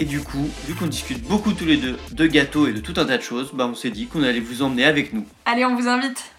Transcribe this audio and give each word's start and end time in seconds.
Et 0.00 0.04
du 0.04 0.20
coup, 0.20 0.48
vu 0.66 0.74
qu'on 0.74 0.86
discute 0.86 1.22
beaucoup 1.26 1.52
tous 1.52 1.64
les 1.64 1.76
deux 1.76 1.96
de 2.10 2.26
gâteaux 2.26 2.66
et 2.66 2.72
de 2.72 2.80
tout 2.80 2.94
un 2.96 3.04
tas 3.04 3.18
de 3.18 3.22
choses, 3.22 3.50
bah 3.52 3.68
on 3.70 3.74
s'est 3.74 3.90
dit 3.90 4.06
qu'on 4.06 4.22
allait 4.22 4.40
vous 4.40 4.62
emmener 4.62 4.84
avec 4.84 5.12
nous. 5.12 5.26
Allez, 5.44 5.64
on 5.64 5.76
vous 5.76 5.88
invite. 5.88 6.32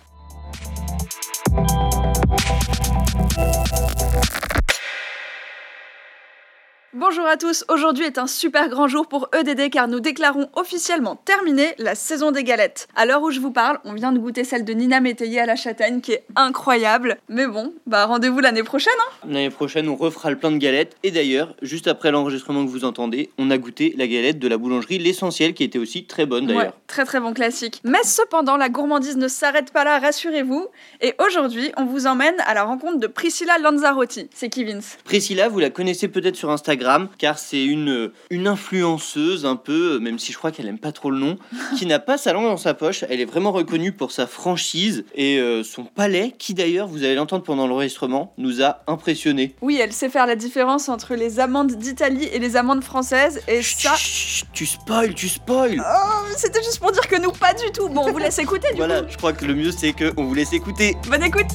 Bonjour 7.06 7.26
à 7.26 7.36
tous, 7.36 7.66
aujourd'hui 7.68 8.06
est 8.06 8.18
un 8.18 8.28
super 8.28 8.70
grand 8.70 8.88
jour 8.88 9.08
pour 9.08 9.28
EDD 9.38 9.70
car 9.70 9.90
nous 9.90 10.00
déclarons 10.00 10.48
officiellement 10.56 11.18
terminé 11.18 11.76
la 11.78 11.96
saison 11.96 12.32
des 12.32 12.46
galettes. 12.46 12.88
À 12.96 13.06
l'heure 13.06 13.22
où 13.22 13.30
je 13.30 13.42
vous 13.42 13.52
parle, 13.52 13.80
on 13.84 13.92
vient 13.92 14.14
de 14.14 14.20
goûter 14.20 14.46
celle 14.46 14.64
de 14.64 14.72
Nina 14.72 15.02
Métayer 15.02 15.42
à 15.42 15.46
la 15.46 15.58
châtaigne 15.58 16.00
qui 16.00 16.14
est 16.14 16.24
incroyable. 16.38 17.18
Mais 17.28 17.46
bon, 17.46 17.74
bah 17.88 18.06
rendez-vous 18.06 18.40
l'année 18.40 18.64
prochaine 18.64 18.94
hein 19.02 19.28
L'année 19.28 19.50
prochaine, 19.50 19.90
on 19.90 19.98
refera 19.98 20.32
le 20.32 20.38
plein 20.38 20.52
de 20.52 20.58
galettes. 20.58 20.96
Et 21.04 21.12
d'ailleurs, 21.12 21.56
juste 21.62 21.90
après 21.90 22.10
l'enregistrement 22.10 22.64
que 22.64 22.70
vous 22.70 22.86
entendez, 22.86 23.32
on 23.38 23.52
a 23.52 23.58
goûté 23.58 23.94
la 23.98 24.08
galette 24.08 24.40
de 24.40 24.48
la 24.48 24.58
boulangerie 24.58 24.98
L'Essentiel 24.98 25.54
qui 25.54 25.66
était 25.66 25.80
aussi 25.80 26.06
très 26.06 26.26
bonne 26.26 26.48
d'ailleurs. 26.48 26.64
Ouais, 26.64 26.72
très 26.88 27.04
très 27.04 27.20
bon 27.20 27.34
classique. 27.34 27.82
Mais 27.84 28.04
cependant, 28.06 28.56
la 28.56 28.70
gourmandise 28.70 29.18
ne 29.18 29.28
s'arrête 29.28 29.74
pas 29.74 29.84
là, 29.84 30.00
rassurez-vous. 30.00 30.68
Et 31.02 31.16
aujourd'hui, 31.28 31.74
on 31.76 31.84
vous 31.84 32.08
emmène 32.08 32.36
à 32.48 32.54
la 32.54 32.64
rencontre 32.64 33.00
de 33.00 33.08
Priscilla 33.08 33.58
Lanzarotti. 33.62 34.30
C'est 34.34 34.48
qui 34.48 34.64
Vince? 34.64 34.98
Priscilla, 35.04 35.50
vous 35.50 35.60
la 35.60 35.70
connaissez 35.70 36.08
peut-être 36.08 36.38
sur 36.38 36.50
Instagram 36.50 36.93
car 37.18 37.38
c'est 37.40 37.64
une, 37.64 38.12
une 38.30 38.48
influenceuse 38.48 39.46
un 39.46 39.56
peu, 39.56 40.00
même 40.00 40.20
si 40.20 40.32
je 40.32 40.38
crois 40.38 40.52
qu'elle 40.52 40.68
aime 40.68 40.80
pas 40.80 40.92
trop 40.92 41.12
le 41.12 41.18
nom, 41.20 41.38
qui 41.78 41.86
n'a 41.86 42.00
pas 42.00 42.18
sa 42.18 42.34
langue 42.34 42.46
dans 42.46 42.58
sa 42.58 42.74
poche. 42.74 43.04
Elle 43.10 43.22
est 43.22 43.26
vraiment 43.26 43.52
reconnue 43.52 43.92
pour 43.92 44.12
sa 44.12 44.28
franchise 44.28 45.06
et 45.16 45.38
euh, 45.40 45.64
son 45.64 45.84
palais, 45.86 46.34
qui 46.38 46.54
d'ailleurs, 46.54 46.88
vous 46.88 47.04
allez 47.04 47.16
l'entendre 47.16 47.44
pendant 47.44 47.68
l'enregistrement, 47.68 48.34
nous 48.38 48.62
a 48.64 48.82
impressionnés. 48.88 49.56
Oui, 49.62 49.80
elle 49.82 49.94
sait 49.94 50.10
faire 50.10 50.26
la 50.28 50.36
différence 50.36 50.90
entre 50.90 51.16
les 51.16 51.40
amandes 51.40 51.72
d'Italie 51.74 52.30
et 52.32 52.40
les 52.40 52.56
amandes 52.56 52.84
françaises. 52.84 53.42
Et 53.48 53.62
ça. 53.62 53.94
Chut, 53.96 54.46
tu 54.54 54.66
spoil, 54.66 55.14
tu 55.14 55.30
spoil 55.30 55.82
Oh, 55.86 56.24
c'était 56.38 56.64
juste 56.64 56.80
pour 56.80 56.92
dire 56.92 57.08
que 57.08 57.20
nous, 57.22 57.32
pas 57.32 57.54
du 57.54 57.72
tout. 57.72 57.90
Bon, 57.90 58.06
on 58.08 58.12
vous 58.12 58.18
laisse 58.18 58.40
écouter 58.40 58.70
du 58.72 58.78
Voilà, 58.78 59.02
coup. 59.02 59.08
je 59.10 59.18
crois 59.18 59.34
que 59.34 59.46
le 59.46 59.56
mieux 59.56 59.72
c'est 59.72 59.94
qu'on 59.94 60.24
vous 60.26 60.34
laisse 60.34 60.54
écouter. 60.54 60.96
Bonne 61.10 61.24
écoute 61.24 61.48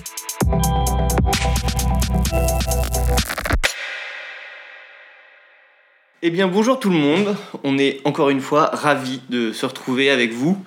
Eh 6.20 6.30
bien 6.30 6.48
bonjour 6.48 6.80
tout 6.80 6.90
le 6.90 6.96
monde, 6.96 7.36
on 7.62 7.78
est 7.78 8.00
encore 8.02 8.30
une 8.30 8.40
fois 8.40 8.70
ravis 8.72 9.20
de 9.30 9.52
se 9.52 9.64
retrouver 9.64 10.10
avec 10.10 10.32
vous. 10.32 10.60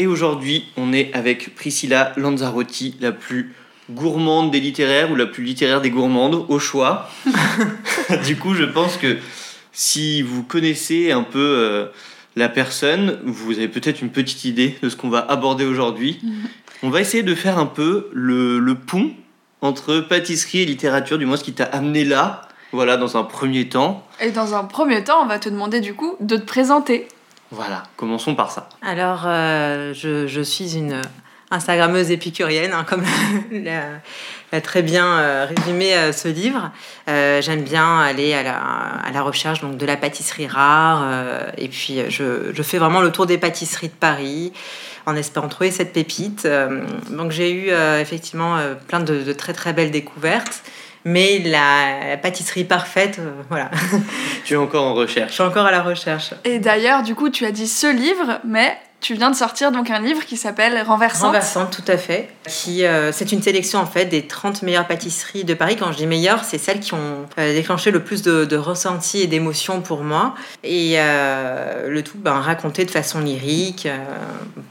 Et 0.00 0.08
aujourd'hui 0.08 0.64
on 0.76 0.92
est 0.92 1.14
avec 1.14 1.54
Priscilla 1.54 2.12
Lanzarotti, 2.16 2.96
la 3.00 3.12
plus 3.12 3.54
gourmande 3.90 4.50
des 4.50 4.58
littéraires 4.58 5.12
ou 5.12 5.14
la 5.14 5.26
plus 5.26 5.44
littéraire 5.44 5.80
des 5.80 5.90
gourmandes, 5.90 6.44
au 6.48 6.58
choix. 6.58 7.08
du 8.26 8.34
coup 8.34 8.54
je 8.54 8.64
pense 8.64 8.96
que 8.96 9.18
si 9.70 10.20
vous 10.20 10.42
connaissez 10.42 11.12
un 11.12 11.22
peu 11.22 11.38
euh, 11.38 11.86
la 12.34 12.48
personne, 12.48 13.20
vous 13.24 13.52
avez 13.52 13.68
peut-être 13.68 14.02
une 14.02 14.10
petite 14.10 14.44
idée 14.46 14.78
de 14.82 14.88
ce 14.88 14.96
qu'on 14.96 15.10
va 15.10 15.20
aborder 15.20 15.64
aujourd'hui. 15.64 16.18
On 16.82 16.90
va 16.90 17.00
essayer 17.00 17.22
de 17.22 17.36
faire 17.36 17.60
un 17.60 17.66
peu 17.66 18.08
le, 18.12 18.58
le 18.58 18.74
pont 18.74 19.12
entre 19.60 20.00
pâtisserie 20.00 20.62
et 20.62 20.66
littérature, 20.66 21.18
du 21.18 21.26
moins 21.26 21.36
ce 21.36 21.44
qui 21.44 21.52
t'a 21.52 21.66
amené 21.66 22.04
là, 22.04 22.47
voilà, 22.72 22.96
dans 22.96 23.16
un 23.16 23.24
premier 23.24 23.68
temps. 23.68 24.04
Et 24.20 24.30
dans 24.30 24.54
un 24.54 24.64
premier 24.64 25.04
temps, 25.04 25.22
on 25.22 25.26
va 25.26 25.38
te 25.38 25.48
demander 25.48 25.80
du 25.80 25.94
coup 25.94 26.16
de 26.20 26.36
te 26.36 26.44
présenter. 26.44 27.08
Voilà, 27.50 27.84
commençons 27.96 28.34
par 28.34 28.50
ça. 28.50 28.68
Alors, 28.82 29.22
euh, 29.24 29.94
je, 29.94 30.26
je 30.26 30.40
suis 30.42 30.76
une 30.76 31.00
Instagrammeuse 31.50 32.10
épicurienne, 32.10 32.72
hein, 32.74 32.84
comme 32.86 33.02
l'a, 33.50 33.84
l'a 34.52 34.60
très 34.60 34.82
bien 34.82 35.06
euh, 35.06 35.46
résumé 35.48 35.94
euh, 35.94 36.12
ce 36.12 36.28
livre. 36.28 36.70
Euh, 37.08 37.40
j'aime 37.40 37.62
bien 37.62 38.00
aller 38.00 38.34
à 38.34 38.42
la, 38.42 38.58
à 38.58 39.10
la 39.12 39.22
recherche 39.22 39.62
donc, 39.62 39.78
de 39.78 39.86
la 39.86 39.96
pâtisserie 39.96 40.46
rare. 40.46 41.00
euh, 41.04 41.50
et 41.56 41.68
puis, 41.68 42.00
je, 42.10 42.50
je 42.52 42.62
fais 42.62 42.76
vraiment 42.76 43.00
le 43.00 43.10
tour 43.12 43.24
des 43.24 43.38
pâtisseries 43.38 43.88
de 43.88 43.94
Paris 43.94 44.52
en 45.06 45.16
espérant 45.16 45.48
trouver 45.48 45.70
cette 45.70 45.94
pépite. 45.94 46.44
Euh, 46.44 46.82
donc, 47.08 47.30
j'ai 47.30 47.50
eu 47.50 47.70
euh, 47.70 47.98
effectivement 47.98 48.58
euh, 48.58 48.74
plein 48.74 49.00
de, 49.00 49.22
de 49.22 49.32
très 49.32 49.54
très 49.54 49.72
belles 49.72 49.90
découvertes. 49.90 50.62
Mais 51.10 51.38
la, 51.38 52.16
pâtisserie 52.18 52.64
parfaite, 52.64 53.18
euh, 53.18 53.30
voilà, 53.48 53.70
Tu 54.44 54.54
es 54.54 54.56
encore 54.56 54.84
en 54.84 54.94
je 54.94 55.00
recherche. 55.00 55.32
suis 55.32 55.42
encore 55.42 55.64
à 55.66 55.70
la 55.70 55.82
recherche. 55.82 56.34
Et 56.44 56.58
d'ailleurs, 56.58 57.02
du 57.02 57.14
coup, 57.14 57.30
tu 57.30 57.46
as 57.46 57.50
dit 57.50 57.66
ce 57.66 57.86
livre, 57.90 58.40
mais 58.44 58.76
tu 59.00 59.14
viens 59.14 59.30
de 59.30 59.36
sortir 59.36 59.70
donc 59.70 59.90
un 59.90 60.00
livre 60.00 60.24
qui 60.26 60.36
s'appelle 60.36 60.82
Renversante. 60.82 61.26
Renversante, 61.26 61.70
tout 61.70 61.90
à 61.92 61.96
fait. 61.96 62.28
Qui, 62.48 62.84
euh, 62.84 63.12
c'est 63.12 63.30
une 63.30 63.40
sélection 63.40 63.78
en 63.78 63.86
fait 63.86 64.06
des 64.06 64.26
30 64.26 64.62
meilleures 64.62 64.88
pâtisseries 64.88 65.44
de 65.44 65.54
Paris. 65.54 65.76
Quand 65.76 65.92
je 65.92 65.98
dis 65.98 66.06
meilleures, 66.08 66.42
c'est 66.42 66.58
celles 66.58 66.80
qui 66.80 66.94
ont 66.94 67.26
euh, 67.38 67.54
déclenché 67.54 67.92
le 67.92 68.02
plus 68.02 68.22
de, 68.22 68.44
de 68.44 68.56
ressentis 68.56 69.20
et 69.20 69.28
d'émotions 69.28 69.80
pour 69.82 70.02
moi. 70.02 70.34
Et 70.64 70.94
euh, 70.96 71.88
le 71.88 72.02
tout 72.02 72.18
ben, 72.18 72.40
raconté 72.40 72.84
de 72.84 72.90
façon 72.90 73.20
lyrique. 73.20 73.86
euh, 73.86 73.96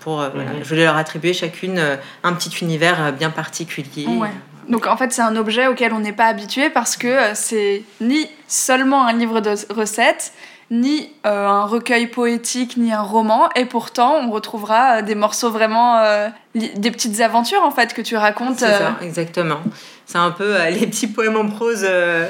pour, 0.01 0.19
euh, 0.21 0.27
voilà. 0.33 0.51
Mhm. 0.51 0.59
Je 0.63 0.67
voulais 0.69 0.83
leur 0.83 0.97
attribuer 0.97 1.33
chacune 1.33 1.81
un 2.23 2.33
petit 2.33 2.49
univers 2.61 3.13
bien 3.13 3.29
particulier. 3.29 4.07
Ouais. 4.07 4.29
Donc 4.67 4.85
en 4.87 4.97
fait, 4.97 5.11
c'est 5.13 5.21
un 5.21 5.35
objet 5.35 5.67
auquel 5.67 5.93
on 5.93 5.99
n'est 5.99 6.13
pas 6.13 6.25
habitué 6.25 6.69
parce 6.69 6.97
que 6.97 7.07
euh, 7.07 7.31
c'est 7.35 7.83
ni 8.01 8.27
seulement 8.47 9.05
un 9.07 9.13
livre 9.13 9.39
de 9.39 9.51
recettes, 9.73 10.33
ni 10.69 11.09
euh, 11.25 11.47
un 11.47 11.65
recueil 11.65 12.07
poétique, 12.07 12.75
ni 12.75 12.91
un 12.91 13.01
roman, 13.01 13.49
et 13.55 13.65
pourtant 13.65 14.15
on 14.21 14.29
retrouvera 14.31 14.97
euh, 14.97 15.01
des 15.01 15.15
morceaux 15.15 15.49
vraiment, 15.51 15.99
euh, 15.99 16.27
des 16.55 16.91
petites 16.91 17.21
aventures 17.21 17.63
en 17.63 17.71
fait 17.71 17.93
que 17.93 18.01
tu 18.01 18.17
racontes. 18.17 18.59
C'est 18.59 18.65
euh, 18.65 18.77
ça, 18.77 18.97
exactement. 19.01 19.59
C'est 20.05 20.17
un 20.17 20.31
peu 20.31 20.55
euh, 20.55 20.69
les 20.69 20.85
petits 20.87 21.07
poèmes 21.07 21.37
en 21.37 21.47
prose. 21.47 21.85
euh, 21.87 22.27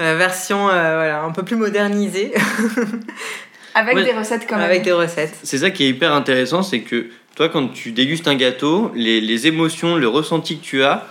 euh, 0.00 0.16
version 0.16 0.68
euh, 0.70 0.94
voilà, 0.96 1.22
un 1.22 1.30
peu 1.32 1.42
plus 1.42 1.54
modernisée 1.56 2.32
avec 3.74 3.94
Ouais. 3.96 4.04
des 4.04 4.12
recettes 4.12 4.46
quand 4.48 4.56
même. 4.56 4.64
avec 4.64 4.82
des 4.82 4.92
recettes. 4.92 5.34
C'est 5.42 5.58
ça 5.58 5.70
qui 5.70 5.84
est 5.84 5.88
hyper 5.88 6.12
intéressant, 6.12 6.62
c'est 6.62 6.80
que 6.80 7.08
toi, 7.36 7.48
quand 7.48 7.68
tu 7.68 7.92
dégustes 7.92 8.28
un 8.28 8.34
gâteau, 8.34 8.90
les, 8.94 9.20
les 9.20 9.46
émotions, 9.46 9.96
le 9.96 10.08
ressenti 10.08 10.58
que 10.58 10.64
tu 10.64 10.82
as, 10.84 11.06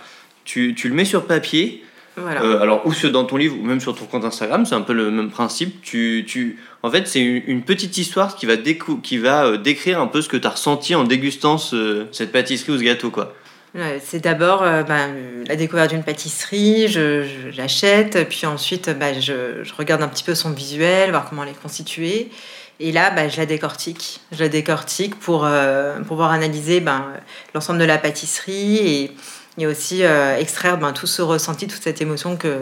tu, 0.46 0.74
tu 0.76 0.90
le 0.90 0.96
mets 0.96 1.06
sur 1.06 1.26
papier. 1.26 1.84
Voilà. 2.18 2.44
Euh, 2.44 2.60
alors, 2.62 2.86
ou 2.86 2.94
dans 3.10 3.24
ton 3.24 3.38
livre, 3.38 3.56
ou 3.58 3.64
même 3.64 3.80
sur 3.80 3.96
ton 3.96 4.04
compte 4.06 4.26
Instagram, 4.26 4.66
c'est 4.66 4.76
un 4.76 4.82
peu 4.82 4.92
le 4.94 5.10
même 5.12 5.30
principe. 5.30 5.82
Tu, 5.82 6.26
tu, 6.28 6.58
en 6.84 6.92
fait, 6.92 7.08
c'est 7.08 7.22
une, 7.22 7.42
une 7.48 7.62
petite 7.62 7.98
histoire 7.98 8.36
qui 8.36 8.46
va, 8.46 8.58
décou- 8.58 9.00
qui 9.02 9.18
va 9.18 9.46
euh, 9.46 9.58
décrire 9.58 10.00
un 10.02 10.08
peu 10.08 10.22
ce 10.22 10.28
que 10.28 10.36
tu 10.36 10.46
as 10.46 10.50
ressenti 10.52 10.94
en 10.94 11.06
dégustant 11.06 11.58
ce- 11.58 12.08
cette 12.12 12.34
pâtisserie 12.34 12.74
ou 12.74 12.78
ce 12.78 12.84
gâteau. 12.84 13.12
Quoi. 13.12 13.34
Ouais, 13.74 14.02
c'est 14.04 14.20
d'abord 14.22 14.62
euh, 14.62 14.84
bah, 14.84 15.06
euh, 15.08 15.46
la 15.48 15.56
découverte 15.56 15.92
d'une 15.92 16.04
pâtisserie, 16.04 16.90
je, 16.90 17.24
je 17.24 17.56
l'achète, 17.58 18.28
puis 18.28 18.46
ensuite 18.46 18.90
bah, 19.00 19.18
je, 19.18 19.64
je 19.64 19.74
regarde 19.74 20.02
un 20.04 20.10
petit 20.10 20.26
peu 20.26 20.36
son 20.36 20.52
visuel, 20.52 21.12
voir 21.12 21.30
comment 21.30 21.44
elle 21.44 21.52
est 21.52 21.62
constituée. 21.62 22.30
Et 22.82 22.92
là, 22.92 23.12
bah, 23.12 23.30
je 23.30 23.38
la 23.38 23.46
décortique. 23.46 24.20
Je 24.34 24.40
la 24.40 24.50
décortique 24.50 25.16
pour 25.18 25.48
pour 25.98 26.06
pouvoir 26.08 26.32
analyser 26.32 26.82
ben, 26.82 27.06
l'ensemble 27.56 27.80
de 27.80 27.86
la 27.86 27.98
pâtisserie 27.98 28.78
et, 28.78 29.12
et 29.58 29.68
aussi 29.68 30.04
euh, 30.04 30.38
extraire 30.38 30.78
ben, 30.78 30.92
tout 30.94 31.08
ce 31.08 31.22
ressenti, 31.22 31.68
toute 31.68 31.82
cette 31.84 32.02
émotion 32.02 32.38
que, 32.38 32.58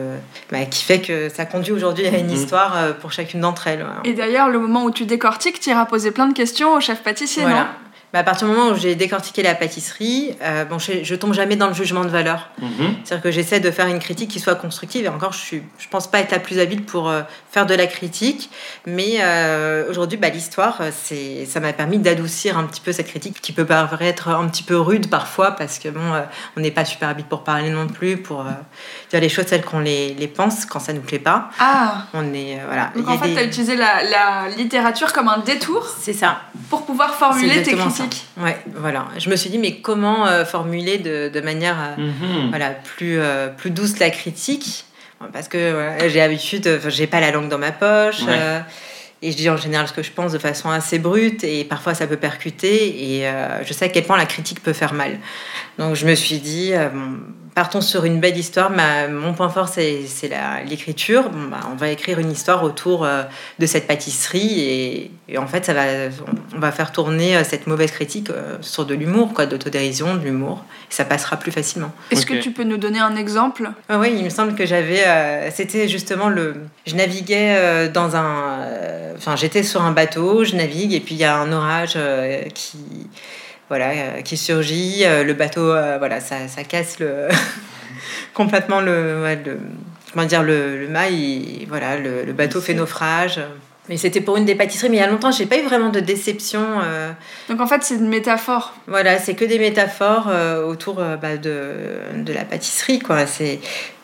bah, 0.52 0.66
qui 0.66 0.84
fait 0.84 1.00
que 1.02 1.30
ça 1.30 1.46
conduit 1.46 1.72
aujourd'hui 1.72 2.08
à 2.08 2.18
une 2.18 2.28
Mhm. 2.28 2.34
histoire 2.34 2.76
euh, 2.78 2.94
pour 2.94 3.12
chacune 3.12 3.42
d'entre 3.42 3.68
elles. 3.68 3.80
voilà. 3.84 4.02
Et 4.06 4.14
d'ailleurs, 4.14 4.50
le 4.50 4.60
moment 4.60 4.84
où 4.86 4.92
tu 4.92 5.06
décortiques, 5.06 5.60
tu 5.60 5.70
iras 5.70 5.86
poser 5.86 6.12
plein 6.12 6.28
de 6.28 6.34
questions 6.34 6.74
au 6.74 6.80
chef 6.80 7.02
pâtissier, 7.04 7.44
non? 7.46 7.66
Bah, 8.12 8.20
à 8.20 8.24
partir 8.24 8.48
du 8.48 8.56
moment 8.56 8.72
où 8.72 8.76
j'ai 8.76 8.96
décortiqué 8.96 9.44
la 9.44 9.54
pâtisserie, 9.54 10.36
euh, 10.42 10.66
bon, 10.66 10.80
je, 10.80 11.04
je 11.04 11.16
tombe 11.16 11.34
jamais 11.34 11.56
dans 11.56 11.68
le 11.68 11.76
jugement 11.76 12.04
de 12.04 12.10
valeur. 12.10 12.50
Mhm. 12.60 12.96
C'est-à-dire 13.04 13.22
que 13.22 13.30
j'essaie 13.30 13.60
de 13.60 13.70
faire 13.70 13.86
une 13.86 14.00
critique 14.00 14.32
qui 14.32 14.40
soit 14.40 14.56
constructive. 14.56 15.06
Et 15.06 15.10
encore, 15.10 15.32
je 15.32 15.38
suis, 15.38 15.64
je 15.78 15.88
pense 15.90 16.10
pas 16.10 16.20
être 16.20 16.32
la 16.32 16.40
plus 16.40 16.58
habile 16.60 16.84
pour 16.84 17.08
euh, 17.08 17.22
faire 17.52 17.68
de 17.68 17.76
la 17.76 17.86
critique. 17.86 18.50
Mais 18.88 19.18
euh, 19.20 19.88
aujourd'hui, 19.90 20.18
bah, 20.18 20.30
l'histoire, 20.30 20.82
c'est, 20.92 21.46
ça 21.46 21.60
m'a 21.60 21.72
permis 21.72 22.00
d'adoucir 22.00 22.58
un 22.58 22.64
petit 22.64 22.82
peu 22.82 22.92
cette 22.92 23.08
critique 23.08 23.42
qui 23.42 23.52
peut 23.52 23.66
paraître 23.66 24.30
un 24.30 24.48
petit 24.48 24.64
peu 24.64 24.80
rude 24.80 25.10
parfois 25.10 25.52
parce 25.52 25.78
que 25.78 25.90
bon, 25.90 26.02
on 26.58 26.62
n'est 26.62 26.72
pas 26.72 26.86
super 26.86 27.10
habile 27.10 27.26
pour 27.26 27.44
parler 27.44 27.70
non 27.70 27.88
plus, 27.88 28.18
pour 28.18 28.44
dire 29.10 29.20
les 29.22 29.30
choses 29.30 29.46
telles 29.48 29.64
qu'on 29.64 29.80
les, 29.80 30.14
les 30.14 30.28
pense 30.28 30.66
quand 30.66 30.80
ça 30.80 30.94
nous 30.94 31.02
plaît 31.02 31.20
pas. 31.20 31.50
Ah 31.60 32.06
On 32.14 32.34
est 32.34 32.56
euh, 32.56 32.64
voilà. 32.68 32.92
Donc 32.96 33.08
a 33.08 33.12
en 33.12 33.18
fait, 33.18 33.30
des- 33.30 33.34
tu 33.34 33.40
as 33.40 33.44
utilisé 33.44 33.76
la, 33.76 34.04
la 34.04 34.50
littérature 34.56 35.12
comme 35.14 35.28
un 35.28 35.40
détour 35.40 35.88
c'est 36.00 36.14
ça. 36.14 36.42
pour 36.70 36.86
pouvoir 36.86 37.16
formuler 37.16 37.50
tes 37.50 37.72
exactement 37.72 37.90
ça. 37.90 38.04
critiques. 38.04 38.26
Ouais, 38.40 38.58
voilà. 38.76 39.08
Je 39.18 39.30
me 39.30 39.36
suis 39.36 39.50
dit 39.50 39.58
mais 39.58 39.80
comment 39.82 40.28
euh, 40.28 40.46
formuler 40.46 40.98
de, 41.00 41.30
de 41.34 41.42
manière 41.42 41.78
euh, 41.98 42.02
Mhm. 42.02 42.50
voilà, 42.50 42.70
plus, 42.72 43.20
euh, 43.20 43.48
plus 43.50 43.72
douce 43.72 44.00
la 44.00 44.10
critique? 44.10 44.86
Parce 45.34 45.50
que 45.50 45.74
voilà, 45.74 46.08
j'ai 46.08 46.20
l'habitude, 46.20 46.80
j'ai 46.88 47.06
pas 47.08 47.20
la 47.20 47.32
langue 47.32 47.50
dans 47.50 47.58
ma 47.58 47.72
poche. 47.74 48.22
Ouais. 48.22 48.28
euh, 48.30 48.60
et 49.22 49.34
je 49.34 49.36
dis 49.36 49.50
en 49.50 49.58
général 49.58 49.86
ce 49.86 49.92
que 49.92 50.02
je 50.02 50.12
pense 50.12 50.32
de 50.32 50.38
façon 50.38 50.70
assez 50.70 50.98
brute 50.98 51.44
et 51.44 51.66
parfois 51.66 51.94
ça 51.94 52.08
peut 52.08 52.16
percuter 52.16 53.16
et 53.18 53.28
euh, 53.28 53.66
je 53.66 53.74
sais 53.74 53.84
à 53.84 53.90
quel 53.90 54.06
point 54.06 54.16
la 54.16 54.26
critique 54.26 54.64
peut 54.64 54.72
faire 54.72 54.94
mal. 54.94 55.20
Donc 55.78 55.96
je 55.96 56.06
me 56.06 56.16
suis 56.16 56.38
dit, 56.40 56.72
euh, 56.74 56.88
partons 57.60 57.82
sur 57.82 58.06
une 58.06 58.22
belle 58.22 58.38
histoire. 58.38 58.70
Ma, 58.70 59.10
mon 59.10 59.34
point 59.34 59.50
fort 59.50 59.68
c'est 59.68 60.06
l'écriture. 60.66 61.30
Bon, 61.30 61.50
bah, 61.52 61.60
on 61.72 61.76
va 61.76 61.90
écrire 61.90 62.18
une 62.20 62.32
histoire 62.32 62.64
autour 62.64 63.04
euh, 63.04 63.24
de 63.60 63.66
cette 63.66 63.86
pâtisserie 63.86 64.60
et, 64.62 65.12
et, 65.28 65.38
en 65.38 65.48
fait 65.48 65.66
ça 65.66 65.74
va, 65.74 65.84
on 66.56 66.60
va 66.60 66.72
faire 66.72 66.92
tourner 66.92 67.44
cette 67.44 67.68
mauvaise 67.68 67.92
critique 67.92 68.30
sur 68.62 68.86
de 68.86 68.94
l'humour, 68.96 69.34
quoi, 69.34 69.46
d'autodérision, 69.46 70.16
de 70.16 70.24
l'humour. 70.24 70.64
Et 70.90 70.94
ça 70.94 71.04
passera 71.04 71.36
plus 71.38 71.52
facilement. 71.52 71.92
Est-ce 72.12 72.24
okay. 72.24 72.38
que 72.38 72.44
tu 72.44 72.52
peux 72.52 72.64
nous 72.64 72.78
donner 72.78 73.00
un 73.00 73.16
exemple? 73.16 73.70
Ah 73.90 74.00
Oui, 74.00 74.14
il 74.18 74.24
me 74.24 74.30
semble 74.30 74.56
que 74.56 74.66
j'avais, 74.66 75.52
c'était 75.52 75.88
justement 75.88 76.30
le, 76.30 76.56
je 76.88 76.96
naviguais 76.96 77.90
dans 77.90 78.16
un 78.16 78.60
enfin, 79.20 79.36
j'étais 79.36 79.64
sur 79.64 79.82
un 79.82 79.92
bateau, 79.92 80.44
je 80.44 80.56
navigue, 80.56 80.94
et 80.94 81.00
puis 81.00 81.16
il 81.16 81.22
y 81.22 81.26
a 81.26 81.38
un 81.38 81.52
orage 81.52 81.94
euh, 81.96 82.44
qui, 82.54 82.78
voilà, 83.70 83.90
euh, 83.92 84.22
qui 84.22 84.38
surgit. 84.38 85.06
Euh, 85.06 85.24
le 85.24 85.34
bateau, 85.34 85.68
voilà, 86.00 86.20
ça, 86.20 86.48
ça, 86.48 86.64
casse 86.64 87.00
le 87.00 87.28
complètement 88.34 88.82
le, 88.82 89.22
ouais, 89.24 89.40
le, 89.46 89.60
comment 90.14 90.26
dire, 90.26 90.44
le, 90.44 90.78
le 90.80 90.88
mail. 90.88 91.66
voilà, 91.70 91.98
le, 91.98 92.24
le 92.26 92.34
bateau 92.34 92.60
fait 92.62 92.74
naufrage. 92.74 93.40
Mais 93.90 93.98
c'était 93.98 94.22
pour 94.22 94.38
une 94.38 94.46
des 94.46 94.54
pâtisseries, 94.54 94.90
mais 94.90 94.98
il 94.98 95.00
y 95.00 95.04
a 95.04 95.08
longtemps, 95.08 95.32
j'ai 95.32 95.48
pas 95.48 95.58
eu 95.58 95.64
vraiment 95.64 95.90
de 95.90 96.00
déception. 96.00 96.62
Euh... 96.84 97.12
Donc 97.50 97.60
en 97.60 97.66
fait, 97.66 97.82
c'est 97.82 97.96
une 97.96 98.08
métaphore. 98.08 98.76
Voilà, 98.86 99.18
c'est 99.18 99.34
que 99.34 99.44
des 99.44 99.58
métaphores 99.58 100.28
euh, 100.30 100.64
autour 100.64 101.00
euh, 101.00 101.18
bah, 101.18 101.38
de, 101.38 101.74
de 102.16 102.32
la 102.32 102.46
pâtisserie, 102.46 103.00
quoi. 103.00 103.26
C'est 103.26 103.60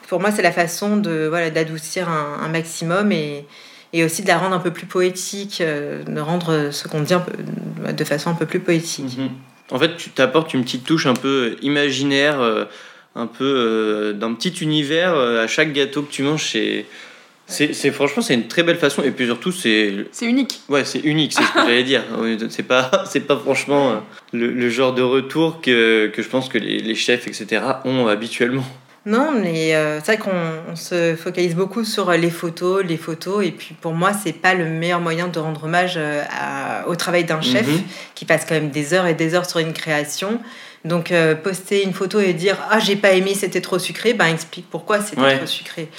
pour 0.10 0.20
moi, 0.20 0.32
c'est 0.32 0.42
la 0.42 0.52
façon 0.52 0.98
de 0.98 1.28
voilà 1.30 1.52
d'adoucir 1.52 2.10
un, 2.10 2.44
un, 2.44 2.48
maximum 2.48 3.12
et, 3.12 3.46
et 3.94 4.04
aussi 4.04 4.24
de 4.24 4.28
la 4.28 4.40
rendre 4.40 4.56
un 4.56 4.60
peu 4.60 4.72
plus 4.72 4.88
poétique, 4.88 5.62
euh, 5.62 6.04
de 6.04 6.20
rendre 6.20 6.72
ce 6.72 6.88
qu'on 6.88 7.02
dit 7.02 7.14
un 7.14 7.20
peu, 7.20 7.94
de 7.94 8.04
façon 8.04 8.32
un 8.32 8.36
peu 8.36 8.48
plus 8.48 8.60
poétique. 8.60 9.20
Mm 9.20 9.26
-hmm. 9.26 9.55
En 9.72 9.80
fait, 9.80 9.98
tu 9.98 10.10
t'apportes 10.10 10.54
une 10.54 10.64
petite 10.64 10.84
touche 10.84 11.06
un 11.06 11.14
peu 11.14 11.56
imaginaire, 11.62 12.40
euh, 12.40 12.66
un 13.16 13.28
peu 13.28 13.44
euh, 13.44 14.14
d'un 14.14 14.34
petit 14.34 14.54
univers 14.62 15.16
à 15.16 15.48
chaque 15.48 15.74
gâteau 15.74 16.04
que 16.04 16.12
tu 16.12 16.24
manges. 16.24 16.46
C'est, 16.52 16.86
c'est, 17.48 17.74
c'est 17.74 17.92
franchement, 17.92 18.22
c'est 18.22 18.34
une 18.34 18.48
très 18.48 18.64
belle 18.64 18.78
façon. 18.78 19.04
Et 19.04 19.12
puis 19.12 19.26
surtout, 19.26 19.52
c'est. 19.52 20.08
C'est 20.12 20.26
unique. 20.26 20.60
Ouais, 20.70 20.86
c'est 20.86 21.00
unique, 21.00 21.34
c'est 21.34 21.44
ce 21.44 21.52
que 21.52 21.60
j'allais 21.60 21.84
dire. 21.84 22.04
C'est 22.50 22.64
pas, 22.64 22.92
c'est 23.06 23.22
pas 23.22 23.38
franchement 23.38 24.04
le, 24.34 24.52
le, 24.52 24.70
genre 24.70 24.94
de 24.94 25.02
retour 25.02 25.62
que, 25.62 26.08
que 26.08 26.22
je 26.22 26.28
pense 26.28 26.50
que 26.50 26.58
les, 26.58 26.80
les 26.80 26.96
chefs, 26.96 27.28
etc., 27.28 27.62
ont 27.86 28.08
habituellement. 28.08 28.66
Non, 29.06 29.32
mais 29.32 29.76
euh, 29.76 30.00
c'est 30.00 30.16
vrai 30.16 30.18
qu'on 30.18 30.76
se 30.76 31.16
focalise 31.16 31.56
beaucoup 31.56 31.84
sur 31.84 32.12
les 32.12 32.32
photos, 32.32 32.84
les 32.84 32.98
photos, 32.98 33.46
et 33.46 33.52
puis 33.52 33.76
pour 33.80 33.94
moi, 33.94 34.12
c'est 34.14 34.34
pas 34.34 34.56
le 34.56 34.66
meilleur 34.66 35.00
moyen 35.00 35.28
de 35.28 35.38
rendre 35.38 35.66
hommage 35.66 35.98
à, 35.98 36.88
au 36.88 36.96
travail 36.96 37.24
d'un 37.24 37.42
chef 37.42 37.68
-hmm. 37.68 37.82
qui 38.16 38.26
passe 38.26 38.46
quand 38.46 38.56
même 38.56 38.72
des 38.72 38.94
heures 38.94 39.06
et 39.06 39.14
des 39.14 39.36
heures 39.36 39.48
sur 39.48 39.60
une 39.60 39.74
création. 39.74 40.40
Donc 40.86 41.12
euh, 41.12 41.34
poster 41.34 41.84
une 41.84 41.94
photo 41.94 42.20
et 42.20 42.34
dire 42.34 42.58
ah 42.70 42.78
j'ai 42.78 42.96
pas 42.96 43.12
aimé 43.14 43.34
c'était 43.34 43.60
trop 43.60 43.80
sucré, 43.80 44.14
ben 44.14 44.28
explique 44.28 44.68
pourquoi 44.70 45.02
c'était 45.02 45.20
ouais. 45.20 45.38
trop 45.38 45.48
sucré. 45.48 45.90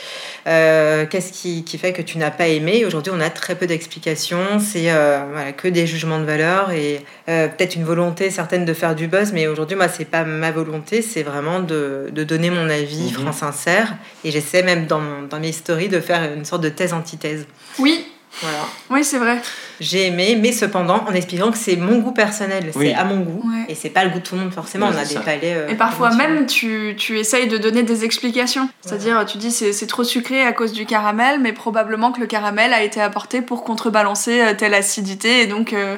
Euh, 0.46 1.06
Qu'est-ce 1.10 1.32
qui, 1.32 1.64
qui, 1.64 1.76
fait 1.76 1.92
que 1.92 2.02
tu 2.02 2.18
n'as 2.18 2.30
pas 2.30 2.46
aimé? 2.46 2.84
Aujourd'hui 2.86 3.12
on 3.14 3.20
a 3.20 3.28
très 3.28 3.56
peu 3.56 3.66
d'explications, 3.66 4.60
c'est 4.60 4.92
euh, 4.92 5.24
voilà, 5.32 5.52
que 5.52 5.66
des 5.66 5.88
jugements 5.88 6.20
de 6.20 6.24
valeur 6.24 6.70
et 6.70 7.04
euh, 7.28 7.48
peut-être 7.48 7.74
une 7.74 7.82
volonté 7.82 8.30
certaine 8.30 8.64
de 8.64 8.72
faire 8.74 8.94
du 8.94 9.08
buzz, 9.08 9.32
mais 9.32 9.48
aujourd'hui 9.48 9.76
moi 9.76 9.88
c'est 9.88 10.04
pas 10.04 10.22
ma 10.22 10.52
volonté, 10.52 11.02
c'est 11.02 11.24
vraiment 11.24 11.58
de, 11.58 12.06
de, 12.12 12.22
donner 12.22 12.50
mon 12.50 12.70
avis 12.70 12.96
mm 12.96 13.08
-hmm. 13.08 13.12
franc 13.12 13.32
sincère 13.32 13.96
et 14.24 14.30
j'essaie 14.30 14.62
même 14.62 14.86
dans, 14.86 15.22
dans 15.28 15.40
mes 15.40 15.52
stories 15.52 15.88
de 15.88 16.00
faire 16.00 16.22
une 16.32 16.44
sorte 16.44 16.62
de 16.62 16.70
thèse 16.70 16.92
antithèse. 16.92 17.44
Oui, 17.80 18.06
voilà. 18.42 18.58
Oui, 18.90 19.02
c'est 19.04 19.18
vrai. 19.18 19.40
J'ai 19.80 20.06
aimé, 20.06 20.38
mais 20.40 20.52
cependant, 20.52 21.04
en 21.06 21.12
expliquant 21.12 21.50
que 21.50 21.58
c'est 21.58 21.76
mon 21.76 21.98
goût 21.98 22.12
personnel, 22.12 22.70
Oui. 22.74 22.88
c'est 22.88 22.94
à 22.94 23.04
mon 23.04 23.20
goût, 23.20 23.42
Ouais. 23.48 23.64
et 23.68 23.74
c'est 23.74 23.90
pas 23.90 24.04
le 24.04 24.10
goût 24.10 24.18
de 24.18 24.24
tout 24.24 24.34
le 24.34 24.42
monde 24.42 24.52
forcément. 24.52 24.86
Ouais, 24.88 24.94
on 24.96 24.98
a 25.00 25.04
des 25.04 25.14
ça. 25.14 25.20
palais. 25.20 25.54
euh, 25.54 25.68
Et 25.68 25.74
parfois 25.74 26.14
même, 26.14 26.46
tu, 26.46 26.94
tu 26.96 27.18
essayes 27.18 27.48
de 27.48 27.58
donner 27.58 27.82
des 27.82 28.04
explications. 28.04 28.68
C'est-à-dire, 28.80 29.24
tu 29.26 29.38
dis 29.38 29.50
c'est 29.50 29.72
c'est 29.72 29.86
trop 29.86 30.04
sucré 30.04 30.42
à 30.42 30.52
cause 30.52 30.72
du 30.72 30.86
caramel, 30.86 31.40
mais 31.40 31.52
probablement 31.52 32.12
que 32.12 32.20
le 32.20 32.26
caramel 32.26 32.72
a 32.72 32.82
été 32.82 33.00
apporté 33.00 33.42
pour 33.42 33.64
contrebalancer 33.64 34.40
euh, 34.40 34.54
telle 34.54 34.74
acidité. 34.74 35.40
Et 35.42 35.46
donc, 35.46 35.72
euh, 35.72 35.96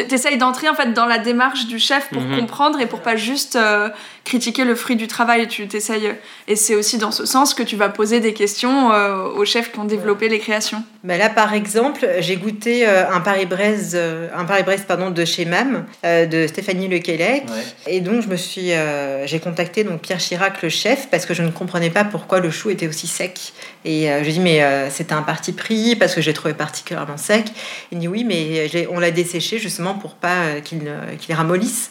t'essayes 0.00 0.36
d'entrer 0.38 0.68
en 0.68 0.74
fait 0.74 0.92
dans 0.92 1.06
la 1.06 1.18
démarche 1.18 1.66
du 1.66 1.78
chef 1.78 2.08
pour 2.10 2.22
Mhm. 2.22 2.38
comprendre 2.40 2.80
et 2.80 2.86
pour 2.86 3.00
pas 3.00 3.16
juste 3.16 3.56
euh, 3.56 3.88
critiquer 4.24 4.64
le 4.64 4.74
fruit 4.74 4.96
du 4.96 5.06
travail. 5.08 5.46
Tu 5.48 5.66
t'essayes. 5.68 6.14
Et 6.48 6.56
c'est 6.56 6.74
aussi 6.74 6.98
dans 6.98 7.10
ce 7.10 7.26
sens 7.26 7.54
que 7.54 7.62
tu 7.62 7.76
vas 7.76 7.88
poser 7.88 8.20
des 8.20 8.32
questions 8.34 8.92
euh, 8.92 9.24
aux 9.24 9.44
chefs 9.44 9.72
qui 9.72 9.78
ont 9.78 9.84
développé 9.84 10.28
les 10.28 10.38
créations. 10.38 10.82
Bah 11.04 11.18
là, 11.18 11.28
par 11.28 11.52
exemple, 11.52 12.08
j'ai 12.20 12.36
goûté 12.36 12.86
euh, 12.88 13.10
un 13.10 13.20
Paris-Brest, 13.20 13.94
euh, 13.94 14.28
un 14.34 14.44
Paris-Brest 14.46 14.86
pardon 14.86 15.10
de 15.10 15.24
chez 15.24 15.44
Mam, 15.44 15.84
euh, 16.04 16.24
de 16.26 16.46
Stéphanie 16.46 16.88
Lequelec, 16.88 17.44
Ouais. 17.44 17.92
et 17.92 18.00
donc 18.00 18.22
je 18.22 18.28
me 18.28 18.36
suis, 18.36 18.72
euh, 18.72 19.26
j'ai 19.26 19.38
contacté 19.38 19.84
donc 19.84 20.00
Pierre 20.00 20.18
Chirac, 20.18 20.62
le 20.62 20.70
chef, 20.70 21.08
parce 21.10 21.26
que 21.26 21.34
je 21.34 21.42
ne 21.42 21.50
comprenais 21.50 21.90
pas 21.90 22.04
pourquoi 22.04 22.40
le 22.40 22.50
chou 22.50 22.70
était 22.70 22.88
aussi 22.88 23.06
sec. 23.06 23.52
Et 23.84 24.10
euh, 24.10 24.20
je 24.20 24.24
lui 24.24 24.30
ai 24.30 24.32
dit 24.34 24.40
mais 24.40 24.62
euh, 24.62 24.88
c'était 24.88 25.12
un 25.12 25.20
parti 25.22 25.52
pris 25.52 25.94
parce 25.94 26.14
que 26.14 26.22
j'ai 26.22 26.32
trouvé 26.32 26.54
particulièrement 26.54 27.18
sec. 27.18 27.44
Il 27.92 27.98
dit 27.98 28.08
oui, 28.08 28.24
mais 28.24 28.86
on 28.90 28.98
l'a 28.98 29.10
desséché 29.10 29.58
justement 29.58 29.83
pour 29.92 30.14
pas 30.14 30.36
euh, 30.44 30.60
qu'il 30.60 30.78
ne- 30.84 31.16
qu'il 31.18 31.34
ramollisse. 31.34 31.90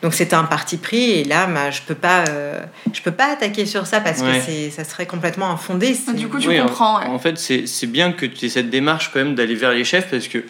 Donc 0.00 0.14
c'était 0.14 0.34
un 0.36 0.44
parti 0.44 0.78
pris 0.78 1.10
et 1.10 1.24
là, 1.24 1.46
bah, 1.46 1.70
je 1.70 1.82
peux 1.82 1.94
pas, 1.94 2.24
euh, 2.30 2.64
je 2.94 3.02
peux 3.02 3.10
pas 3.12 3.30
attaquer 3.32 3.66
sur 3.66 3.86
ça 3.86 4.00
parce 4.00 4.20
Ouais. 4.22 4.38
que 4.38 4.44
c'est, 4.46 4.70
ça 4.70 4.84
serait 4.84 5.04
complètement 5.04 5.50
infondé. 5.50 5.92
C'est- 5.92 6.14
Du 6.14 6.28
coup, 6.28 6.38
tu 6.38 6.48
Oui, 6.48 6.58
en- 6.58 6.66
comprends. 6.66 7.00
ouais. 7.00 7.06
En 7.08 7.18
fait, 7.18 7.36
c'est 7.36 7.66
c'est 7.66 7.86
bien 7.86 8.12
que 8.12 8.24
tu 8.24 8.46
aies 8.46 8.48
cette 8.48 8.70
démarche 8.70 9.10
quand 9.12 9.18
même 9.18 9.34
d'aller 9.34 9.54
vers 9.54 9.72
les 9.72 9.84
chefs 9.84 10.08
parce 10.10 10.28
que 10.28 10.42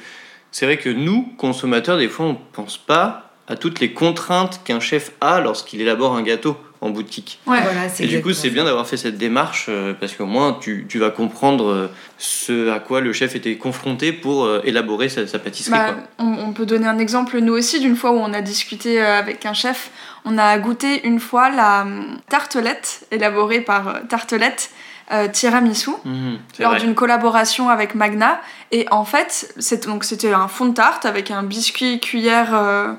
c'est 0.53 0.67
vrai 0.67 0.77
que 0.77 0.89
nous, 0.91 1.33
consommateurs, 1.37 1.99
des 1.99 2.09
fois, 2.09 2.27
on 2.27 2.37
pense 2.53 2.79
pas 2.79 3.33
à 3.49 3.57
toutes 3.57 3.81
les 3.81 3.93
contraintes 3.93 4.61
qu'un 4.65 4.79
chef 4.81 5.11
a 5.21 5.41
lorsqu'il 5.41 5.81
élabore 5.81 6.15
un 6.15 6.23
gâteau 6.23 6.57
en 6.85 6.91
boutique. 6.91 7.41
Ouais. 7.47 7.61
Voilà, 7.63 7.89
c'est 7.89 8.05
Et 8.05 8.07
du 8.07 8.21
coup, 8.23 8.33
c'est 8.33 8.51
bien 8.51 8.65
d'avoir 8.65 8.87
fait 8.87 8.97
cette 8.97 9.17
démarche 9.19 9.67
euh, 9.69 9.95
parce 9.99 10.13
qu'au 10.15 10.27
moins, 10.27 10.59
tu, 10.61 10.87
tu 10.89 10.99
vas 10.99 11.11
comprendre 11.11 11.67
euh, 11.71 11.87
ce 12.19 12.71
à 12.71 12.79
quoi 12.81 13.01
le 13.01 13.13
chef 13.13 13.35
était 13.35 13.57
confronté 13.57 14.13
pour 14.13 14.45
euh, 14.45 14.61
élaborer 14.65 15.09
sa, 15.09 15.27
sa 15.27 15.39
pâtisserie. 15.39 15.73
Bah, 15.79 15.93
quoi. 15.95 16.03
on, 16.19 16.49
on 16.49 16.53
peut 16.53 16.67
donner 16.67 16.87
un 16.87 16.99
exemple, 16.99 17.39
nous 17.39 17.55
aussi, 17.55 17.81
d'une 17.81 17.97
fois 17.97 18.13
où 18.13 18.19
on 18.19 18.33
a 18.33 18.41
discuté 18.43 19.03
euh, 19.03 19.19
avec 19.19 19.45
un 19.47 19.55
chef. 19.55 19.91
On 20.25 20.39
a 20.39 20.57
goûté 20.59 21.07
une 21.07 21.21
fois 21.21 21.51
la 21.51 21.87
tartelette 22.29 23.07
élaborée 23.11 23.61
par 23.61 23.89
euh, 23.89 23.93
Tartelette 24.09 24.71
euh, 25.13 25.29
Tiramisu 25.29 25.91
Mhm, 26.05 26.39
lors 26.61 26.77
d'une 26.77 26.95
collaboration 26.95 27.69
avec 27.69 27.95
Magna. 27.95 28.41
Et 28.73 28.87
en 28.91 29.05
fait, 29.05 29.53
c'est- 29.59 29.87
donc 29.87 30.05
c'était 30.05 30.33
un 30.33 30.49
fond 30.49 30.67
de 30.67 30.75
tarte 30.75 31.05
avec 31.05 31.31
un 31.31 31.43
biscuit 31.43 32.01
cuillère. 32.01 32.51
euh, 32.55 32.93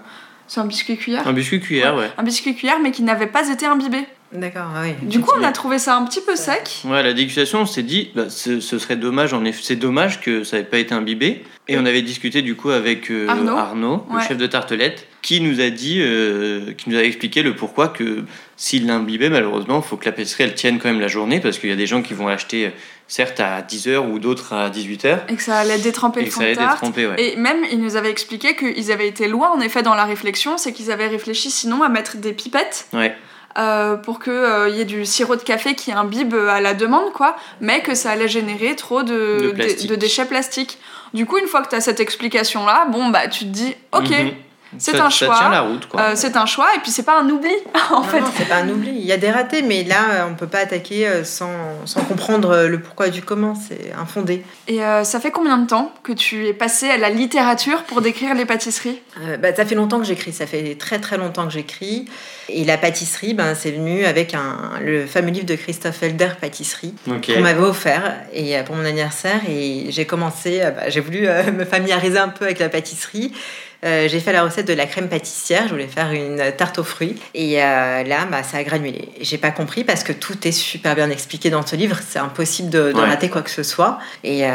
c'est 0.48 0.60
un 0.60 0.66
biscuit 0.66 0.98
cuillère 0.98 1.28
Un 1.28 1.34
biscuit 1.34 1.60
cuillère, 1.60 1.96
ouais. 1.96 2.10
Un 2.18 2.24
biscuit 2.24 2.56
cuillère, 2.56 2.80
mais 2.82 2.92
qui 2.92 3.04
n'avait 3.04 3.28
pas 3.28 3.50
été 3.50 3.66
imbibé. 3.66 4.06
D'accord, 4.32 4.68
ah 4.76 4.82
oui. 4.84 4.94
Du 5.08 5.22
coup, 5.22 5.32
on 5.40 5.44
a 5.44 5.52
trouvé 5.52 5.80
ça 5.80 5.96
un 5.96 6.04
petit 6.06 6.20
peu 6.22 6.36
sec. 6.36 6.82
Ouais, 6.86 7.04
la 7.04 7.14
dégustation, 7.14 7.62
on 7.62 7.66
s'est 7.66 7.84
dit, 7.84 8.12
bah, 8.16 8.30
ce, 8.30 8.60
ce 8.60 8.80
serait 8.80 8.96
dommage, 8.98 9.34
en 9.34 9.46
effet, 9.46 9.62
c'est 9.64 9.76
dommage 9.76 10.20
que 10.20 10.44
ça 10.44 10.58
n'ait 10.58 10.64
pas 10.64 10.78
été 10.80 10.94
imbibé. 10.94 11.44
Et 11.68 11.78
on 11.78 11.86
avait 11.86 12.02
discuté 12.02 12.42
du 12.42 12.56
coup 12.56 12.70
avec 12.70 13.10
euh, 13.12 13.28
Arnaud. 13.30 14.06
le 14.10 14.16
Ouais. 14.18 14.24
chef 14.28 14.38
de 14.38 14.46
tartelette, 14.48 15.08
qui 15.26 15.42
nous 15.42 15.60
a 15.60 15.72
dit, 15.72 15.98
euh, 16.02 16.72
qui 16.78 16.88
nous 16.92 16.98
a 16.98 17.02
expliqué 17.02 17.42
le 17.42 17.56
pourquoi 17.56 17.88
que 17.88 18.24
s'il 18.58 18.86
l'imbibait, 18.86 19.32
malheureusement, 19.32 19.82
il 19.84 19.88
faut 19.88 19.98
que 19.98 20.06
la 20.06 20.12
pâtisserie 20.12 20.44
elle 20.44 20.54
tienne 20.54 20.78
quand 20.78 20.88
même 20.88 21.00
la 21.02 21.08
journée, 21.08 21.40
parce 21.40 21.58
qu'il 21.58 21.68
y 21.70 21.74
a 21.74 21.76
des 21.76 21.88
gens 21.88 22.04
qui 22.04 22.14
vont 22.14 22.28
acheter, 22.28 22.68
euh, 22.68 22.70
certes 23.08 23.40
à 23.40 23.62
10h 23.64 23.98
ou 24.08 24.20
d'autres 24.20 24.54
à 24.54 24.70
18h, 24.70 25.22
Et 25.30 25.36
que 25.36 25.42
ça 25.42 25.58
allait 25.58 25.80
détremper 25.80 26.22
et 26.22 26.26
le 26.26 26.30
fond 26.30 26.42
de 26.42 26.54
tarte. 26.54 26.84
ouais. 26.96 27.16
Et 27.18 27.36
même, 27.38 27.58
ils 27.72 27.80
nous 27.82 27.96
avaient 27.96 28.12
expliqué 28.12 28.56
qu'ils 28.56 28.92
avaient 28.92 29.08
été 29.08 29.28
loin, 29.28 29.50
en 29.50 29.60
effet, 29.62 29.82
dans 29.82 29.96
la 29.96 30.06
réflexion. 30.06 30.60
C'est 30.60 30.74
qu'ils 30.74 30.92
avaient 30.92 31.08
réfléchi 31.08 31.50
sinon 31.50 31.82
à 31.82 31.90
mettre 31.90 32.18
des 32.18 32.32
pipettes 32.34 32.86
Ouais. 32.94 33.16
euh, 33.58 33.96
pour 33.96 34.20
qu'il 34.20 34.76
y 34.76 34.80
ait 34.82 34.86
du 34.86 35.06
sirop 35.06 35.38
de 35.38 35.42
café 35.42 35.74
qui 35.74 35.92
imbibe 35.92 36.36
à 36.36 36.62
la 36.62 36.76
demande, 36.76 37.12
quoi. 37.14 37.36
Mais 37.62 37.82
que 37.82 37.96
ça 37.96 38.12
allait 38.12 38.28
générer 38.28 38.76
trop 38.76 39.02
de, 39.02 39.40
De 39.40 39.48
de, 39.48 39.52
plastique. 39.54 39.90
de 39.90 39.96
déchets 39.96 40.26
plastiques. 40.26 40.78
Du 41.16 41.26
coup, 41.26 41.38
une 41.40 41.48
fois 41.48 41.62
que 41.64 41.70
tu 41.70 41.76
as 41.76 41.82
cette 41.82 42.00
explication-là, 42.00 42.86
bon, 42.92 43.10
bah, 43.10 43.28
tu 43.28 43.40
te 43.46 43.50
dis, 43.50 43.74
ok, 43.92 44.10
Mhm. 44.10 44.32
C'est 44.78 44.96
un 45.00 45.10
Ça 45.10 45.26
choix. 45.26 45.38
tient 45.38 45.50
la 45.50 45.62
route, 45.62 45.88
quoi. 45.88 46.02
euh, 46.02 46.12
c'est 46.16 46.36
un 46.38 46.46
choix, 46.46 46.68
et 46.76 46.80
puis 46.80 46.92
c'est 46.92 47.04
pas 47.04 47.20
un 47.20 47.30
oubli, 47.30 47.50
en 47.92 47.98
Non, 47.98 48.04
fait. 48.04 48.20
non, 48.22 48.28
c'est 48.38 48.48
pas 48.48 48.58
un 48.58 48.70
oubli. 48.70 48.92
Il 48.92 49.06
y 49.06 49.12
a 49.12 49.18
des 49.18 49.32
ratés, 49.32 49.62
mais 49.62 49.84
là, 49.84 49.96
euh, 50.12 50.26
on 50.30 50.36
peut 50.36 50.48
pas 50.48 50.60
attaquer 50.60 51.08
euh, 51.08 51.24
sans, 51.24 51.52
sans 51.86 52.02
comprendre 52.04 52.66
le 52.68 52.80
pourquoi 52.80 53.10
du 53.10 53.22
comment. 53.22 53.54
C'est 53.56 53.92
infondé. 54.00 54.44
Et 54.68 54.84
euh, 54.84 55.04
ça 55.04 55.20
fait 55.20 55.32
combien 55.32 55.58
de 55.58 55.68
temps 55.68 55.94
que 56.04 56.12
tu 56.14 56.48
es 56.48 56.54
passé 56.54 56.90
à 56.90 56.98
la 56.98 57.10
littérature 57.10 57.84
pour 57.84 58.02
décrire 58.02 58.34
les 58.36 58.46
pâtisseries? 58.46 59.00
Euh, 59.22 59.38
bah, 59.38 59.54
ça 59.56 59.66
fait 59.66 59.76
longtemps 59.76 60.00
que 60.00 60.06
j'écris. 60.06 60.34
Ça 60.34 60.46
fait 60.48 60.76
très 60.80 61.00
très 61.00 61.18
longtemps 61.18 61.46
que 61.46 61.54
j'écris. 61.54 62.06
Et 62.50 62.64
la 62.64 62.78
pâtisserie, 62.78 63.34
ben, 63.34 63.56
c'est 63.56 63.72
venu 63.72 64.06
avec 64.06 64.34
un, 64.36 64.72
le 64.82 65.06
fameux 65.08 65.32
livre 65.32 65.46
de 65.46 65.56
Christophe 65.56 66.04
Helder, 66.04 66.30
Pâtisserie, 66.40 66.94
Ok. 67.10 67.34
qu'on 67.34 67.42
m'avait 67.42 67.60
offert 67.64 68.16
et, 68.34 68.56
pour 68.64 68.76
mon 68.76 68.86
anniversaire. 68.86 69.40
Et 69.50 69.88
j'ai 69.90 70.06
commencé, 70.06 70.60
bah, 70.76 70.90
j'ai 70.90 71.00
voulu 71.00 71.28
euh, 71.28 71.52
me 71.52 71.66
familiariser 71.66 72.18
un 72.20 72.30
peu 72.30 72.46
avec 72.46 72.60
la 72.60 72.70
pâtisserie. 72.70 73.32
Euh, 73.86 74.08
j'ai 74.08 74.20
fait 74.20 74.34
la 74.34 74.44
recette 74.44 74.68
de 74.68 74.74
la 74.74 74.86
crème 74.88 75.08
pâtissière. 75.10 75.64
Je 75.66 75.70
voulais 75.74 75.88
faire 75.88 76.12
une 76.12 76.42
tarte 76.58 76.80
aux 76.80 76.84
fruits. 76.84 77.16
Et 77.34 77.62
euh, 77.64 78.04
là, 78.04 78.26
bah, 78.32 78.42
ça 78.44 78.58
a 78.58 78.64
granulé. 78.64 79.10
J'ai 79.22 79.38
pas 79.38 79.52
compris 79.52 79.84
parce 79.84 80.04
que 80.04 80.12
tout 80.12 80.48
est 80.48 80.52
super 80.52 80.96
bien 80.96 81.10
expliqué 81.10 81.50
dans 81.50 81.66
ce 81.66 81.76
livre. 81.76 81.98
C'est 82.08 82.20
impossible 82.20 82.70
de, 82.70 82.92
de 82.92 83.00
Ouais. 83.00 83.06
rater 83.08 83.30
quoi 83.30 83.42
que 83.44 83.50
ce 83.52 83.62
soit. 83.64 84.00
Et, 84.24 84.46
euh, 84.46 84.50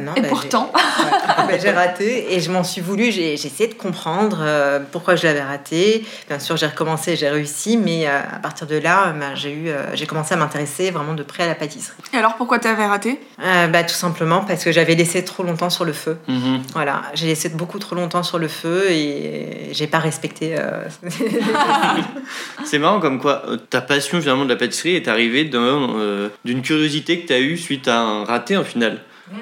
non, 0.00 0.14
Et 0.16 0.20
bah, 0.20 0.28
pourtant. 0.28 0.72
j'ai- 0.98 1.04
ouais, 1.04 1.10
bah, 1.48 1.58
j'ai 1.60 1.70
raté 1.70 2.34
et 2.34 2.40
je 2.40 2.50
m'en 2.52 2.62
suis 2.62 2.80
voulu. 2.80 3.10
J'ai 3.10 3.36
j'ai 3.36 3.46
essayé 3.48 3.68
de 3.68 3.74
comprendre 3.74 4.38
euh, 4.40 4.78
pourquoi 4.92 5.16
je 5.16 5.24
l'avais 5.26 5.42
raté. 5.42 6.04
Bien 6.28 6.38
sûr, 6.38 6.56
j'ai 6.56 6.66
recommencé, 6.66 7.16
j'ai 7.16 7.28
réussi. 7.30 7.76
Mais 7.76 8.06
euh, 8.06 8.18
à 8.20 8.38
partir 8.38 8.66
de 8.66 8.76
là, 8.76 9.12
bah, 9.18 9.34
j'ai 9.34 9.50
eu, 9.52 9.68
euh, 9.70 9.94
j'ai 9.94 10.06
commencé 10.06 10.34
à 10.34 10.36
m'intéresser 10.36 10.90
vraiment 10.90 11.14
de 11.14 11.22
près 11.22 11.42
à 11.42 11.46
la 11.46 11.54
pâtisserie. 11.54 11.96
Et 12.14 12.16
alors 12.18 12.36
pourquoi 12.36 12.58
t'avais 12.60 12.86
raté? 12.86 13.18
Euh, 13.42 13.66
bah, 13.68 13.82
tout 13.82 13.94
simplement 13.94 14.42
parce 14.44 14.62
que 14.62 14.70
j'avais 14.70 14.94
laissé 14.94 15.24
trop 15.24 15.42
longtemps 15.42 15.70
sur 15.70 15.84
le 15.84 15.92
feu. 15.92 16.16
Mhm. 16.28 16.62
Voilà, 16.74 17.02
j'ai 17.14 17.26
laissé 17.26 17.48
beaucoup 17.48 17.78
trop 17.80 17.96
longtemps 17.96 18.22
sur 18.22 18.38
le 18.38 18.48
feu 18.52 18.90
et 18.90 19.68
j'ai 19.72 19.86
pas 19.86 19.98
respecté. 19.98 20.54
euh, 20.58 20.84
C'est 22.64 22.78
marrant 22.78 23.00
comme 23.00 23.18
quoi 23.20 23.42
euh, 23.48 23.56
ta 23.56 23.80
passion 23.80 24.20
finalement 24.20 24.44
de 24.44 24.50
la 24.50 24.56
pâtisserie 24.56 24.94
est 24.94 25.08
arrivée 25.08 25.50
euh, 25.54 26.28
d'une 26.44 26.62
curiosité 26.62 27.20
que 27.20 27.26
tu 27.26 27.32
as 27.32 27.40
eue 27.40 27.56
suite 27.56 27.88
à 27.88 27.98
un 28.00 28.24
raté 28.24 28.56
en 28.56 28.64
final. 28.64 29.00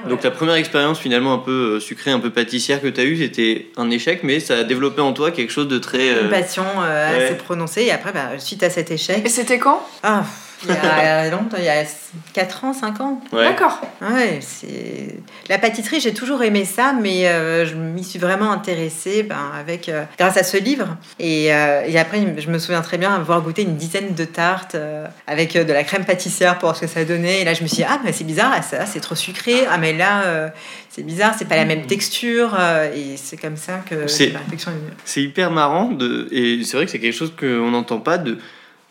Donc 0.09 0.23
la 0.23 0.31
première 0.31 0.55
expérience 0.55 1.01
finalement 1.01 1.35
un 1.35 1.39
peu 1.39 1.81
sucrée, 1.81 2.13
un 2.13 2.21
peu 2.21 2.31
pâtissière 2.31 2.81
que 2.81 2.87
tu 2.87 3.01
as 3.01 3.05
eue, 3.05 3.17
c'était 3.17 3.71
un 3.77 3.91
échec, 3.91 4.21
mais 4.23 4.39
ça 4.39 4.59
a 4.59 4.63
développé 4.63 5.01
en 5.01 5.13
toi 5.13 5.33
quelque 5.33 5.51
chose 5.51 5.67
de 5.67 5.79
très... 5.79 6.11
euh, 6.11 6.23
Une 6.25 6.31
passion 6.31 6.63
euh, 6.81 7.19
ouais. 7.19 7.25
assez 7.25 7.35
prononcée 7.35 7.83
et 7.83 7.91
après, 7.91 8.13
bah, 8.13 8.39
suite 8.39 8.63
à 8.63 8.71
cet 8.71 8.93
échec, 8.93 9.21
Et 9.25 9.29
c'était 9.29 9.59
quand? 9.59 9.85
Ah, 10.05 10.23
il 10.65 10.71
y 10.71 10.73
a 10.77 11.31
longtemps, 11.31 11.57
il 11.59 11.65
y 11.65 11.69
a 11.69 11.85
4 12.35 12.65
ans, 12.65 12.73
5 12.73 13.01
ans. 13.01 13.21
ouais. 13.33 13.45
D'accord. 13.45 13.81
Ouais, 14.03 14.39
c'est 14.41 15.17
la 15.49 15.59
pâtisserie, 15.59 16.01
j'ai 16.01 16.13
toujours 16.15 16.43
aimé 16.43 16.65
ça, 16.65 16.93
mais 16.93 17.27
euh, 17.29 17.67
je 17.67 17.75
m'y 17.75 18.05
suis 18.05 18.19
vraiment 18.19 18.53
intéressée 18.53 19.23
ben, 19.23 19.51
avec 19.59 19.89
euh, 19.89 20.05
grâce 20.19 20.37
à 20.37 20.43
ce 20.43 20.57
livre. 20.57 20.97
Et, 21.19 21.53
euh, 21.55 21.83
et 21.87 21.99
après, 21.99 22.35
je 22.39 22.49
me 22.51 22.59
souviens 22.59 22.83
très 22.83 22.99
bien 22.99 23.15
avoir 23.15 23.41
goûté 23.43 23.63
une 23.63 23.77
dizaine 23.77 24.15
de 24.15 24.25
tartes 24.25 24.75
euh, 24.75 25.07
avec 25.27 25.57
euh, 25.57 25.65
de 25.65 25.73
la 25.73 25.83
crème 25.85 26.05
pâtissière 26.05 26.55
pour 26.59 26.69
voir 26.69 26.77
ce 26.77 26.83
que 26.83 26.87
ça 26.87 27.05
donnait. 27.05 27.41
Et 27.41 27.45
là, 27.45 27.55
je 27.55 27.63
me 27.63 27.67
suis 27.69 27.79
dit 27.79 27.85
ah 27.89 27.99
mais 28.05 28.13
c'est 28.13 28.25
bizarre, 28.25 28.51
là, 28.51 28.63
ça 28.63 28.87
c'est 28.87 29.01
trop 29.01 29.15
sucré. 29.15 29.67
Ah 29.71 29.79
mais 29.79 29.93
là 29.93 30.23
euh, 30.25 30.49
c'est 30.89 31.03
bizarre, 31.03 31.35
c'est 31.39 31.49
pas 31.49 31.57
la 31.57 31.65
même 31.65 31.87
texture. 31.87 32.57
euh, 32.59 32.93
et 32.95 33.17
c'est 33.17 33.37
comme 33.37 33.57
ça 33.57 33.81
que 33.89 34.07
C'est- 34.07 34.31
la 34.31 34.41
réflexion 34.41 34.71
est 34.73 34.75
venue. 34.75 34.93
C'est 35.05 35.23
hyper 35.23 35.51
marrant 35.51 35.87
de, 35.87 36.29
et 36.33 36.63
c'est 36.65 36.77
vrai 36.77 36.87
que 36.87 36.93
c'est 36.93 36.99
quelque 36.99 37.17
chose 37.17 37.33
qu'on 37.39 37.71
n'entend 37.71 37.99
pas 38.01 38.19
de 38.19 38.39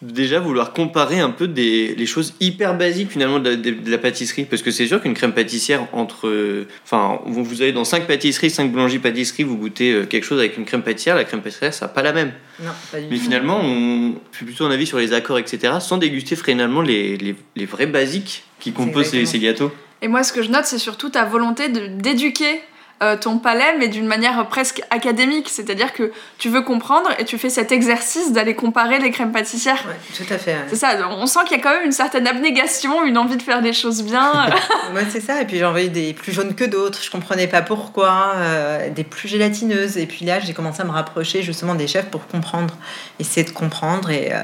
déjà 0.01 0.39
vouloir 0.39 0.71
comparer 0.73 1.19
un 1.19 1.29
peu 1.29 1.47
des, 1.47 1.93
les 1.95 2.05
choses 2.05 2.33
hyper 2.39 2.77
basiques 2.77 3.11
finalement 3.11 3.39
de 3.39 3.49
la, 3.49 3.55
de- 3.55 3.71
de 3.71 3.91
la 3.91 3.97
pâtisserie. 3.97 4.45
Parce 4.45 4.61
que 4.61 4.71
c'est 4.71 4.87
sûr 4.87 5.01
qu'une 5.01 5.13
crème 5.13 5.33
pâtissière 5.33 5.87
entre. 5.93 6.27
euh, 6.27 6.67
Enfin, 6.85 7.19
vous, 7.25 7.43
vous 7.43 7.61
allez 7.61 7.73
dans 7.73 7.83
5 7.85 8.07
pâtisseries, 8.07 8.49
5 8.49 8.71
boulangeries 8.71 8.99
pâtisseries, 8.99 9.43
vous 9.43 9.57
goûtez 9.57 9.91
euh, 9.91 10.05
quelque 10.05 10.23
chose 10.23 10.39
avec 10.39 10.57
une 10.57 10.65
crème 10.65 10.81
pâtissière, 10.83 11.15
la 11.15 11.23
crème 11.25 11.41
pâtissière, 11.41 11.73
ça 11.73 11.85
n'a 11.87 11.89
pas 11.93 12.01
la 12.01 12.13
même. 12.13 12.31
Non, 12.61 12.71
pas 12.91 12.99
du 12.99 13.07
Mais 13.09 13.17
tout. 13.17 13.23
finalement, 13.23 13.59
on 13.61 14.13
fait 14.31 14.45
plutôt 14.45 14.65
un 14.65 14.71
avis 14.71 14.85
sur 14.87 14.97
les 14.99 15.13
accords, 15.13 15.37
etc., 15.39 15.73
sans 15.79 15.97
déguster 15.97 16.35
finalement 16.35 16.81
les, 16.81 17.17
les, 17.17 17.35
les 17.55 17.65
vrais 17.65 17.85
basiques 17.87 18.43
qui 18.59 18.71
composent 18.73 19.07
ces, 19.07 19.25
ces 19.25 19.39
gâteaux. 19.39 19.71
Et 20.01 20.07
moi, 20.07 20.23
ce 20.23 20.31
que 20.31 20.41
je 20.41 20.49
note, 20.49 20.65
c'est 20.65 20.77
surtout 20.79 21.09
ta 21.09 21.25
volonté 21.25 21.67
de 21.67 21.87
d'éduquer 21.87 22.61
euh, 23.01 23.15
ton 23.15 23.37
palais, 23.39 23.75
mais 23.77 23.87
d'une 23.87 24.05
manière 24.07 24.47
presque 24.47 24.81
académique. 24.89 25.47
C'est-à-dire 25.49 25.93
que 25.93 26.11
tu 26.37 26.49
veux 26.49 26.61
comprendre 26.61 27.09
et 27.17 27.25
tu 27.25 27.37
fais 27.37 27.49
cet 27.49 27.71
exercice 27.71 28.31
d'aller 28.33 28.55
comparer 28.55 28.99
les 28.99 29.11
crèmes 29.11 29.31
pâtissières. 29.31 29.83
Ouais, 29.87 29.95
tout 30.17 30.33
à 30.33 30.37
fait. 30.37 30.53
ouais. 30.53 30.65
C'est 30.67 30.75
ça, 30.75 30.95
on 31.09 31.25
sent 31.25 31.39
qu'il 31.47 31.57
y 31.57 31.59
a 31.59 31.63
quand 31.63 31.71
même 31.73 31.85
une 31.85 31.91
certaine 31.91 32.27
abnégation, 32.27 33.05
une 33.05 33.17
envie 33.17 33.37
de 33.37 33.41
faire 33.41 33.61
des 33.61 33.73
choses 33.73 34.03
bien. 34.03 34.31
Moi, 34.91 35.01
c'est 35.09 35.21
ça. 35.21 35.41
Et 35.41 35.45
puis, 35.45 35.59
j'en 35.59 35.71
voyais 35.71 35.89
des 35.89 36.13
plus 36.13 36.31
jaunes 36.33 36.55
que 36.55 36.65
d'autres. 36.65 37.01
Je 37.03 37.09
comprenais 37.09 37.47
pas 37.47 37.61
pourquoi. 37.61 38.33
euh, 38.35 38.89
des 38.89 39.03
plus 39.03 39.27
gélatineuses. 39.27 39.97
Et 39.97 40.05
puis 40.05 40.25
là, 40.25 40.39
j'ai 40.39 40.53
commencé 40.53 40.81
à 40.81 40.85
me 40.85 40.91
rapprocher 40.91 41.41
justement 41.43 41.75
des 41.75 41.87
chefs 41.87 42.07
pour 42.07 42.27
comprendre. 42.27 42.75
Essayer 43.19 43.45
de 43.45 43.51
comprendre. 43.51 44.09
Et 44.09 44.33
euh, 44.33 44.41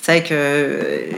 c'est 0.00 0.18
vrai 0.20 0.28
que 0.28 1.08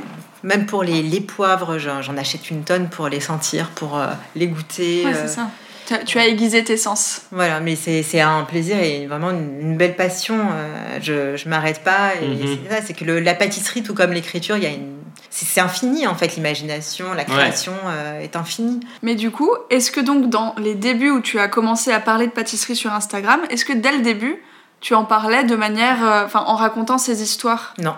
même 0.43 0.67
pour 0.67 0.83
les, 0.83 1.03
les 1.03 1.21
poivres, 1.21 1.79
j'en 1.79 2.17
achète 2.19 2.51
une 2.51 2.65
tonne 2.65 2.89
pour 2.91 3.09
les 3.09 3.21
sentir, 3.21 3.71
pour 3.71 3.99
euh, 3.99 4.07
les 4.37 4.47
goûter. 4.49 5.05
ouais, 5.07 5.13
euh, 5.15 5.23
c'est 5.27 5.35
ça. 5.37 5.49
Tu 5.87 5.95
as- 5.95 5.99
Tu 5.99 6.19
as 6.19 6.27
aiguisé 6.27 6.65
tes 6.65 6.77
sens. 6.77 7.23
Voilà, 7.31 7.61
mais 7.61 7.77
c'est 7.77 8.03
c'est 8.03 8.21
un 8.21 8.43
plaisir 8.45 8.79
et 8.79 9.07
vraiment 9.07 9.31
une, 9.31 9.61
une 9.61 9.77
belle 9.77 9.97
passion. 9.97 10.37
euh, 10.53 10.99
je 11.03 11.37
je 11.37 11.49
m'arrête 11.49 11.83
pas. 11.85 12.15
Et 12.23 12.27
Mhm. 12.29 12.59
c'est 12.69 12.75
ça, 12.75 12.83
c'est 12.87 12.95
que 12.95 13.05
le- 13.05 13.21
la 13.21 13.35
pâtisserie, 13.35 13.83
tout 13.83 13.95
comme 13.95 14.13
l'écriture, 14.13 14.57
il 14.57 14.63
y 14.63 14.67
a 14.67 14.71
une. 14.71 14.95
C'est 15.31 15.47
c'est 15.47 15.61
infini 15.61 16.07
en 16.07 16.15
fait, 16.15 16.37
l'imagination, 16.37 17.13
la 17.13 17.25
création 17.25 17.73
euh, 17.87 18.21
est 18.21 18.37
infinie. 18.37 18.81
Mais 19.03 19.15
du 19.17 19.31
coup, 19.31 19.51
est-ce 19.71 19.91
que 19.91 20.01
donc 20.01 20.31
dans 20.31 20.55
les 20.59 20.75
débuts 20.75 21.11
où 21.11 21.21
tu 21.21 21.39
as 21.41 21.49
commencé 21.49 21.93
à 21.93 21.99
parler 22.01 22.27
de 22.27 22.33
pâtisserie 22.33 22.77
sur 22.77 22.93
Instagram, 22.93 23.41
est-ce 23.51 23.65
que 23.65 23.73
dès 23.73 23.91
le 23.93 23.99
début, 24.03 24.37
tu 24.81 24.95
en 24.95 25.05
parlais 25.05 25.43
de 25.45 25.57
manière. 25.57 26.05
euh, 26.07 26.25
Enfin, 26.25 26.45
en 26.47 26.55
racontant 26.55 26.99
ces 26.99 27.23
histoires? 27.23 27.75
Non. 27.79 27.95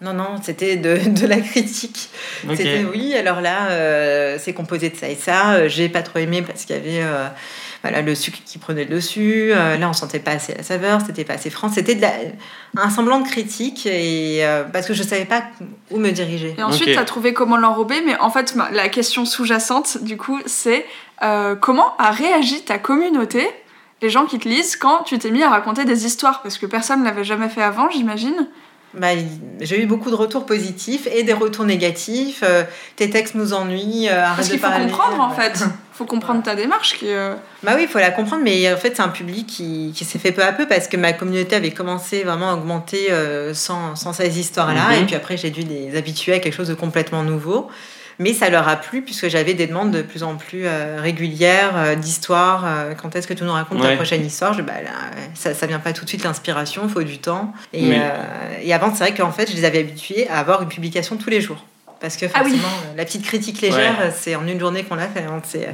Non, 0.00 0.14
non, 0.14 0.36
c'était 0.42 0.76
de, 0.76 0.96
de 1.08 1.26
la 1.26 1.40
critique. 1.40 2.08
C'était 2.54 2.84
oui, 2.90 3.14
alors 3.14 3.40
là, 3.40 3.68
euh, 3.70 4.36
c'est 4.40 4.52
composé 4.54 4.88
de 4.90 4.96
ça 4.96 5.08
et 5.08 5.14
ça. 5.14 5.52
Euh, 5.52 5.68
J'ai 5.68 5.88
pas 5.88 6.02
trop 6.02 6.18
aimé 6.20 6.42
parce 6.42 6.64
qu'il 6.64 6.74
y 6.76 6.78
avait 6.78 7.02
euh, 7.02 7.26
voilà, 7.82 8.00
le 8.00 8.14
sucre 8.14 8.38
qui 8.46 8.58
prenait 8.58 8.84
le 8.84 8.94
dessus. 8.96 9.50
Euh, 9.52 9.76
là, 9.76 9.88
on 9.88 9.92
sentait 9.92 10.18
pas 10.18 10.30
assez 10.32 10.54
la 10.54 10.62
saveur, 10.62 11.00
c'était 11.06 11.24
pas 11.24 11.34
assez 11.34 11.50
franc. 11.50 11.68
C'était 11.68 11.98
un 12.76 12.88
semblant 12.90 13.20
de 13.20 13.28
critique 13.28 13.84
et, 13.86 14.38
euh, 14.44 14.64
parce 14.64 14.86
que 14.86 14.94
je 14.94 15.02
savais 15.02 15.26
pas 15.26 15.42
où 15.90 15.98
me 15.98 16.10
diriger. 16.10 16.54
Et 16.56 16.62
ensuite, 16.62 16.88
Ok. 16.88 16.94
tu 16.94 16.98
as 17.00 17.04
trouvé 17.04 17.34
comment 17.34 17.56
l'enrober, 17.58 18.00
mais 18.06 18.16
en 18.20 18.30
fait, 18.30 18.54
ma- 18.54 18.70
la 18.70 18.88
question 18.88 19.26
sous-jacente, 19.26 19.98
du 20.02 20.16
coup, 20.16 20.40
c'est 20.46 20.86
euh, 21.22 21.54
comment 21.56 21.94
a 21.98 22.10
réagi 22.10 22.62
ta 22.62 22.78
communauté, 22.78 23.46
les 24.00 24.08
gens 24.08 24.24
qui 24.24 24.38
te 24.38 24.48
lisent, 24.48 24.76
quand 24.76 25.02
tu 25.02 25.18
t'es 25.18 25.30
mis 25.30 25.42
à 25.42 25.50
raconter 25.50 25.84
des 25.84 26.06
histoires? 26.06 26.40
Parce 26.40 26.56
que 26.56 26.64
personne 26.64 27.00
ne 27.00 27.04
l'avait 27.04 27.24
jamais 27.24 27.50
fait 27.50 27.60
avant, 27.62 27.90
j'imagine. 27.90 28.48
Bah, 28.92 29.12
il- 29.12 29.28
j'ai 29.60 29.80
eu 29.80 29.86
beaucoup 29.86 30.10
de 30.10 30.16
retours 30.16 30.46
positifs 30.46 31.06
et 31.14 31.22
des 31.22 31.32
retours 31.32 31.64
négatifs. 31.64 32.42
Euh, 32.42 32.64
tes 32.96 33.08
textes 33.08 33.34
nous 33.36 33.52
ennuient, 33.52 34.08
euh, 34.08 34.22
Parce 34.34 34.48
qu'il 34.48 34.58
faut 34.58 34.66
parler. 34.66 34.86
comprendre, 34.86 35.20
en 35.20 35.30
fait. 35.30 35.62
faut 35.92 36.06
comprendre 36.06 36.42
ta 36.42 36.54
démarche 36.56 36.96
qui. 36.98 37.06
euh, 37.08 37.34
Bah 37.62 37.72
oui, 37.76 37.82
il 37.82 37.88
faut 37.88 37.98
la 37.98 38.10
comprendre, 38.10 38.42
mais 38.42 38.72
en 38.72 38.76
fait, 38.76 38.96
c'est 38.96 39.02
un 39.02 39.08
public 39.10 39.46
qui, 39.46 39.92
qui 39.94 40.04
s'est 40.04 40.18
fait 40.18 40.32
peu 40.32 40.42
à 40.42 40.50
peu 40.52 40.66
parce 40.66 40.88
que 40.88 40.96
ma 40.96 41.12
communauté 41.12 41.54
avait 41.56 41.70
commencé 41.72 42.24
vraiment 42.24 42.50
à 42.50 42.54
augmenter 42.54 43.12
euh, 43.12 43.52
sans, 43.54 43.94
sans 43.96 44.12
ces 44.14 44.40
histoires-là. 44.40 44.88
Mhm. 44.96 45.02
Et 45.02 45.06
puis 45.06 45.14
après, 45.14 45.36
j'ai 45.36 45.50
dû 45.50 45.60
les 45.60 45.96
habituer 45.96 46.32
à 46.32 46.38
quelque 46.40 46.54
chose 46.54 46.68
de 46.68 46.74
complètement 46.74 47.22
nouveau. 47.22 47.68
Mais 48.22 48.34
ça 48.34 48.50
leur 48.50 48.68
a 48.68 48.76
plu 48.76 49.00
puisque 49.00 49.28
j'avais 49.28 49.54
des 49.54 49.66
demandes 49.66 49.90
de 49.92 50.02
plus 50.02 50.22
en 50.22 50.36
plus 50.36 50.66
euh, 50.66 50.98
régulières 51.00 51.72
euh, 51.74 51.94
d'histoires. 51.94 52.64
euh, 52.66 52.94
quand 52.94 53.16
est-ce 53.16 53.26
que 53.26 53.32
tu 53.34 53.44
nous 53.44 53.52
racontes 53.52 53.80
ta 53.80 53.88
Ouais. 53.88 53.96
prochaine 53.96 54.24
histoire? 54.24 54.52
Je, 54.52 54.60
bah, 54.60 54.74
là, 54.84 54.90
ça, 55.34 55.54
ça 55.54 55.66
vient 55.66 55.78
pas 55.78 55.94
tout 55.94 56.04
de 56.04 56.08
suite, 56.08 56.22
l'inspiration, 56.22 56.82
il 56.84 56.90
faut 56.90 57.02
du 57.02 57.16
temps. 57.18 57.52
Et, 57.72 57.88
Oui. 57.88 57.96
et 58.62 58.74
avant, 58.74 58.94
c'est 58.94 59.04
vrai 59.04 59.14
qu'en 59.14 59.32
fait, 59.32 59.50
je 59.50 59.56
les 59.56 59.64
avais 59.64 59.80
habitués 59.80 60.28
à 60.28 60.38
avoir 60.38 60.60
une 60.62 60.68
publication 60.68 61.16
tous 61.16 61.30
les 61.30 61.40
jours. 61.40 61.64
Parce 62.00 62.16
que 62.16 62.24
Ah 62.32 62.40
oui. 62.44 62.52
forcément, 62.52 62.68
euh, 62.86 62.96
la 62.96 63.04
petite 63.04 63.22
critique 63.24 63.60
légère, 63.60 63.98
Ouais. 63.98 64.06
euh, 64.06 64.10
c'est 64.14 64.34
en 64.34 64.46
une 64.46 64.58
journée 64.58 64.84
qu'on 64.84 64.94
l'a 64.94 65.06
fait. 65.08 65.20
hein, 65.24 65.42
c'est, 65.44 65.66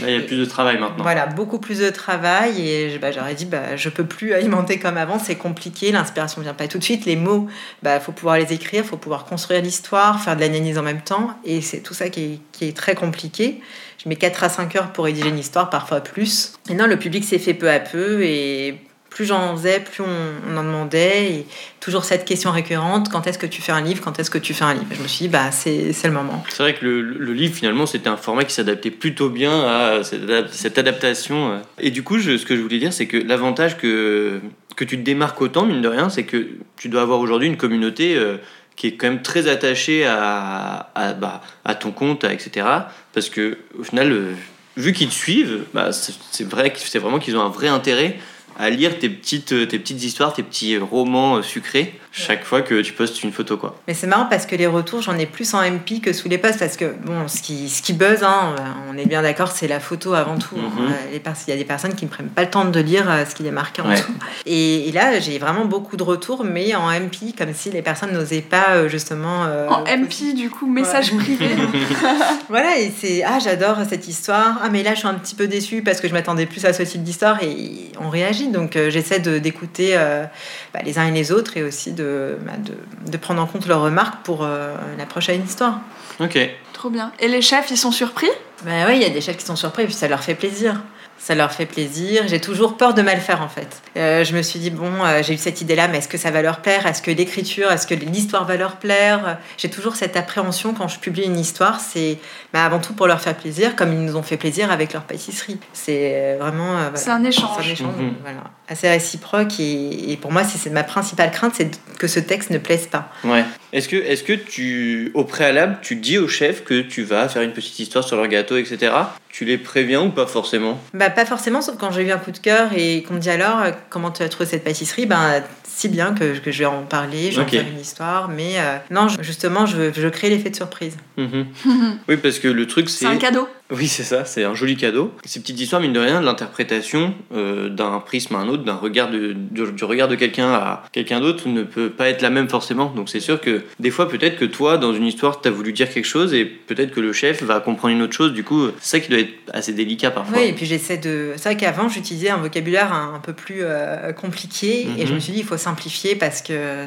Là, 0.00 0.08
il 0.08 0.14
y 0.14 0.16
a 0.16 0.20
plus 0.20 0.36
de 0.36 0.44
travail 0.44 0.78
maintenant. 0.78 1.02
voilà, 1.04 1.26
beaucoup 1.26 1.58
plus 1.60 1.78
de 1.78 1.90
travail 1.90 2.60
et 2.68 2.98
bah, 2.98 3.12
j'aurais 3.12 3.34
dit 3.34 3.44
bah, 3.44 3.76
je 3.76 3.88
peux 3.88 4.04
plus 4.04 4.32
alimenter 4.34 4.78
comme 4.80 4.96
avant, 4.96 5.18
c'est 5.20 5.36
compliqué, 5.36 5.92
l'inspiration 5.92 6.42
vient 6.42 6.54
pas 6.54 6.66
tout 6.66 6.78
de 6.78 6.84
suite, 6.84 7.04
les 7.06 7.14
mots, 7.16 7.46
bah 7.82 8.00
faut 8.00 8.12
pouvoir 8.12 8.38
les 8.38 8.52
écrire, 8.52 8.84
faut 8.84 8.96
pouvoir 8.96 9.24
construire 9.24 9.62
l'histoire, 9.62 10.20
faire 10.20 10.34
de 10.34 10.40
l'analyse 10.40 10.78
en 10.78 10.82
même 10.82 11.00
temps 11.02 11.30
et 11.44 11.60
c'est 11.60 11.78
tout 11.80 11.94
ça 11.94 12.08
qui 12.08 12.22
est, 12.24 12.38
qui 12.52 12.66
est 12.68 12.76
très 12.76 12.94
compliqué. 12.96 13.60
Je 14.02 14.08
mets 14.08 14.16
4 14.16 14.44
à 14.44 14.48
5 14.48 14.74
heures 14.76 14.92
pour 14.92 15.04
rédiger 15.06 15.28
une 15.28 15.38
histoire, 15.40 15.70
parfois 15.70 16.00
plus. 16.00 16.52
Et 16.70 16.74
non, 16.74 16.86
le 16.86 16.96
public 16.96 17.24
s'est 17.24 17.38
fait 17.40 17.54
peu 17.54 17.68
à 17.70 17.80
peu 17.80 18.22
et 18.22 18.80
plus 19.18 19.26
j'en 19.26 19.56
faisais, 19.56 19.80
plus 19.80 20.04
on, 20.04 20.56
en 20.56 20.62
demandait 20.62 21.32
et 21.32 21.46
toujours 21.80 22.04
cette 22.04 22.24
question 22.24 22.52
récurrente, 22.52 23.08
quand 23.10 23.26
est-ce 23.26 23.36
que 23.36 23.46
tu 23.46 23.60
fais 23.60 23.72
un 23.72 23.80
livre, 23.80 24.00
quand 24.00 24.16
est-ce 24.20 24.30
que 24.30 24.38
tu 24.38 24.54
fais 24.54 24.62
un 24.62 24.74
livre? 24.74 24.86
Je 24.92 25.02
me 25.02 25.08
suis 25.08 25.24
dit 25.24 25.28
bah 25.28 25.50
c'est 25.50 25.92
le 26.04 26.12
moment. 26.12 26.44
C'est 26.48 26.62
vrai 26.62 26.74
que 26.74 26.84
le, 26.84 27.02
le 27.02 27.32
livre, 27.32 27.52
finalement, 27.52 27.84
c'était 27.86 28.08
un 28.08 28.16
format 28.16 28.44
qui 28.44 28.54
s'adaptait 28.54 28.92
plutôt 28.92 29.28
bien 29.28 29.64
à 29.64 30.04
cette, 30.04 30.22
adap- 30.22 30.52
cette 30.52 30.78
adaptation. 30.78 31.60
Et 31.80 31.90
du 31.90 32.04
coup, 32.04 32.20
ce 32.20 32.46
que 32.46 32.54
je 32.54 32.60
voulais 32.60 32.78
dire, 32.78 32.92
c'est 32.92 33.06
que 33.06 33.16
l'avantage 33.16 33.76
que, 33.76 34.40
que 34.76 34.84
tu 34.84 34.96
te 34.96 35.02
démarques 35.02 35.40
autant, 35.42 35.66
mine 35.66 35.82
de 35.82 35.88
rien, 35.88 36.10
c'est 36.10 36.22
que 36.22 36.50
tu 36.76 36.88
dois 36.88 37.02
avoir 37.02 37.18
aujourd'hui 37.18 37.48
une 37.48 37.56
communauté 37.56 38.14
euh, 38.14 38.36
qui 38.76 38.86
est 38.86 38.92
quand 38.92 39.08
même 39.08 39.22
très 39.22 39.48
attachée 39.48 40.06
à, 40.06 40.90
à, 40.94 41.12
bah, 41.14 41.42
à 41.64 41.74
ton 41.74 41.90
compte, 41.90 42.22
etc. 42.22 42.68
Parce 43.12 43.30
que, 43.30 43.58
au 43.76 43.82
final, 43.82 44.12
euh, 44.12 44.32
vu 44.76 44.92
qu'ils 44.92 45.08
te 45.08 45.14
suivent, 45.14 45.64
bah, 45.74 45.90
c'est 45.90 46.48
vrai 46.48 46.72
c'est 46.76 47.00
vraiment 47.00 47.18
qu'ils 47.18 47.36
ont 47.36 47.42
un 47.42 47.48
vrai 47.48 47.66
intérêt 47.66 48.16
à 48.58 48.70
lire 48.70 48.98
tes 48.98 49.08
petites, 49.08 49.52
euh, 49.52 49.66
tes 49.66 49.78
petites 49.78 50.02
histoires, 50.02 50.34
tes 50.34 50.42
petits 50.42 50.76
romans 50.76 51.36
euh, 51.36 51.42
sucrés 51.42 51.94
chaque 52.18 52.44
fois 52.44 52.62
que 52.62 52.80
tu 52.82 52.92
postes 52.92 53.22
une 53.22 53.32
photo. 53.32 53.56
quoi. 53.56 53.76
Mais 53.86 53.94
c'est 53.94 54.06
marrant 54.06 54.26
parce 54.26 54.44
que 54.46 54.56
les 54.56 54.66
retours, 54.66 55.00
j'en 55.02 55.16
ai 55.18 55.26
plus 55.26 55.54
en 55.54 55.62
MP 55.62 56.00
que 56.02 56.12
sous 56.12 56.28
les 56.28 56.38
posts 56.38 56.58
parce 56.58 56.76
que 56.76 56.86
bon, 57.04 57.28
ce 57.28 57.40
qui, 57.42 57.68
ce 57.68 57.80
qui 57.82 57.92
buzz, 57.92 58.22
hein, 58.22 58.54
on 58.92 58.98
est 58.98 59.06
bien 59.06 59.22
d'accord, 59.22 59.50
c'est 59.52 59.68
la 59.68 59.80
photo 59.80 60.14
avant 60.14 60.36
tout. 60.38 60.56
hein. 60.58 60.70
Mhm. 60.76 60.86
Euh, 60.88 61.18
Il 61.46 61.50
y 61.50 61.52
a 61.54 61.56
des 61.56 61.64
personnes 61.64 61.94
qui 61.94 62.04
ne 62.04 62.10
prennent 62.10 62.28
pas 62.28 62.42
le 62.42 62.50
temps 62.50 62.64
de 62.64 62.80
lire 62.80 63.08
euh, 63.10 63.24
ce 63.24 63.34
qu'il 63.34 63.46
est 63.46 63.50
marqué 63.52 63.82
en 63.82 63.88
Ouais. 63.88 63.94
dessous. 63.94 64.12
Et, 64.46 64.88
et 64.88 64.92
là, 64.92 65.18
j'ai 65.20 65.38
vraiment 65.38 65.64
beaucoup 65.64 65.96
de 65.96 66.02
retours, 66.02 66.44
mais 66.44 66.74
en 66.74 66.88
MP, 66.90 67.34
comme 67.36 67.54
si 67.54 67.70
les 67.70 67.82
personnes 67.82 68.12
n'osaient 68.12 68.40
pas 68.40 68.70
euh, 68.70 68.88
justement. 68.88 69.44
euh, 69.46 69.68
En 69.68 69.84
MP, 69.84 70.34
du 70.34 70.50
coup, 70.50 70.66
message 70.66 71.14
privé. 71.16 71.48
Voilà, 72.48 72.78
et 72.78 72.90
c'est 72.96 73.22
ah 73.24 73.38
j'adore 73.42 73.76
cette 73.88 74.08
histoire. 74.08 74.58
Ah 74.62 74.68
mais 74.70 74.82
là 74.82 74.94
je 74.94 75.00
suis 75.00 75.08
un 75.08 75.14
petit 75.14 75.34
peu 75.34 75.46
déçue 75.46 75.82
parce 75.82 76.00
que 76.00 76.08
je 76.08 76.12
m'attendais 76.12 76.46
plus 76.46 76.64
à 76.64 76.72
ce 76.72 76.82
type 76.82 77.02
d'histoire 77.02 77.42
et 77.42 77.90
on 78.00 78.08
réagit. 78.08 78.48
Donc 78.48 78.76
euh, 78.76 78.90
j'essaie 78.90 79.20
d'écouter 79.20 79.90
euh, 79.96 80.24
bah, 80.72 80.80
les 80.84 80.98
uns 80.98 81.06
et 81.06 81.10
les 81.12 81.32
autres 81.32 81.56
et 81.56 81.62
aussi 81.62 81.92
de, 81.92 82.04
bah, 82.40 82.52
de, 82.58 82.74
de 83.10 83.16
prendre 83.16 83.40
en 83.42 83.46
compte 83.46 83.66
leurs 83.66 83.80
remarques 83.82 84.22
pour 84.24 84.44
euh, 84.44 84.74
la 84.96 85.06
prochaine 85.06 85.44
histoire. 85.44 85.80
Ok. 86.20 86.38
Trop 86.72 86.90
bien. 86.90 87.12
Et 87.20 87.28
les 87.28 87.42
chefs, 87.42 87.70
ils 87.70 87.76
sont 87.76 87.92
surpris? 87.92 88.28
Bah 88.64 88.70
oui, 88.88 88.94
il 88.96 89.02
y 89.02 89.06
a 89.06 89.10
des 89.10 89.20
chefs 89.20 89.36
qui 89.36 89.44
sont 89.44 89.56
surpris 89.56 89.82
et 89.82 89.86
puis 89.86 89.94
ça 89.94 90.08
leur 90.08 90.22
fait 90.22 90.34
plaisir. 90.34 90.80
Ça 91.20 91.34
leur 91.34 91.50
fait 91.50 91.66
plaisir. 91.66 92.22
J'ai 92.28 92.40
toujours 92.40 92.76
peur 92.76 92.94
de 92.94 93.02
mal 93.02 93.18
faire 93.20 93.42
en 93.42 93.48
fait. 93.48 93.82
Euh, 93.96 94.22
je 94.22 94.36
me 94.36 94.42
suis 94.42 94.60
dit, 94.60 94.70
bon, 94.70 95.04
euh, 95.04 95.20
j'ai 95.24 95.34
eu 95.34 95.36
cette 95.36 95.60
idée-là, 95.60 95.88
mais 95.88 95.98
est-ce 95.98 96.06
que 96.06 96.16
ça 96.18 96.30
va 96.30 96.42
leur 96.42 96.58
plaire? 96.60 96.86
Est-ce 96.86 97.02
que 97.02 97.10
l'écriture, 97.10 97.72
est-ce 97.72 97.88
que 97.88 97.94
l'histoire 97.94 98.44
va 98.44 98.56
leur 98.56 98.76
plaire? 98.76 99.38
J'ai 99.56 99.68
toujours 99.68 99.96
cette 99.96 100.16
appréhension 100.16 100.74
quand 100.74 100.86
je 100.86 101.00
publie 101.00 101.24
une 101.24 101.38
histoire, 101.38 101.80
c'est 101.80 102.18
bah, 102.52 102.64
avant 102.64 102.78
tout 102.78 102.92
pour 102.94 103.08
leur 103.08 103.20
faire 103.20 103.34
plaisir, 103.34 103.74
comme 103.74 103.92
ils 103.92 104.00
nous 104.04 104.14
ont 104.16 104.22
fait 104.22 104.36
plaisir 104.36 104.70
avec 104.70 104.92
leur 104.92 105.02
pâtisserie. 105.02 105.58
C'est 105.72 106.12
euh, 106.14 106.36
vraiment. 106.38 106.74
euh, 106.78 106.82
voilà. 106.82 106.96
C'est 106.96 107.10
un 107.10 107.24
échange. 107.24 107.50
C'est 107.62 107.68
un 107.68 107.72
échange, 107.72 107.94
Mhm. 107.98 108.14
voilà, 108.22 108.40
assez 108.68 108.88
réciproque. 108.88 109.60
Et, 109.60 110.12
et 110.12 110.16
pour 110.16 110.32
moi, 110.32 110.44
c'est 110.44 110.70
ma 110.70 110.84
principale 110.84 111.30
crainte, 111.30 111.54
c'est 111.56 111.70
que 111.98 112.06
ce 112.06 112.20
texte 112.20 112.50
ne 112.50 112.58
plaise 112.58 112.86
pas. 112.86 113.10
Ouais. 113.24 113.44
Est-ce 113.72 113.88
que, 113.88 113.96
est 113.96 114.24
que 114.24 114.32
tu, 114.32 115.10
au 115.14 115.24
préalable, 115.24 115.78
tu 115.82 115.96
dis 115.96 116.18
au 116.18 116.28
chef 116.28 116.64
que 116.64 116.80
tu 116.80 117.02
vas 117.02 117.28
faire 117.28 117.42
une 117.42 117.52
petite 117.52 117.78
histoire 117.78 118.04
sur 118.04 118.16
leur 118.16 118.28
gâteau, 118.28 118.56
etc. 118.56 118.92
Tu 119.28 119.44
les 119.44 119.58
préviens 119.58 120.02
ou 120.02 120.10
pas 120.10 120.26
forcément? 120.26 120.80
Bah, 120.94 121.10
pas 121.10 121.26
forcément, 121.26 121.60
sauf 121.60 121.76
quand 121.78 121.90
j'ai 121.92 122.02
eu 122.02 122.10
un 122.10 122.18
coup 122.18 122.30
de 122.30 122.38
cœur 122.38 122.70
et 122.76 123.02
qu'on 123.02 123.14
me 123.14 123.20
dit 123.20 123.30
alors, 123.30 123.60
euh, 123.60 123.70
comment 123.90 124.10
tu 124.10 124.22
as 124.22 124.28
trouvé 124.28 124.48
cette 124.48 124.64
pâtisserie? 124.64 125.06
Ben, 125.06 125.42
si 125.78 125.88
bien 125.88 126.12
que, 126.12 126.38
que 126.38 126.50
je 126.50 126.58
vais 126.58 126.64
en 126.66 126.82
parler, 126.82 127.30
je 127.30 127.36
vais 127.40 127.46
en 127.46 127.48
faire 127.48 127.66
une 127.72 127.80
histoire. 127.80 128.28
Mais 128.28 128.54
euh, 128.58 128.76
non, 128.90 129.06
je- 129.08 129.22
justement, 129.22 129.64
je, 129.66 129.92
je 129.94 130.08
crée 130.08 130.28
l'effet 130.28 130.50
de 130.50 130.56
surprise. 130.56 130.96
Mhm. 131.16 131.46
Oui, 132.08 132.16
parce 132.16 132.38
que 132.38 132.48
le 132.48 132.66
truc, 132.66 132.88
C'est 132.88 133.04
c'est. 133.04 133.06
un 133.06 133.16
cadeau. 133.16 133.46
Oui, 133.70 133.86
c'est 133.86 134.02
ça, 134.02 134.24
c'est 134.24 134.44
un 134.44 134.54
joli 134.54 134.76
cadeau. 134.78 135.12
Ces 135.26 135.40
petites 135.40 135.60
histoires, 135.60 135.82
mine 135.82 135.92
de 135.92 136.00
rien, 136.00 136.20
de 136.22 136.24
l'interprétation 136.24 137.12
euh, 137.34 137.68
d'un 137.68 138.00
prisme 138.00 138.34
à 138.34 138.38
un 138.38 138.48
autre, 138.48 138.64
d'un 138.64 138.76
regard 138.76 139.10
de, 139.10 139.34
de- 139.50 139.70
du 139.70 139.84
regard 139.84 140.08
de 140.08 140.14
quelqu'un 140.14 140.50
à 140.54 140.84
quelqu'un 140.90 141.20
d'autre 141.20 141.48
ne 141.48 141.62
peut 141.64 141.90
pas 141.90 142.08
être 142.08 142.22
la 142.22 142.30
même 142.30 142.48
forcément. 142.48 142.86
Donc 142.96 143.10
c'est 143.10 143.20
sûr 143.20 143.38
que 143.40 143.62
des 143.78 143.90
fois, 143.90 144.08
peut-être 144.08 144.38
que 144.38 144.46
toi, 144.46 144.78
dans 144.78 144.94
une 144.94 145.04
histoire, 145.06 145.42
tu 145.42 145.48
as 145.48 145.50
voulu 145.50 145.74
dire 145.74 145.90
quelque 145.92 146.06
chose 146.06 146.32
et 146.32 146.46
peut-être 146.46 146.92
que 146.92 147.00
le 147.00 147.12
chef 147.12 147.42
va 147.42 147.60
comprendre 147.60 147.94
une 147.94 148.00
autre 148.02 148.14
chose. 148.14 148.32
Du 148.32 148.42
coup, 148.42 148.68
c'est 148.80 148.96
ça 148.98 149.00
qui 149.00 149.10
doit 149.10 149.20
être 149.20 149.34
assez 149.52 149.74
délicat 149.74 150.10
parfois. 150.12 150.38
Oui, 150.38 150.44
et 150.48 150.52
puis 150.54 150.64
j'essaie 150.64 150.96
de. 150.96 151.32
C'est 151.36 151.50
vrai 151.50 151.56
qu'avant, 151.58 151.90
j'utilisais 151.90 152.30
un 152.30 152.38
vocabulaire 152.38 152.90
un, 152.94 153.16
un 153.16 153.20
peu 153.20 153.34
plus 153.34 153.58
euh, 153.60 154.12
compliqué 154.12 154.88
et 154.98 155.02
je 155.04 155.08
Mhm. 155.10 155.14
me 155.16 155.20
suis 155.20 155.32
dit, 155.34 155.40
il 155.40 155.44
faut 155.44 155.58
simplifier 155.68 156.14
parce 156.16 156.40
que 156.42 156.86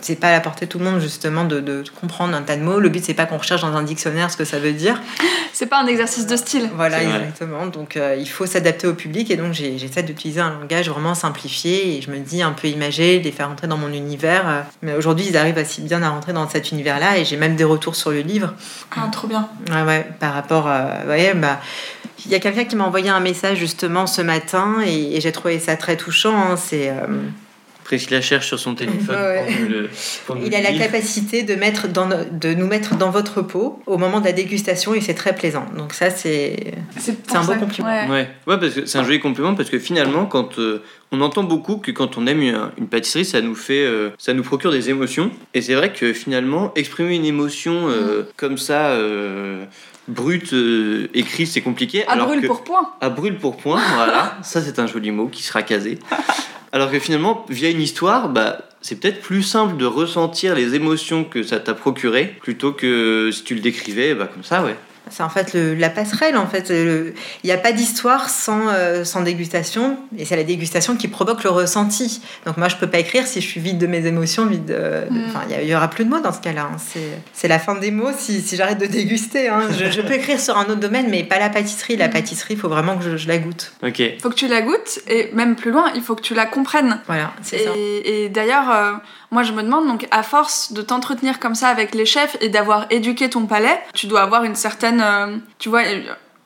c'est 0.00 0.16
pas 0.20 0.28
à 0.28 0.32
la 0.32 0.40
portée 0.40 0.66
de 0.66 0.70
tout 0.70 0.78
le 0.78 0.84
monde, 0.84 1.00
justement, 1.00 1.44
de, 1.44 1.60
de 1.60 1.84
comprendre 2.00 2.34
un 2.34 2.42
tas 2.42 2.56
de 2.56 2.62
mots. 2.62 2.80
Le 2.80 2.88
but, 2.88 3.04
c'est 3.04 3.14
pas 3.14 3.26
qu'on 3.26 3.38
recherche 3.38 3.62
dans 3.62 3.74
un 3.76 3.82
dictionnaire 3.82 4.30
ce 4.30 4.36
que 4.36 4.44
ça 4.44 4.58
veut 4.58 4.72
dire. 4.72 5.00
C'est 5.54 5.66
pas 5.66 5.80
un 5.82 5.86
exercice 5.86 6.26
de 6.26 6.34
style. 6.36 6.70
Voilà, 6.74 7.02
exactement. 7.02 7.66
Donc, 7.66 7.96
euh, 7.98 8.16
il 8.18 8.26
faut 8.28 8.46
s'adapter 8.46 8.86
au 8.86 8.94
public 8.94 9.30
et 9.30 9.36
donc 9.36 9.52
j'essaie 9.52 10.02
d'utiliser 10.02 10.40
un 10.40 10.50
langage 10.58 10.88
vraiment 10.88 11.14
simplifié 11.14 11.98
et 11.98 12.00
je 12.02 12.10
me 12.10 12.18
dis 12.18 12.42
un 12.42 12.52
peu 12.52 12.68
imagé, 12.68 13.20
les 13.20 13.30
faire 13.32 13.48
rentrer 13.48 13.66
dans 13.68 13.76
mon 13.76 13.92
univers. 13.92 14.48
euh. 14.48 14.60
Mais 14.80 14.94
aujourd'hui, 14.94 15.26
ils 15.28 15.36
arrivent 15.36 15.58
assez 15.58 15.82
bien 15.82 16.02
à 16.02 16.08
rentrer 16.08 16.32
dans 16.32 16.48
cet 16.48 16.72
univers-là 16.72 17.18
et 17.18 17.24
j'ai 17.26 17.36
même 17.36 17.54
des 17.54 17.64
retours 17.64 17.94
sur 17.96 18.10
le 18.10 18.20
livre. 18.20 18.54
Ah, 18.96 19.08
trop 19.12 19.28
bien. 19.28 19.46
Ouais, 19.70 19.82
ouais, 19.82 20.06
par 20.18 20.32
rapport 20.34 20.66
à. 20.68 21.04
Ouais, 21.06 21.34
bah. 21.34 21.60
Il 22.24 22.30
y 22.30 22.34
a 22.36 22.38
quelqu'un 22.40 22.64
qui 22.64 22.76
m'a 22.76 22.84
envoyé 22.84 23.10
un 23.10 23.18
message 23.20 23.58
justement 23.58 24.06
ce 24.06 24.22
matin 24.22 24.76
et, 24.86 25.16
et 25.16 25.20
j'ai 25.20 25.32
trouvé 25.32 25.58
ça 25.58 25.76
très 25.76 25.96
touchant. 25.96 26.34
hein. 26.52 26.56
C'est, 26.56 26.88
euh, 26.88 26.94
Priscilla 27.84 28.20
cherche 28.20 28.46
sur 28.46 28.58
son 28.58 28.74
téléphone. 28.74 29.16
Ouais. 29.16 29.44
pour 29.46 29.60
nous 29.60 29.68
le- 29.68 29.90
pour 30.26 30.36
nous 30.36 30.46
il 30.46 30.54
a 30.54 30.60
la 30.62 30.72
capacité 30.72 31.42
de, 31.42 31.54
mettre 31.54 31.88
dans, 31.88 32.08
de 32.08 32.54
nous 32.54 32.66
mettre 32.66 32.96
dans 32.96 33.10
votre 33.10 33.42
peau 33.42 33.82
au 33.86 33.98
moment 33.98 34.20
de 34.20 34.26
la 34.26 34.32
dégustation 34.32 34.94
et 34.94 35.00
c'est 35.00 35.14
très 35.14 35.34
plaisant. 35.34 35.66
Donc 35.76 35.92
ça, 35.92 36.10
c'est... 36.10 36.74
Un 37.34 37.44
beau 37.44 37.54
compliment. 37.54 37.88
Ouais. 37.88 38.08
Ouais. 38.08 38.28
ouais, 38.46 38.58
parce 38.58 38.74
que 38.74 38.86
c'est 38.86 38.98
un 38.98 39.04
joli 39.04 39.20
compliment 39.20 39.54
parce 39.54 39.68
que 39.70 39.78
finalement, 39.78 40.26
quand 40.26 40.58
euh, 40.58 40.82
on 41.10 41.20
entend 41.20 41.42
beaucoup 41.44 41.76
que 41.76 41.90
quand 41.90 42.16
on 42.16 42.26
aime 42.26 42.40
une, 42.42 42.58
une 42.78 42.86
pâtisserie, 42.88 43.24
ça 43.24 43.40
nous 43.40 43.54
fait, 43.54 43.84
euh, 43.84 44.10
ça 44.18 44.32
nous 44.32 44.42
procure 44.42 44.70
des 44.70 44.88
émotions. 44.90 45.30
Et 45.54 45.60
c'est 45.60 45.74
vrai 45.74 45.92
que 45.92 46.12
finalement, 46.12 46.72
exprimer 46.76 47.16
une 47.16 47.24
émotion 47.24 47.88
euh, 47.88 48.22
comme 48.36 48.58
ça, 48.58 48.90
euh, 48.90 49.64
brute, 50.08 50.52
euh, 50.52 51.08
écrite, 51.14 51.48
c'est 51.48 51.60
compliqué. 51.62 52.06
À 52.06 52.12
alors 52.12 52.28
brûle 52.28 52.42
que- 52.42 52.46
pour 52.46 52.64
point. 52.64 52.90
à 53.00 53.08
brûle 53.10 53.36
pour 53.36 53.56
point, 53.56 53.80
voilà. 53.96 54.38
ça, 54.42 54.60
c'est 54.62 54.78
un 54.78 54.86
joli 54.86 55.10
mot 55.10 55.26
qui 55.28 55.42
sera 55.42 55.62
casé. 55.62 55.98
Alors 56.72 56.90
que 56.90 56.98
finalement, 56.98 57.44
via 57.50 57.68
une 57.68 57.82
histoire, 57.82 58.30
bah, 58.30 58.62
c'est 58.80 58.98
peut-être 58.98 59.20
plus 59.20 59.42
simple 59.42 59.76
de 59.76 59.84
ressentir 59.84 60.54
les 60.54 60.74
émotions 60.74 61.22
que 61.24 61.42
ça 61.42 61.60
t'a 61.60 61.74
procuré 61.74 62.36
plutôt 62.40 62.72
que 62.72 63.30
si 63.30 63.44
tu 63.44 63.54
le 63.54 63.60
décrivais, 63.60 64.14
bah, 64.14 64.28
comme 64.32 64.42
ça, 64.42 64.64
ouais. 64.64 64.76
C'est 65.10 65.22
en 65.22 65.28
fait 65.28 65.52
le- 65.52 65.74
la 65.74 65.90
passerelle. 65.90 66.36
En 66.36 66.46
fait, 66.46 66.70
il 66.70 67.12
n'y 67.44 67.50
a 67.52 67.58
pas 67.58 67.72
d'histoire 67.72 68.30
sans, 68.30 68.68
euh, 68.68 69.04
sans 69.04 69.20
dégustation, 69.22 69.98
et 70.16 70.24
c'est 70.24 70.36
la 70.36 70.44
dégustation 70.44 70.96
qui 70.96 71.08
provoque 71.08 71.42
le 71.44 71.50
ressenti. 71.50 72.22
Donc 72.46 72.56
moi, 72.56 72.68
je 72.68 72.76
peux 72.76 72.86
pas 72.86 72.98
écrire 72.98 73.26
si 73.26 73.40
je 73.40 73.46
suis 73.46 73.60
vide 73.60 73.78
de 73.78 73.86
mes 73.86 74.06
émotions, 74.06 74.46
vide. 74.46 74.64
de- 74.66 74.72
de- 74.74 75.18
Mm. 75.18 75.24
Enfin, 75.28 75.40
il 75.50 75.64
y, 75.66 75.70
y 75.70 75.74
aura 75.74 75.88
plus 75.88 76.04
de 76.04 76.10
mots 76.10 76.20
dans 76.20 76.32
ce 76.32 76.40
cas-là. 76.40 76.68
hein. 76.72 76.76
C'est- 77.34 77.48
la 77.48 77.58
fin 77.58 77.74
des 77.74 77.90
mots 77.90 78.10
si, 78.16 78.40
si 78.40 78.56
j'arrête 78.56 78.78
de 78.78 78.86
déguster. 78.86 79.48
hein. 79.48 79.62
Je, 79.78 79.90
je 79.90 80.00
peux 80.00 80.14
écrire 80.14 80.40
sur 80.40 80.56
un 80.56 80.64
autre 80.64 80.76
domaine, 80.76 81.06
mais 81.10 81.24
pas 81.24 81.38
la 81.38 81.50
pâtisserie. 81.50 81.96
La 81.96 82.08
Mm. 82.08 82.12
pâtisserie, 82.12 82.54
il 82.54 82.60
faut 82.60 82.68
vraiment 82.68 82.96
que 82.96 83.04
je, 83.04 83.16
je 83.16 83.28
la 83.28 83.38
goûte. 83.38 83.72
Ok. 83.82 84.00
Faut 84.22 84.30
que 84.30 84.34
tu 84.34 84.46
la 84.48 84.62
goûtes 84.62 85.00
et 85.08 85.30
même 85.34 85.56
plus 85.56 85.70
loin, 85.72 85.90
il 85.94 86.00
faut 86.02 86.14
que 86.14 86.22
tu 86.22 86.34
la 86.34 86.46
comprennes. 86.46 87.00
Voilà, 87.06 87.32
c'est 87.42 87.58
ça. 87.58 87.70
Et, 87.76 88.24
et 88.24 88.28
d'ailleurs, 88.28 88.70
euh, 88.70 88.92
moi 89.32 89.42
je 89.42 89.52
me 89.52 89.62
demande, 89.62 89.88
donc 89.88 90.06
à 90.10 90.22
force 90.22 90.72
de 90.72 90.82
t'entretenir 90.82 91.40
comme 91.40 91.56
ça 91.56 91.68
avec 91.68 91.94
les 91.94 92.06
chefs 92.06 92.36
et 92.40 92.50
d'avoir 92.50 92.86
éduqué 92.90 93.30
ton 93.30 93.46
palais, 93.46 93.80
tu 93.94 94.06
dois 94.06 94.20
avoir 94.20 94.44
une 94.44 94.54
certaine, 94.54 95.00
euh, 95.00 95.38
tu 95.58 95.70
vois, 95.70 95.80
euh, 95.80 96.02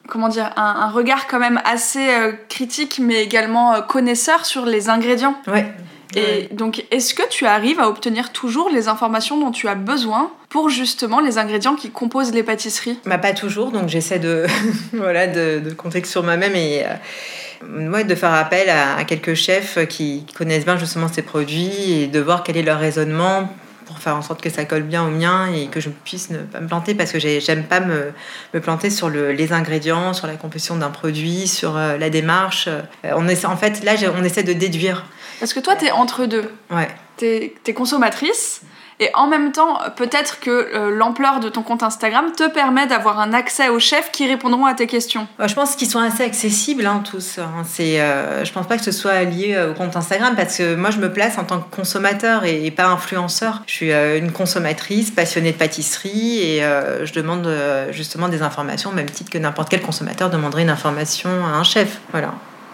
comment 0.09 0.29
dire, 0.29 0.53
un, 0.57 0.89
regard 0.89 1.27
quand 1.27 1.41
même 1.41 1.61
assez 1.65 2.09
euh, 2.09 2.33
critique, 2.49 3.01
mais 3.03 3.25
également 3.25 3.83
connaisseur 3.83 4.47
sur 4.47 4.65
les 4.65 4.89
ingrédients. 4.89 5.35
Ouais. 5.49 5.75
Et 6.15 6.49
donc, 6.53 6.85
est-ce 6.91 7.15
que 7.15 7.29
tu 7.29 7.47
arrives 7.47 7.81
à 7.81 7.89
obtenir 7.89 8.33
toujours 8.33 8.71
les 8.71 8.89
informations 8.89 9.39
dont 9.39 9.51
tu 9.51 9.69
as 9.69 9.75
besoin 9.75 10.31
pour 10.49 10.71
justement 10.71 11.21
les 11.21 11.39
ingrédients 11.39 11.75
qui 11.75 11.91
composent 11.91 12.33
les 12.33 12.43
pâtisseries? 12.43 12.99
Bah, 13.07 13.19
pas 13.19 13.33
toujours, 13.33 13.73
donc 13.73 13.89
j'essaie 13.89 14.19
de, 14.19 14.47
voilà, 14.93 15.27
de, 15.27 15.61
de 15.61 15.71
compter 15.75 16.01
que 16.01 16.09
sur 16.09 16.23
moi-même 16.23 16.55
et 16.55 16.85
euh, 16.85 17.91
ouais, 17.91 18.05
de 18.05 18.15
faire 18.15 18.33
appel 18.33 18.71
à, 18.71 19.03
quelques 19.05 19.35
chefs 19.35 19.79
qui, 19.89 20.25
qui 20.27 20.35
connaissent 20.35 20.65
bien 20.65 20.79
justement 20.79 21.09
ces 21.09 21.23
produits 21.23 21.93
et 21.93 22.07
de 22.07 22.21
voir 22.21 22.45
quel 22.45 22.57
est 22.57 22.63
leur 22.63 22.79
raisonnement 22.79 23.49
pour 23.87 23.99
faire 24.01 24.17
en 24.17 24.23
sorte 24.23 24.43
que 24.43 24.51
ça 24.51 24.65
colle 24.65 24.83
bien 24.83 25.05
au 25.07 25.11
mien 25.11 25.47
et 25.53 25.69
que 25.69 25.81
je 25.81 25.89
puisse 25.91 26.31
ne 26.31 26.39
pas 26.39 26.61
me 26.61 26.67
planter 26.67 26.95
parce 26.95 27.13
que 27.13 27.19
j'ai- 27.19 27.41
j'aime 27.41 27.65
pas 27.65 27.81
me, 27.81 28.13
me 28.53 28.61
planter 28.61 28.91
sur 28.91 29.09
le, 29.09 29.33
les 29.33 29.53
ingrédients, 29.53 30.13
sur 30.13 30.27
la 30.27 30.35
composition 30.35 30.77
d'un 30.77 30.91
produit, 30.91 31.47
sur 31.47 31.77
euh, 31.77 31.97
la 31.97 32.11
démarche. 32.11 32.67
Euh, 32.69 32.83
on 33.15 33.27
essaie, 33.29 33.47
en 33.47 33.57
fait, 33.57 33.83
là, 33.85 33.95
on 34.19 34.25
essaie 34.25 34.43
de 34.43 34.53
déduire. 34.53 35.07
Parce 35.41 35.55
que 35.55 35.61
toi, 35.61 35.77
t'es 35.77 35.91
entre 35.91 36.27
deux. 36.27 36.51
Ouais. 36.71 36.89
T'es 37.17 37.55
es 37.67 37.73
consommatrice. 37.73 38.61
Et 38.99 39.11
en 39.15 39.27
même 39.27 39.53
temps, 39.53 39.79
peut-être 39.97 40.41
que 40.41 40.51
euh, 40.51 40.91
l'ampleur 40.91 41.41
de 41.41 41.49
ton 41.49 41.63
compte 41.63 41.83
Instagram 41.83 42.33
te 42.37 42.49
permet 42.49 42.87
d'avoir 42.87 43.21
un 43.21 43.33
accès 43.35 43.69
aux 43.69 43.79
chefs 43.79 44.11
qui 44.11 44.27
répondront 44.27 44.65
à 44.65 44.75
tes 44.75 44.87
questions. 44.87 45.27
Ouais, 45.39 45.49
Je 45.49 45.55
pense 45.55 45.77
qu'ils 45.77 45.89
sont 45.91 45.99
assez 45.99 46.23
accessibles 46.25 46.87
hein, 46.87 47.03
tous. 47.09 47.39
hein. 47.39 47.63
C'est, 47.65 48.01
euh, 48.01 48.45
je 48.45 48.53
pense 48.53 48.67
pas 48.67 48.79
que 48.79 48.85
ce 48.85 48.93
soit 48.93 49.23
lié 49.25 49.55
euh, 49.55 49.73
au 49.73 49.75
compte 49.75 49.97
Instagram 49.97 50.35
parce 50.35 50.57
que 50.57 50.75
moi 50.75 50.91
je 50.91 50.99
me 50.99 51.13
place 51.13 51.37
en 51.37 51.45
tant 51.45 51.61
que 51.61 51.75
consommateur 51.75 52.45
et, 52.45 52.71
pas 52.71 52.87
influenceur. 52.87 53.63
Je 53.67 53.73
suis 53.73 53.93
euh, 53.93 54.19
une 54.19 54.33
consommatrice 54.33 55.11
passionnée 55.11 55.53
de 55.53 55.57
pâtisserie 55.59 56.39
et 56.43 56.65
euh, 56.65 57.05
je 57.05 57.13
demande 57.13 57.47
euh, 57.47 57.93
justement 57.93 58.29
des 58.29 58.43
informations 58.43 58.93
même 58.93 59.11
titre 59.11 59.31
que 59.31 59.39
n'importe 59.39 59.69
quel 59.69 59.83
consommateur 59.83 60.31
demanderait 60.31 60.63
une 60.63 60.71
information 60.71 61.29
à 61.45 61.51
un 61.51 61.65
chef. 61.65 62.01
Voilà. 62.13 62.33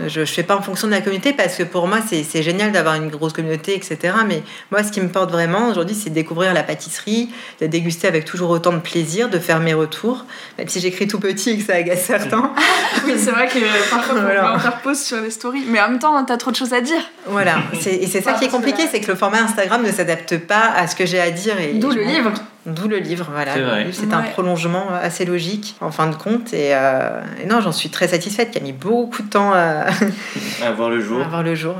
Je 0.09 0.21
ne 0.21 0.25
fais 0.25 0.43
pas 0.43 0.57
en 0.57 0.63
fonction 0.63 0.87
de 0.87 0.93
la 0.93 1.01
communauté 1.01 1.33
parce 1.33 1.57
que 1.57 1.63
pour 1.63 1.87
moi 1.87 1.99
c'est 2.07 2.43
génial 2.43 2.73
d'avoir 2.73 2.95
une 2.95 3.09
grosse 3.09 3.33
communauté, 3.33 3.75
etc. 3.75 4.15
Mais 4.27 4.43
moi 4.71 4.83
ce 4.83 4.91
qui 4.93 5.01
me 5.01 5.09
porte 5.09 5.31
vraiment 5.31 5.69
aujourd'hui 5.69 5.95
c'est 5.95 6.11
de 6.11 6.15
découvrir 6.15 6.55
la 6.55 6.63
pâtisserie, 6.63 7.31
de 7.61 7.67
déguster 7.67 8.09
avec 8.09 8.25
toujours 8.25 8.51
autant 8.51 8.73
de 8.73 8.79
plaisir, 8.79 9.29
de 9.29 9.39
faire 9.39 9.61
mes 9.61 9.75
retours, 9.75 10.25
même 10.59 10.69
si 10.69 10.81
j'écris 10.81 11.09
tout 11.09 11.21
petit 11.21 11.51
et 11.51 11.59
que 11.59 11.65
ça 11.65 11.75
agace 11.75 12.05
certains. 12.05 12.53
Oui, 13.07 13.15
c'est 13.17 13.31
vrai 13.31 13.49
que 13.49 13.59
parfois 13.91 14.15
on 14.19 14.23
Voilà. 14.23 14.59
faire 14.59 14.81
pause 14.83 15.01
sur 15.01 15.21
les 15.21 15.31
stories. 15.31 15.65
Mais 15.67 15.81
en 15.81 15.89
même 15.89 15.99
temps, 15.99 16.23
t'as 16.25 16.37
trop 16.37 16.51
de 16.51 16.57
choses 16.57 16.73
à 16.73 16.81
dire. 16.81 17.01
Voilà, 17.27 17.57
et 17.87 18.07
c'est 18.07 18.21
ça 18.21 18.35
qui 18.35 18.45
est 18.45 18.49
compliqué, 18.49 18.83
c'est 18.91 19.01
que 19.01 19.11
le 19.11 19.17
format 19.17 19.39
Instagram 19.43 19.83
ne 19.83 19.91
s'adapte 19.91 20.39
pas 20.39 20.73
à 20.77 20.87
ce 20.87 20.95
que 20.95 21.07
j'ai 21.07 21.21
à 21.21 21.31
dire. 21.31 21.55
D'où 21.75 21.91
le 21.91 22.03
livre. 22.03 22.33
D'où 22.65 22.87
le 22.87 22.99
livre, 22.99 23.29
voilà. 23.33 23.55
C'est 23.93 24.13
un 24.13 24.23
prolongement 24.23 24.87
assez 24.91 25.25
logique, 25.25 25.75
en 25.81 25.91
fin 25.91 26.09
de 26.09 26.15
compte. 26.15 26.53
Et, 26.53 26.75
euh, 26.75 27.21
et 27.43 27.47
non, 27.47 27.61
j'en 27.61 27.73
suis 27.73 27.89
très 27.89 28.09
satisfaite, 28.09 28.53
qui 28.53 28.59
a 28.59 28.61
mis 28.61 28.73
beaucoup 28.73 29.23
de 29.23 29.29
temps 29.29 29.53
à, 29.53 29.87
À 30.63 30.71
voir 30.73 30.91
le 30.91 30.99
à 30.99 31.01
jour. 31.01 31.23
avoir 31.23 31.43
le 31.43 31.55
jour. 31.55 31.77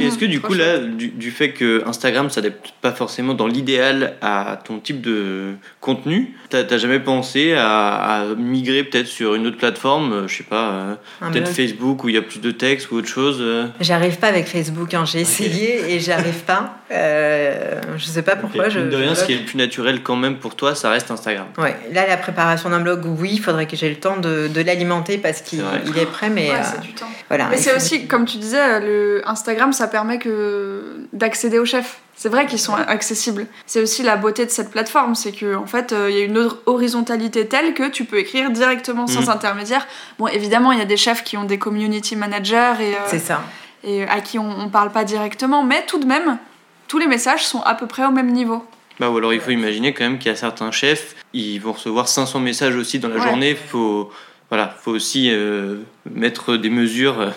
Et 0.00 0.06
est-ce 0.06 0.18
que 0.18 0.24
du 0.24 0.40
coup, 0.40 0.54
là, 0.54 0.78
du, 0.78 1.08
du 1.08 1.30
fait 1.30 1.52
que 1.52 1.86
Instagram 1.86 2.30
s'adapte 2.30 2.72
pas 2.80 2.92
forcément 2.92 3.34
dans 3.34 3.46
l'idéal 3.46 4.14
à 4.22 4.58
ton 4.64 4.78
type 4.78 5.00
de 5.00 5.54
contenu, 5.80 6.34
t'as 6.48 6.78
jamais 6.78 7.00
pensé 7.00 7.54
à, 7.54 7.94
à 7.94 8.24
migrer 8.34 8.84
peut-être 8.84 9.06
sur 9.06 9.34
une 9.34 9.46
autre 9.46 9.56
plateforme, 9.58 10.12
euh, 10.12 10.28
je 10.28 10.38
sais 10.38 10.44
pas, 10.44 10.70
euh, 10.70 10.94
peut-être. 11.32 11.48
Facebook 11.48 12.04
où 12.04 12.08
il 12.08 12.14
y 12.14 12.18
a 12.18 12.22
plus 12.22 12.40
de 12.40 12.50
texte 12.50 12.90
ou 12.90 12.96
autre 12.96 13.08
chose 13.08 13.38
euh 13.40 13.66
J'arrive 13.80 14.18
pas 14.18 14.28
avec 14.28 14.46
Facebook, 14.46 14.94
hein. 14.94 15.04
j'ai 15.04 15.20
essayé 15.20 15.94
et 15.94 16.00
j'arrive 16.00 16.42
pas. 16.46 16.78
Euh, 16.90 17.80
je 17.96 18.04
sais 18.04 18.22
pas 18.22 18.36
pourquoi. 18.36 18.66
Ok. 18.66 18.70
Je, 18.70 18.80
de 18.80 18.96
rien, 18.96 19.10
je 19.10 19.20
ce 19.20 19.24
qui 19.24 19.32
est 19.32 19.38
le 19.38 19.44
plus 19.44 19.58
naturel 19.58 20.02
quand 20.02 20.13
quand 20.14 20.20
même 20.20 20.38
pour 20.38 20.54
toi, 20.54 20.74
ça 20.74 20.90
reste 20.90 21.10
Instagram. 21.10 21.46
Ouais, 21.58 21.76
là, 21.92 22.06
la 22.06 22.16
préparation 22.16 22.70
d'un 22.70 22.80
blog, 22.80 23.02
oui, 23.18 23.30
il 23.32 23.40
faudrait 23.40 23.66
que 23.66 23.76
j'ai 23.76 23.90
le 23.90 23.96
temps 23.96 24.16
de, 24.16 24.48
de 24.48 24.60
l'alimenter 24.60 25.18
parce 25.18 25.40
qu'il 25.40 25.62
il 25.86 25.98
est 25.98 26.06
prêt, 26.06 26.30
mais 26.30 26.50
Ouais, 26.50 26.56
euh, 26.56 26.62
c'est 26.74 26.80
du 26.80 26.92
temps. 26.94 27.06
voilà. 27.28 27.48
Mais 27.50 27.56
c'est 27.56 27.70
faut- 27.70 27.76
aussi, 27.76 28.06
comme 28.06 28.24
tu 28.24 28.38
disais, 28.38 28.80
le 28.80 29.22
Instagram, 29.26 29.72
ça 29.72 29.88
permet 29.88 30.18
que 30.18 31.06
d'accéder 31.12 31.58
aux 31.58 31.64
chefs. 31.64 31.98
C'est 32.16 32.28
vrai 32.28 32.46
qu'ils 32.46 32.60
sont 32.60 32.74
accessibles. 32.74 33.46
C'est 33.66 33.82
aussi 33.82 34.04
la 34.04 34.16
beauté 34.16 34.46
de 34.46 34.50
cette 34.50 34.70
plateforme, 34.70 35.16
c'est 35.16 35.32
que 35.32 35.56
en 35.56 35.66
fait, 35.66 35.92
euh, 35.92 36.08
il 36.10 36.16
y 36.16 36.20
a 36.20 36.24
une 36.24 36.38
hor- 36.38 36.58
horizontalité 36.66 37.46
telle 37.48 37.74
que 37.74 37.88
tu 37.88 38.04
peux 38.04 38.18
écrire 38.18 38.50
directement 38.50 39.08
sans 39.08 39.22
Mhm. 39.22 39.30
intermédiaire. 39.30 39.84
Bon, 40.20 40.28
évidemment, 40.28 40.70
il 40.70 40.78
y 40.78 40.82
a 40.82 40.86
des 40.86 40.96
chefs 40.96 41.24
qui 41.24 41.36
ont 41.36 41.42
des 41.44 41.58
community 41.58 42.14
managers 42.14 42.74
et, 42.80 42.94
euh, 42.94 42.98
C'est 43.08 43.18
ça. 43.18 43.40
et 43.82 44.04
à 44.04 44.20
qui 44.20 44.38
on, 44.38 44.48
on 44.48 44.68
parle 44.68 44.90
pas 44.92 45.02
directement, 45.02 45.64
mais 45.64 45.82
tout 45.88 45.98
de 45.98 46.06
même, 46.06 46.38
tous 46.86 46.98
les 46.98 47.08
messages 47.08 47.44
sont 47.46 47.62
à 47.62 47.74
peu 47.74 47.86
près 47.88 48.04
au 48.04 48.10
même 48.12 48.30
niveau. 48.30 48.64
Bah, 49.00 49.10
ou 49.10 49.16
alors 49.16 49.32
il 49.34 49.40
faut 49.40 49.50
imaginer 49.50 49.92
quand 49.92 50.04
même 50.04 50.18
qu'il 50.18 50.30
y 50.30 50.32
a 50.32 50.36
certains 50.36 50.70
chefs, 50.70 51.16
ils 51.32 51.58
vont 51.58 51.72
recevoir 51.72 52.06
500 52.08 52.38
messages 52.40 52.76
aussi 52.76 52.98
dans 52.98 53.08
la 53.08 53.16
Ouais. 53.16 53.22
journée. 53.22 53.54
Faut, 53.54 54.10
voilà, 54.50 54.68
faut 54.68 54.92
aussi 54.92 55.30
euh, 55.32 55.78
mettre 56.08 56.56
des 56.56 56.70
mesures. 56.70 57.32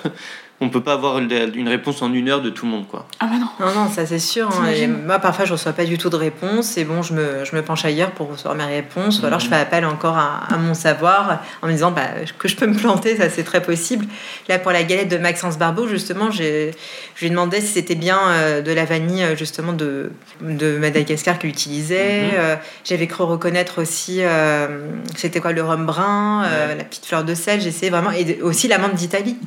On 0.59 0.69
peut 0.69 0.81
pas 0.81 0.93
avoir 0.93 1.19
une 1.19 1.67
réponse 1.69 2.01
en 2.01 2.11
une 2.11 2.29
heure 2.29 2.41
de 2.41 2.49
tout 2.49 2.65
le 2.65 2.71
monde, 2.71 2.87
quoi. 2.87 3.05
Ah 3.19 3.27
bah 3.27 3.35
non. 3.39 3.47
Non, 3.67 3.73
non, 3.83 3.89
ça 3.91 4.07
c'est 4.07 4.17
sûr. 4.17 4.49
hein. 4.49 4.65
Et 4.75 4.87
moi, 4.87 5.19
parfois, 5.19 5.45
je 5.45 5.51
reçois 5.53 5.71
pas 5.73 5.85
du 5.85 5.99
tout 5.99 6.09
de 6.09 6.15
réponse. 6.15 6.77
Et 6.77 6.83
bon, 6.83 7.03
je 7.03 7.13
me, 7.13 7.45
je 7.45 7.55
me 7.55 7.61
penche 7.61 7.85
ailleurs 7.85 8.09
pour 8.09 8.31
recevoir 8.31 8.55
mes 8.55 8.65
réponses. 8.65 9.21
Ou 9.21 9.27
alors, 9.27 9.39
je 9.39 9.45
Mhm. 9.45 9.51
fais 9.53 9.59
appel 9.59 9.85
encore 9.85 10.17
à, 10.17 10.45
à 10.51 10.57
mon 10.57 10.73
savoir 10.73 11.43
en 11.61 11.67
me 11.67 11.73
disant 11.73 11.91
bah, 11.91 12.07
que 12.39 12.47
je 12.47 12.55
peux 12.55 12.65
me 12.65 12.73
planter, 12.75 13.15
ça 13.17 13.29
c'est 13.29 13.43
très 13.43 13.61
possible. 13.61 14.07
Là, 14.49 14.57
pour 14.57 14.71
la 14.71 14.81
galette 14.81 15.09
de 15.09 15.17
Maxence 15.19 15.59
Barbeau, 15.59 15.87
justement, 15.87 16.31
je 16.31 16.41
lui 17.19 17.27
ai 17.27 17.29
demandé 17.29 17.61
si 17.61 17.73
c'était 17.73 17.93
bien 17.93 18.17
euh, 18.27 18.61
de 18.63 18.71
la 18.71 18.85
vanille, 18.85 19.23
euh, 19.25 19.35
justement, 19.35 19.73
de, 19.73 20.09
de 20.41 20.77
Madagascar 20.79 21.37
qu'il 21.37 21.51
utilisait. 21.51 22.23
Mhm. 22.23 22.31
Euh, 22.33 22.55
J'avais 22.83 23.05
cru 23.05 23.23
reconnaître 23.25 23.79
aussi, 23.79 24.21
euh, 24.21 24.67
c'était 25.15 25.39
quoi, 25.39 25.51
le 25.51 25.61
rhum 25.63 25.85
brun, 25.85 26.45
euh, 26.45 26.73
la 26.75 26.83
petite 26.83 27.05
fleur 27.05 27.23
de 27.23 27.35
sel. 27.35 27.61
J'ai 27.61 27.67
essayé 27.69 27.91
vraiment. 27.91 28.09
Et 28.09 28.41
aussi 28.41 28.67
l'amande 28.67 28.93
d'Italie. 28.95 29.37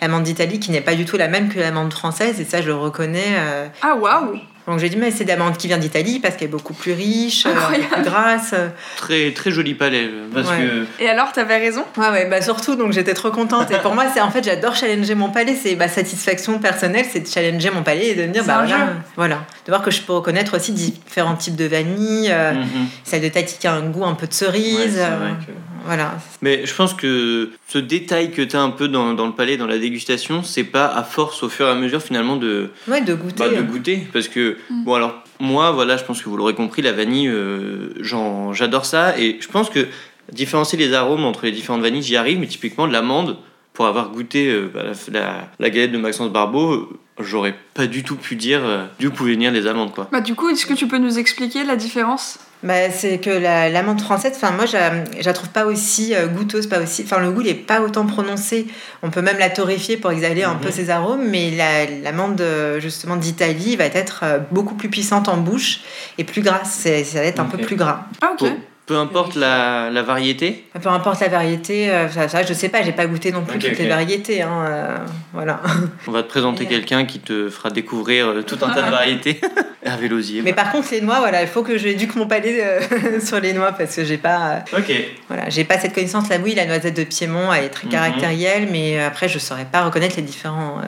L'amande 0.00 0.22
d'Italie 0.22 0.60
qui 0.60 0.70
n'est 0.70 0.80
pas 0.80 0.94
du 0.94 1.04
tout 1.04 1.16
la 1.16 1.28
même 1.28 1.48
que 1.48 1.58
l'amande 1.58 1.92
française. 1.92 2.40
Et 2.40 2.44
ça, 2.44 2.62
je 2.62 2.68
le 2.68 2.74
reconnais. 2.74 3.34
euh, 3.36 3.66
Ah 3.82 3.94
waouh 3.96 4.38
donc 4.66 4.80
j'ai 4.80 4.90
dit, 4.90 4.98
mais 4.98 5.10
c'est 5.10 5.24
d'amande 5.24 5.56
qui 5.56 5.66
vient 5.66 5.78
d'Italie 5.78 6.20
parce 6.20 6.36
qu'elle 6.36 6.48
est 6.48 6.50
beaucoup 6.50 6.74
plus 6.74 6.92
riche, 6.92 7.46
euh, 7.46 7.52
plus 7.90 8.02
grasse. 8.02 8.54
Très, 8.98 9.30
très 9.32 9.50
joli 9.50 9.72
palais. 9.74 10.10
Parce 10.34 10.46
Ouais. 10.50 10.58
que 10.58 11.02
Et 11.02 11.08
alors, 11.08 11.32
t'avais 11.32 11.56
raison? 11.56 11.84
Ouais, 11.96 12.10
ouais, 12.10 12.26
bah 12.28 12.42
surtout, 12.42 12.74
donc 12.74 12.92
j'étais 12.92 13.14
trop 13.14 13.30
contente. 13.30 13.70
Et 13.70 13.78
pour 13.78 13.94
moi, 13.94 14.04
c'est 14.12 14.20
en 14.20 14.30
fait, 14.30 14.44
j'adore 14.44 14.74
challenger 14.76 15.14
mon 15.14 15.30
palais. 15.30 15.54
C'est 15.58 15.74
ma 15.74 15.88
satisfaction 15.88 16.58
personnelle, 16.58 17.06
c'est 17.10 17.20
de 17.20 17.26
challenger 17.26 17.70
mon 17.70 17.82
palais 17.82 18.08
et 18.08 18.14
de 18.14 18.24
me 18.24 18.28
dire, 18.28 18.44
bah 18.44 18.58
voilà, 18.66 18.88
voilà. 19.16 19.36
De 19.64 19.70
voir 19.72 19.80
que 19.80 19.90
je 19.90 20.02
peux 20.02 20.12
reconnaître 20.12 20.54
aussi 20.54 20.72
différents 20.72 21.36
types 21.36 21.56
de 21.56 21.64
vanille, 21.64 22.28
euh, 22.30 22.52
Mhm. 22.52 22.88
celle 23.04 23.22
de 23.22 23.28
Tati 23.28 23.56
qui 23.58 23.66
a 23.66 23.72
un 23.72 23.88
goût 23.88 24.04
un 24.04 24.12
peu 24.16 24.26
de 24.26 24.34
cerise. 24.34 24.98
Ouais, 24.98 25.46
euh, 25.88 25.94
Voilà. 25.94 26.14
Mais 26.42 26.66
je 26.66 26.74
pense 26.74 26.94
que 26.94 27.50
ce 27.68 27.78
détail 27.78 28.30
que 28.32 28.42
tu 28.42 28.56
as 28.56 28.60
un 28.62 28.70
peu 28.70 28.88
dans, 28.88 29.14
dans 29.14 29.26
le 29.26 29.32
palais, 29.32 29.56
dans 29.56 29.66
la 29.66 29.78
dégustation, 29.78 30.42
c'est 30.42 30.64
pas 30.64 30.86
à 30.86 31.02
force 31.02 31.42
au 31.42 31.48
fur 31.48 31.66
et 31.66 31.70
à 31.70 31.74
mesure 31.74 32.02
finalement 32.02 32.36
de, 32.36 32.70
Ouais, 32.86 33.00
de 33.00 33.14
goûter. 33.14 33.34
bah, 33.38 33.48
de 33.48 33.62
goûter. 33.62 34.06
Parce 34.12 34.28
que, 34.28 34.56
Mm. 34.70 34.84
bon 34.84 34.94
alors, 34.94 35.22
moi, 35.40 35.70
voilà, 35.72 35.96
je 35.96 36.04
pense 36.04 36.20
que 36.22 36.28
vous 36.28 36.36
l'aurez 36.36 36.54
compris, 36.54 36.82
la 36.82 36.92
vanille, 36.92 37.28
euh, 37.28 37.90
j'en- 38.00 38.52
j'adore 38.52 38.84
ça. 38.86 39.18
Et 39.18 39.38
je 39.40 39.48
pense 39.48 39.70
que 39.70 39.86
différencier 40.32 40.78
les 40.78 40.92
arômes 40.92 41.24
entre 41.24 41.44
les 41.46 41.52
différentes 41.52 41.82
vanilles, 41.82 42.02
j'y 42.02 42.16
arrive. 42.16 42.38
Mais 42.38 42.46
typiquement, 42.46 42.86
de 42.86 42.92
l'amande, 42.92 43.36
pour 43.72 43.86
avoir 43.86 44.10
goûté 44.10 44.48
euh, 44.50 44.70
bah, 44.72 44.82
la, 44.84 45.20
la- 45.20 45.48
la 45.58 45.70
galette 45.70 45.92
de 45.92 45.98
Maxence 45.98 46.30
Barbeau, 46.32 46.72
euh, 46.74 46.88
j'aurais 47.20 47.54
pas 47.74 47.86
du 47.86 48.02
tout 48.02 48.16
pu 48.16 48.34
dire 48.36 48.60
euh, 48.64 48.84
d'où 49.00 49.10
pouvaient 49.10 49.32
venir 49.32 49.50
les 49.52 49.66
amandes, 49.66 49.92
quoi. 49.92 50.08
Bah 50.12 50.20
du 50.20 50.34
coup, 50.34 50.48
est-ce 50.48 50.66
que 50.66 50.74
tu 50.74 50.86
peux 50.88 50.98
nous 50.98 51.18
expliquer 51.18 51.64
la 51.64 51.76
différence? 51.76 52.38
Bah, 52.64 52.90
c'est 52.90 53.18
que 53.18 53.30
la- 53.30 53.68
l'amande 53.68 54.00
française, 54.00 54.32
enfin 54.34 54.50
moi, 54.50 54.66
je 54.66 54.76
la- 55.24 55.32
trouve 55.32 55.50
pas 55.50 55.64
aussi 55.64 56.12
euh, 56.14 56.26
goûteuse, 56.26 56.66
pas 56.66 56.80
aussi. 56.80 57.02
Enfin, 57.04 57.20
le 57.20 57.30
goût 57.30 57.42
n'est 57.42 57.54
pas 57.54 57.80
autant 57.80 58.04
prononcé. 58.04 58.66
On 59.04 59.10
peut 59.10 59.22
même 59.22 59.38
la 59.38 59.48
torréfier 59.48 59.96
pour 59.96 60.10
exhaler 60.10 60.42
un 60.42 60.54
Mhm. 60.54 60.60
peu 60.60 60.70
ses 60.72 60.90
arômes, 60.90 61.24
mais 61.28 61.52
la- 61.52 61.86
l'amande 62.02 62.40
euh, 62.40 62.80
justement 62.80 63.14
d'Italie 63.14 63.76
va 63.76 63.84
être 63.84 64.20
euh, 64.24 64.38
beaucoup 64.50 64.74
plus 64.74 64.88
puissante 64.88 65.28
en 65.28 65.36
bouche 65.36 65.80
et 66.18 66.24
plus 66.24 66.42
grasse. 66.42 66.70
C'est- 66.82 67.04
Ça 67.04 67.20
va 67.20 67.26
être 67.26 67.38
un 67.38 67.44
peu 67.44 67.58
plus 67.58 67.76
gras. 67.76 68.06
Ah 68.20 68.30
ok. 68.32 68.38
Peu, 68.40 68.50
peu 68.86 68.96
importe 68.96 69.36
la, 69.36 69.88
la 69.90 70.02
variété? 70.02 70.64
Peu 70.82 70.88
importe 70.88 71.20
la 71.20 71.28
variété, 71.28 71.90
ça, 72.12 72.26
ça, 72.26 72.42
je 72.42 72.52
sais 72.54 72.68
pas, 72.70 72.82
j'ai 72.82 72.92
pas 72.92 73.06
goûté 73.06 73.30
non 73.30 73.42
plus 73.44 73.58
toutes 73.60 73.78
les 73.78 73.86
variétés. 73.86 74.42
hein, 74.42 74.64
euh, 74.66 74.96
voilà. 75.32 75.60
On 76.08 76.10
va 76.10 76.22
te 76.24 76.28
présenter 76.28 76.64
Et, 76.64 76.66
euh, 76.66 76.70
quelqu'un 76.70 77.04
qui 77.04 77.20
te 77.20 77.48
fera 77.50 77.70
découvrir 77.70 78.34
tout 78.46 78.58
un 78.62 78.70
tas 78.70 78.82
de 78.82 78.90
variétés. 78.90 79.40
Hervé. 79.82 80.08
Mais 80.42 80.52
par 80.54 80.72
contre, 80.72 80.88
les 80.90 81.00
noix, 81.00 81.18
voilà, 81.20 81.42
il 81.42 81.48
faut 81.48 81.62
que 81.62 81.78
j'éduque 81.78 82.16
mon 82.16 82.26
palais 82.26 82.58
euh, 82.62 83.20
sur 83.24 83.38
les 83.40 83.52
noix 83.52 83.72
parce 83.72 83.94
que 83.96 84.04
j'ai 84.04 84.18
pas. 84.18 84.62
euh, 84.74 84.78
Ok. 84.78 84.92
Voilà, 85.28 85.48
j'ai 85.48 85.64
pas 85.64 85.78
cette 85.78 85.94
connaissance. 85.94 86.28
La 86.28 86.38
oui, 86.38 86.54
la 86.54 86.66
noisette 86.66 86.96
de 86.96 87.04
Piémont, 87.04 87.52
elle 87.52 87.64
est 87.64 87.68
très 87.68 87.86
Mhm. 87.86 87.92
caractérielle, 87.92 88.68
mais 88.72 88.98
après, 89.02 89.28
je 89.28 89.38
saurais 89.38 89.64
pas 89.66 89.82
reconnaître 89.82 90.16
les 90.16 90.22
différents. 90.22 90.78
euh, 90.78 90.82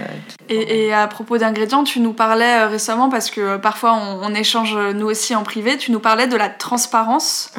Et, 0.49 0.87
et 0.87 0.93
à 0.95 1.07
propos 1.07 1.39
d'ingrédients, 1.39 1.85
tu 1.85 2.01
nous 2.01 2.13
parlais 2.13 2.61
euh, 2.63 2.67
récemment, 2.69 3.09
parce 3.11 3.31
que 3.31 3.41
euh, 3.41 3.59
parfois 3.59 3.95
on, 3.95 4.21
on 4.25 4.35
échange 4.35 4.75
euh, 4.77 4.93
nous 4.93 5.07
aussi 5.07 5.35
en 5.37 5.43
privé, 5.45 5.77
tu 5.79 5.93
nous 5.93 6.01
parlais 6.01 6.27
de 6.27 6.37
la 6.37 6.49
transparence. 6.49 7.53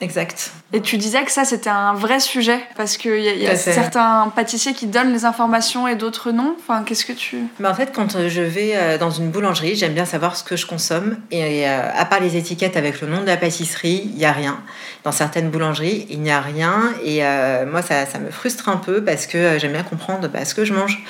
Exact. 0.00 0.50
Et 0.74 0.80
tu 0.80 0.96
disais 0.96 1.24
que 1.24 1.30
ça 1.30 1.44
c'était 1.44 1.70
un 1.70 1.94
vrai 1.94 2.18
sujet, 2.18 2.58
parce 2.76 2.96
qu'il 2.96 3.20
y 3.20 3.28
a, 3.28 3.34
y 3.34 3.46
a 3.46 3.54
certains 3.54 4.32
pâtissiers 4.34 4.74
qui 4.74 4.86
donnent 4.86 5.12
les 5.12 5.24
informations 5.24 5.86
et 5.86 5.94
d'autres 5.94 6.32
non. 6.32 6.56
Enfin, 6.58 6.82
qu'est-ce 6.82 7.06
que 7.06 7.12
tu. 7.12 7.38
Mais 7.60 7.68
en 7.68 7.74
fait, 7.74 7.92
quand 7.94 8.16
euh, 8.16 8.28
je 8.28 8.42
vais 8.42 8.72
euh, 8.74 8.98
dans 8.98 9.10
une 9.10 9.30
boulangerie, 9.30 9.76
j'aime 9.76 9.94
bien 9.94 10.04
savoir 10.04 10.34
ce 10.34 10.42
que 10.42 10.56
je 10.56 10.66
consomme. 10.66 11.16
Et 11.30 11.68
euh, 11.68 11.90
à 11.94 12.04
part 12.04 12.18
les 12.18 12.36
étiquettes 12.36 12.76
avec 12.76 13.00
le 13.00 13.06
nom 13.06 13.20
de 13.20 13.26
la 13.26 13.36
pâtisserie, 13.36 14.02
il 14.04 14.16
n'y 14.16 14.24
a 14.24 14.32
rien. 14.32 14.58
Dans 15.04 15.12
certaines 15.12 15.50
boulangeries, 15.50 16.06
il 16.08 16.22
n'y 16.22 16.30
a 16.30 16.40
rien. 16.40 16.92
Et 17.04 17.24
euh, 17.24 17.66
moi, 17.66 17.82
ça, 17.82 18.06
ça 18.06 18.18
me 18.18 18.30
frustre 18.30 18.68
un 18.70 18.78
peu 18.78 19.04
parce 19.04 19.26
que 19.26 19.58
j'aime 19.58 19.72
bien 19.72 19.82
comprendre 19.82 20.28
bah, 20.28 20.44
ce 20.46 20.54
que 20.54 20.64
je 20.64 20.72
mange. 20.72 21.04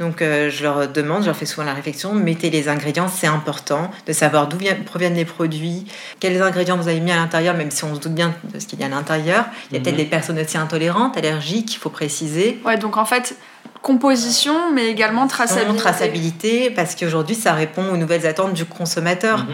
Donc, 0.00 0.20
euh, 0.20 0.50
je 0.50 0.62
leur 0.62 0.86
demande, 0.86 1.22
je 1.22 1.26
leur 1.26 1.36
fais 1.36 1.46
souvent 1.46 1.66
la 1.66 1.74
réflexion 1.74 2.12
mettez 2.14 2.50
les 2.50 2.68
ingrédients, 2.68 3.08
c'est 3.08 3.26
important 3.26 3.90
de 4.06 4.12
savoir 4.12 4.48
d'où 4.48 4.58
proviennent 4.84 5.14
les 5.14 5.24
produits, 5.24 5.86
quels 6.20 6.42
ingrédients 6.42 6.76
vous 6.76 6.88
avez 6.88 7.00
mis 7.00 7.10
à 7.10 7.16
l'intérieur, 7.16 7.56
même 7.56 7.70
si 7.70 7.84
on 7.84 7.94
se 7.94 8.00
doute 8.00 8.12
bien 8.12 8.34
de 8.52 8.58
ce 8.58 8.66
qu'il 8.66 8.78
y 8.80 8.82
a 8.82 8.86
à 8.86 8.88
l'intérieur. 8.90 9.07
Il 9.16 9.26
y 9.26 9.30
a 9.30 9.44
peut-être 9.70 9.88
Mhm. 9.92 9.96
des 9.96 10.04
personnes 10.04 10.38
aussi 10.38 10.58
intolérantes, 10.58 11.16
allergiques, 11.16 11.74
il 11.74 11.78
faut 11.78 11.90
préciser. 11.90 12.60
Ouais, 12.64 12.76
donc 12.76 12.96
en 12.96 13.04
fait, 13.06 13.36
composition, 13.82 14.72
mais 14.74 14.88
également 14.88 15.26
traçabilité. 15.26 15.72
Non, 15.72 15.78
traçabilité, 15.78 16.70
parce 16.70 16.94
qu'aujourd'hui, 16.94 17.34
ça 17.36 17.52
répond 17.52 17.88
aux 17.92 17.96
nouvelles 17.96 18.26
attentes 18.26 18.52
du 18.54 18.64
consommateur. 18.64 19.38
Mhm. 19.44 19.46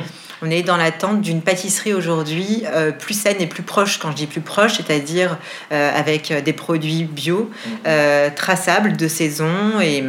On 0.43 0.51
est 0.51 0.63
dans 0.63 0.77
l'attente 0.77 1.21
d'une 1.23 1.41
pâtisserie 1.41 1.95
aujourd'hui 1.95 2.65
euh, 2.67 2.91
plus 2.91 3.15
saine 3.19 3.37
et 3.41 3.47
plus 3.47 3.63
proche. 3.63 3.99
Quand 3.99 4.11
je 4.11 4.17
dis 4.17 4.27
plus 4.27 4.41
proche, 4.41 4.75
c'est-à-dire 4.75 5.39
euh, 5.73 5.91
avec 5.99 6.31
euh, 6.31 6.41
des 6.41 6.53
produits 6.53 7.05
bio, 7.05 7.51
Mhm. 7.67 7.73
euh, 7.87 8.29
traçables, 8.35 8.97
de 8.97 9.09
saison 9.09 9.81
et 9.81 10.03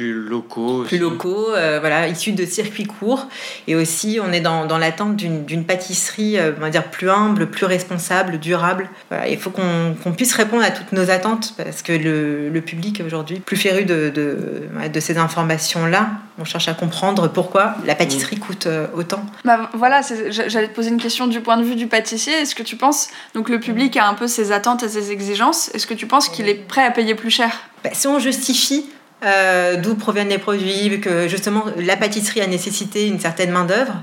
Plus 0.00 0.14
locaux. 0.14 0.84
plus 0.86 0.96
aussi. 0.96 0.98
locaux, 0.98 1.50
euh, 1.54 1.78
voilà, 1.78 2.08
issus 2.08 2.32
de 2.32 2.46
circuits 2.46 2.86
courts. 2.86 3.28
Et 3.66 3.76
aussi, 3.76 4.18
on 4.22 4.32
est 4.32 4.40
dans, 4.40 4.64
dans 4.64 4.78
l'attente 4.78 5.14
d'une 5.14 5.44
d'une 5.44 5.66
pâtisserie, 5.66 6.38
euh, 6.38 6.52
on 6.56 6.60
va 6.60 6.70
dire, 6.70 6.84
plus 6.84 7.10
humble, 7.10 7.50
plus 7.50 7.66
responsable, 7.66 8.38
durable. 8.38 8.88
Voilà, 9.10 9.28
il 9.28 9.38
faut 9.38 9.50
qu'on 9.50 9.94
qu'on 10.02 10.12
puisse 10.12 10.32
répondre 10.32 10.62
à 10.64 10.70
toutes 10.70 10.92
nos 10.92 11.10
attentes 11.10 11.52
parce 11.58 11.82
que 11.82 11.92
le, 11.92 12.48
le 12.48 12.60
public 12.62 13.02
aujourd'hui, 13.04 13.40
plus 13.40 13.58
féru 13.58 13.84
de, 13.84 14.08
de, 14.08 15.00
ces 15.00 15.18
informations-là, 15.18 16.08
on 16.38 16.44
cherche 16.44 16.68
à 16.68 16.74
comprendre 16.74 17.28
pourquoi 17.28 17.74
la 17.84 17.94
pâtisserie 17.94 18.38
coûte 18.38 18.66
euh, 18.66 18.86
autant. 18.94 19.22
Bah, 19.44 19.68
voilà, 19.74 20.00
j'allais 20.30 20.68
te 20.68 20.74
poser 20.74 20.88
une 20.88 21.00
question 21.00 21.26
du 21.26 21.40
point 21.40 21.58
de 21.58 21.62
vue 21.62 21.76
du 21.76 21.88
pâtissier. 21.88 22.32
Est-ce 22.32 22.54
que 22.54 22.62
tu 22.62 22.76
penses, 22.76 23.08
donc 23.34 23.50
le 23.50 23.60
public 23.60 23.98
a 23.98 24.08
un 24.08 24.14
peu 24.14 24.26
ses 24.26 24.50
attentes 24.50 24.82
et 24.82 24.88
ses 24.88 25.12
exigences, 25.12 25.70
est-ce 25.74 25.86
que 25.86 25.94
tu 25.94 26.06
penses 26.06 26.30
qu'il 26.30 26.48
est 26.48 26.54
prêt 26.54 26.84
à 26.84 26.90
payer 26.90 27.14
plus 27.14 27.30
cher? 27.30 27.50
Bah, 27.84 27.90
si 27.92 28.06
on 28.06 28.18
justifie 28.18 28.86
euh, 29.24 29.76
d'où 29.76 29.94
proviennent 29.94 30.28
les 30.28 30.38
produits, 30.38 31.00
que 31.00 31.28
justement 31.28 31.64
la 31.76 31.96
pâtisserie 31.96 32.40
a 32.40 32.46
nécessité 32.46 33.06
une 33.06 33.20
certaine 33.20 33.50
main-d'œuvre, 33.50 33.94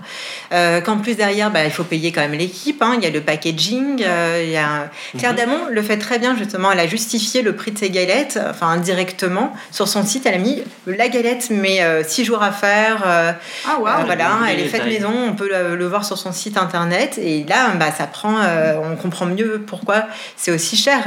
euh, 0.51 0.81
qu'en 0.81 0.97
plus 0.97 1.15
derrière 1.15 1.51
bah, 1.51 1.63
il 1.65 1.71
faut 1.71 1.83
payer 1.83 2.11
quand 2.11 2.21
même 2.21 2.33
l'équipe, 2.33 2.81
hein, 2.81 2.95
il 2.97 3.03
y 3.03 3.07
a 3.07 3.09
le 3.09 3.21
packaging, 3.21 4.03
euh, 4.05 4.41
il 4.43 4.51
y 4.51 4.57
a... 4.57 4.89
Claire 5.17 5.31
Mhm. 5.31 5.37
Damon 5.37 5.59
le 5.69 5.81
fait 5.81 5.97
très 5.97 6.19
bien 6.19 6.35
justement, 6.35 6.71
elle 6.71 6.79
a 6.79 6.87
justifié 6.87 7.41
le 7.41 7.55
prix 7.55 7.71
de 7.71 7.77
ses 7.77 7.89
galettes, 7.89 8.39
enfin 8.49 8.67
indirectement, 8.67 9.53
sur 9.71 9.87
son 9.87 10.05
site. 10.05 10.25
Elle 10.25 10.35
a 10.35 10.39
mis 10.39 10.63
la 10.85 11.07
galette 11.09 11.47
mais 11.49 11.81
6 12.07 12.25
jours 12.25 12.43
à 12.43 12.51
faire, 12.51 13.03
euh, 13.05 13.31
Ah 13.65 13.77
euh, 13.77 14.03
voilà, 14.05 14.39
elle 14.49 14.59
est 14.59 14.67
faite 14.67 14.85
maison, 14.85 15.13
on 15.29 15.33
peut 15.33 15.49
le, 15.49 15.75
le 15.75 15.85
voir 15.87 16.05
sur 16.05 16.17
son 16.17 16.31
site 16.31 16.57
internet. 16.57 17.19
Et 17.21 17.43
là 17.43 17.69
bah, 17.79 17.91
ça 17.95 18.07
prend, 18.07 18.39
euh, 18.39 18.75
on 18.83 18.95
comprend 18.95 19.25
mieux 19.25 19.63
pourquoi 19.65 20.03
c'est 20.35 20.51
aussi 20.51 20.77
cher. 20.77 20.99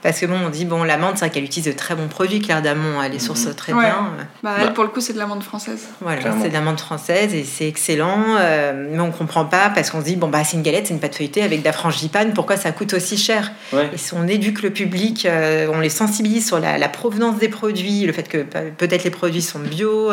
Parce 0.00 0.20
que 0.20 0.26
bon, 0.26 0.36
on 0.46 0.48
dit, 0.48 0.64
bon, 0.64 0.84
l'amande, 0.84 1.14
c'est 1.14 1.24
vrai 1.24 1.30
qu'elle 1.30 1.42
utilise 1.44 1.66
de 1.72 1.76
très 1.76 1.96
bons 1.96 2.06
produits, 2.06 2.38
Claire 2.40 2.62
Damon. 2.62 3.02
Elle 3.02 3.14
est 3.16 3.18
sur 3.18 3.34
Mhm. 3.34 3.54
très 3.54 3.72
Ouais. 3.72 3.84
bien. 3.84 4.10
Bah, 4.44 4.54
elle, 4.60 4.66
Bah. 4.68 4.72
pour 4.72 4.84
le 4.84 4.90
coup, 4.90 5.00
c'est 5.00 5.12
de 5.12 5.18
l'amande 5.18 5.42
française. 5.42 5.88
Voilà, 6.00 6.22
c'est 6.40 6.48
de 6.50 6.52
l'amande 6.54 6.78
française 6.78 7.34
et 7.34 7.42
c'est 7.42 7.66
excellent, 7.66 8.36
euh, 8.38 8.86
mais 8.92 9.00
on 9.00 9.10
comprend 9.10 9.44
pas 9.44 9.70
parce 9.70 9.90
qu'on 9.90 9.98
se 10.00 10.04
dit 10.04 10.14
bon 10.14 10.28
bah 10.28 10.44
c'est 10.44 10.56
une 10.56 10.62
galette, 10.62 10.86
c'est 10.86 10.94
une 10.94 11.00
pâte 11.00 11.16
feuilletée 11.16 11.42
avec 11.42 11.60
de 11.60 11.64
la 11.64 11.72
frangipane, 11.72 12.32
pourquoi 12.32 12.56
ça 12.56 12.70
coûte 12.70 12.92
aussi 12.94 13.18
cher? 13.18 13.50
Ouais. 13.72 13.90
Et 13.92 13.98
si 13.98 14.14
on 14.14 14.28
éduque 14.28 14.62
le 14.62 14.70
public, 14.70 15.26
euh, 15.26 15.66
on 15.74 15.80
les 15.80 15.88
sensibilise 15.90 16.46
sur 16.46 16.60
la, 16.60 16.78
la 16.78 16.88
provenance 16.88 17.38
des 17.38 17.48
produits, 17.48 18.06
le 18.06 18.12
fait 18.12 18.28
que 18.28 18.38
pe- 18.38 18.70
peut-être 18.76 19.02
les 19.02 19.10
produits 19.10 19.42
sont 19.42 19.58
bio 19.58 20.12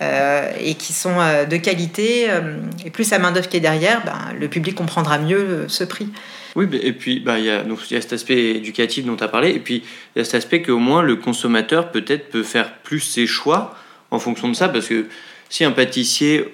euh, 0.00 0.50
et 0.58 0.74
qui 0.76 0.94
sont 0.94 1.20
euh, 1.20 1.44
de 1.44 1.56
qualité, 1.58 2.26
euh, 2.30 2.56
et 2.86 2.90
plus 2.90 3.10
la 3.10 3.18
main 3.18 3.32
d'œuvre 3.32 3.48
qui 3.50 3.58
est 3.58 3.60
derrière, 3.60 4.02
ben, 4.04 4.18
le 4.38 4.48
public 4.48 4.74
comprendra 4.74 5.18
mieux 5.18 5.66
ce 5.68 5.84
prix. 5.84 6.08
Oui, 6.56 6.66
et 6.82 6.92
puis 6.92 7.20
bah, 7.20 7.38
il 7.38 7.44
y, 7.44 7.50
a, 7.50 7.64
y 7.64 7.96
a 7.96 8.00
cet 8.00 8.12
aspect 8.12 8.56
éducatif 8.56 9.04
dont 9.04 9.16
tu 9.16 9.24
as 9.24 9.28
parlé, 9.28 9.50
et 9.50 9.60
puis 9.60 9.82
il 10.14 10.18
y 10.18 10.22
a 10.22 10.24
cet 10.24 10.34
aspect 10.34 10.62
qu'au 10.62 10.78
moins 10.78 11.02
le 11.02 11.16
consommateur 11.16 11.90
peut-être 11.90 12.30
peut 12.30 12.42
faire 12.42 12.78
plus 12.78 13.00
ses 13.00 13.26
choix 13.26 13.76
en 14.10 14.18
fonction 14.18 14.48
de 14.48 14.54
ça, 14.54 14.68
parce 14.68 14.88
que 14.88 15.06
si 15.48 15.64
un 15.64 15.70
pâtissier 15.72 16.46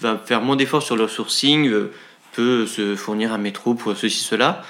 va 0.00 0.20
faire 0.24 0.40
moins 0.42 0.56
d'efforts 0.56 0.82
sur 0.82 0.96
le 0.96 1.08
sourcing, 1.08 1.68
euh, 1.68 1.92
peut 2.32 2.66
se 2.66 2.96
fournir 2.96 3.32
un 3.32 3.38
métro 3.38 3.74
pour 3.74 3.96
ceci, 3.96 4.22
cela, 4.22 4.64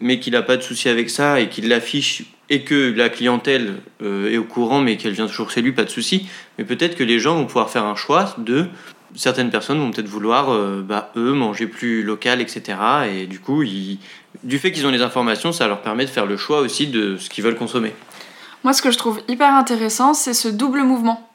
mais 0.00 0.18
qu'il 0.18 0.32
n'a 0.32 0.42
pas 0.42 0.56
de 0.56 0.62
souci 0.62 0.88
avec 0.88 1.10
ça 1.10 1.40
et 1.40 1.48
qu'il 1.48 1.68
l'affiche 1.68 2.24
et 2.50 2.62
que 2.62 2.92
la 2.96 3.08
clientèle 3.08 3.74
euh, 4.02 4.30
est 4.30 4.36
au 4.36 4.44
courant 4.44 4.80
mais 4.80 4.96
qu'elle 4.96 5.12
vient 5.12 5.26
toujours 5.26 5.50
chez 5.50 5.62
lui, 5.62 5.72
pas 5.72 5.84
de 5.84 5.90
souci. 5.90 6.28
Mais 6.58 6.64
peut-être 6.64 6.96
que 6.96 7.04
les 7.04 7.18
gens 7.18 7.36
vont 7.36 7.46
pouvoir 7.46 7.70
faire 7.70 7.84
un 7.84 7.96
choix 7.96 8.34
de 8.38 8.66
certaines 9.16 9.50
personnes 9.50 9.78
vont 9.78 9.90
peut-être 9.90 10.08
vouloir, 10.08 10.52
euh, 10.52 10.84
bah, 10.86 11.10
eux, 11.16 11.32
manger 11.32 11.66
plus 11.66 12.02
local, 12.02 12.40
etc. 12.40 12.78
Et 13.12 13.26
du 13.26 13.40
coup, 13.40 13.64
du 14.44 14.58
fait 14.58 14.70
qu'ils 14.70 14.86
ont 14.86 14.90
les 14.90 15.02
informations, 15.02 15.52
ça 15.52 15.66
leur 15.66 15.82
permet 15.82 16.04
de 16.04 16.10
faire 16.10 16.26
le 16.26 16.36
choix 16.36 16.60
aussi 16.60 16.86
de 16.86 17.16
ce 17.16 17.28
qu'ils 17.28 17.42
veulent 17.42 17.56
consommer. 17.56 17.92
Moi, 18.62 18.72
ce 18.72 18.82
que 18.82 18.90
je 18.90 18.98
trouve 18.98 19.20
hyper 19.28 19.54
intéressant, 19.54 20.14
c'est 20.14 20.34
ce 20.34 20.48
double 20.48 20.82
mouvement. 20.82 21.25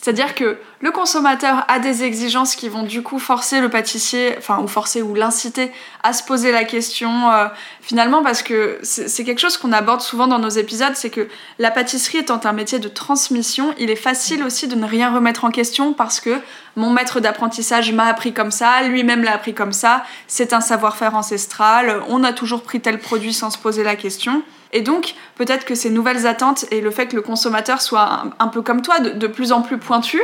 C'est-à-dire 0.00 0.36
que 0.36 0.58
le 0.80 0.92
consommateur 0.92 1.64
a 1.66 1.80
des 1.80 2.04
exigences 2.04 2.54
qui 2.54 2.68
vont 2.68 2.84
du 2.84 3.02
coup 3.02 3.18
forcer 3.18 3.60
le 3.60 3.68
pâtissier, 3.68 4.36
enfin, 4.38 4.60
ou 4.60 4.68
forcer 4.68 5.02
ou 5.02 5.12
l'inciter 5.12 5.72
à 6.04 6.12
se 6.12 6.22
poser 6.22 6.52
la 6.52 6.62
question, 6.62 7.32
euh, 7.32 7.48
finalement, 7.82 8.22
parce 8.22 8.42
que 8.42 8.78
c'est 8.82 9.24
quelque 9.24 9.40
chose 9.40 9.56
qu'on 9.56 9.72
aborde 9.72 10.00
souvent 10.00 10.28
dans 10.28 10.38
nos 10.38 10.48
épisodes, 10.48 10.92
c'est 10.94 11.10
que 11.10 11.28
la 11.58 11.72
pâtisserie 11.72 12.18
étant 12.18 12.40
un 12.44 12.52
métier 12.52 12.78
de 12.78 12.86
transmission, 12.86 13.74
il 13.76 13.90
est 13.90 13.96
facile 13.96 14.44
aussi 14.44 14.68
de 14.68 14.76
ne 14.76 14.86
rien 14.86 15.12
remettre 15.12 15.44
en 15.44 15.50
question 15.50 15.92
parce 15.92 16.20
que 16.20 16.38
mon 16.76 16.90
maître 16.90 17.18
d'apprentissage 17.18 17.92
m'a 17.92 18.06
appris 18.06 18.32
comme 18.32 18.52
ça, 18.52 18.82
lui-même 18.82 19.24
l'a 19.24 19.34
appris 19.34 19.52
comme 19.52 19.72
ça, 19.72 20.04
c'est 20.28 20.52
un 20.52 20.60
savoir-faire 20.60 21.16
ancestral, 21.16 22.02
on 22.08 22.22
a 22.22 22.32
toujours 22.32 22.62
pris 22.62 22.80
tel 22.80 23.00
produit 23.00 23.34
sans 23.34 23.50
se 23.50 23.58
poser 23.58 23.82
la 23.82 23.96
question. 23.96 24.44
Et 24.72 24.82
donc, 24.82 25.14
peut-être 25.36 25.64
que 25.64 25.74
ces 25.74 25.90
nouvelles 25.90 26.26
attentes 26.26 26.66
et 26.70 26.80
le 26.80 26.90
fait 26.90 27.06
que 27.06 27.16
le 27.16 27.22
consommateur 27.22 27.80
soit 27.80 28.24
un, 28.38 28.48
peu 28.48 28.62
comme 28.62 28.82
toi, 28.82 29.00
de, 29.00 29.26
plus 29.26 29.52
en 29.52 29.62
plus 29.62 29.78
pointu, 29.78 30.20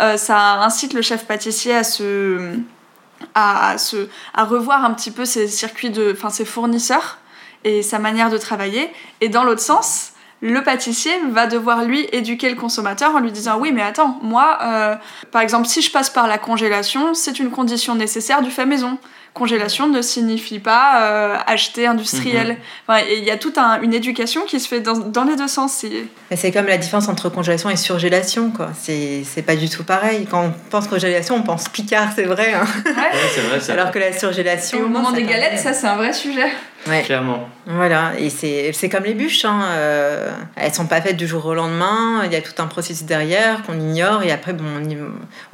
euh, 0.00 0.16
ça 0.16 0.62
incite 0.62 0.94
le 0.94 1.02
chef 1.02 1.26
pâtissier 1.26 1.74
à 1.74 1.84
se, 1.84 2.56
à, 3.34 3.70
à 3.70 3.78
se, 3.78 4.08
à 4.34 4.44
revoir 4.44 4.84
un 4.84 4.92
petit 4.92 5.10
peu 5.10 5.24
ses 5.24 5.46
circuits 5.46 5.90
de, 5.90 6.12
enfin 6.12 6.30
ses 6.30 6.44
fournisseurs 6.44 7.18
et 7.62 7.82
sa 7.82 7.98
manière 7.98 8.30
de 8.30 8.38
travailler. 8.38 8.92
Et 9.20 9.28
dans 9.28 9.44
l'autre 9.44 9.62
sens, 9.62 10.14
le 10.40 10.62
pâtissier 10.62 11.12
va 11.30 11.46
devoir 11.46 11.84
lui 11.84 12.06
éduquer 12.12 12.50
le 12.50 12.56
consommateur 12.56 13.14
en 13.14 13.20
lui 13.20 13.32
disant 13.32 13.58
oui 13.58 13.72
mais 13.72 13.80
attends 13.80 14.18
moi 14.20 14.58
euh, 14.62 14.94
par 15.30 15.40
exemple 15.40 15.66
si 15.66 15.80
je 15.80 15.90
passe 15.90 16.10
par 16.10 16.26
la 16.26 16.36
congélation 16.36 17.14
c'est 17.14 17.38
une 17.38 17.50
condition 17.50 17.94
nécessaire 17.94 18.42
du 18.42 18.50
fait 18.50 18.66
maison 18.66 18.98
congélation 19.34 19.88
ne 19.88 20.00
signifie 20.00 20.60
pas 20.60 21.02
euh, 21.02 21.36
acheter 21.46 21.86
industriel 21.86 22.56
Enfin, 22.86 23.00
et 23.06 23.18
il 23.18 23.24
y 23.24 23.30
a 23.30 23.36
toute 23.36 23.58
un- 23.58 23.80
une 23.82 23.92
éducation 23.92 24.42
qui 24.42 24.60
se 24.60 24.68
fait 24.68 24.80
dans, 24.80 24.94
dans 24.96 25.24
les 25.24 25.34
deux 25.36 25.48
sens 25.48 25.84
C'est- 26.30 26.52
comme 26.52 26.66
la 26.66 26.78
différence 26.78 27.08
entre 27.08 27.28
congélation 27.28 27.68
et 27.68 27.76
surgélation, 27.76 28.50
quoi. 28.50 28.70
C'est 28.80 29.24
pas 29.44 29.56
du 29.56 29.68
tout 29.68 29.82
pareil. 29.84 30.26
Quand 30.30 30.44
on 30.44 30.52
pense 30.70 30.86
congélation, 30.88 31.34
on 31.36 31.42
pense 31.42 31.68
Picard, 31.68 32.10
c'est 32.14 32.24
vrai. 32.24 32.54
hein. 32.54 32.64
c'est 33.34 33.40
vrai. 33.40 33.70
Alors 33.72 33.90
que 33.90 33.98
la 33.98 34.16
surgélation. 34.16 34.78
et 34.78 34.82
au 34.82 34.88
moment 34.88 35.10
des 35.12 35.24
galettes 35.24 35.58
ça 35.58 35.72
c'est 35.72 35.86
un 35.86 35.96
vrai 35.96 36.12
sujet 36.12 36.46
Ouais. 36.86 37.02
Clairement. 37.02 37.48
Voilà, 37.66 38.12
et 38.18 38.28
c'est 38.28 38.88
comme 38.90 39.04
les 39.04 39.14
bûches, 39.14 39.46
hein. 39.46 39.60
euh, 39.70 40.30
elles 40.54 40.74
sont 40.74 40.84
pas 40.86 41.00
faites 41.00 41.16
du 41.16 41.26
jour 41.26 41.46
au 41.46 41.54
lendemain, 41.54 42.20
il 42.26 42.32
y 42.32 42.36
a 42.36 42.42
tout 42.42 42.52
un 42.62 42.66
processus 42.66 43.04
derrière 43.06 43.62
qu'on 43.62 43.80
ignore, 43.80 44.22
et 44.22 44.30
après, 44.30 44.52
bon, 44.52 44.64
on, 44.82 44.84
y- 44.86 44.98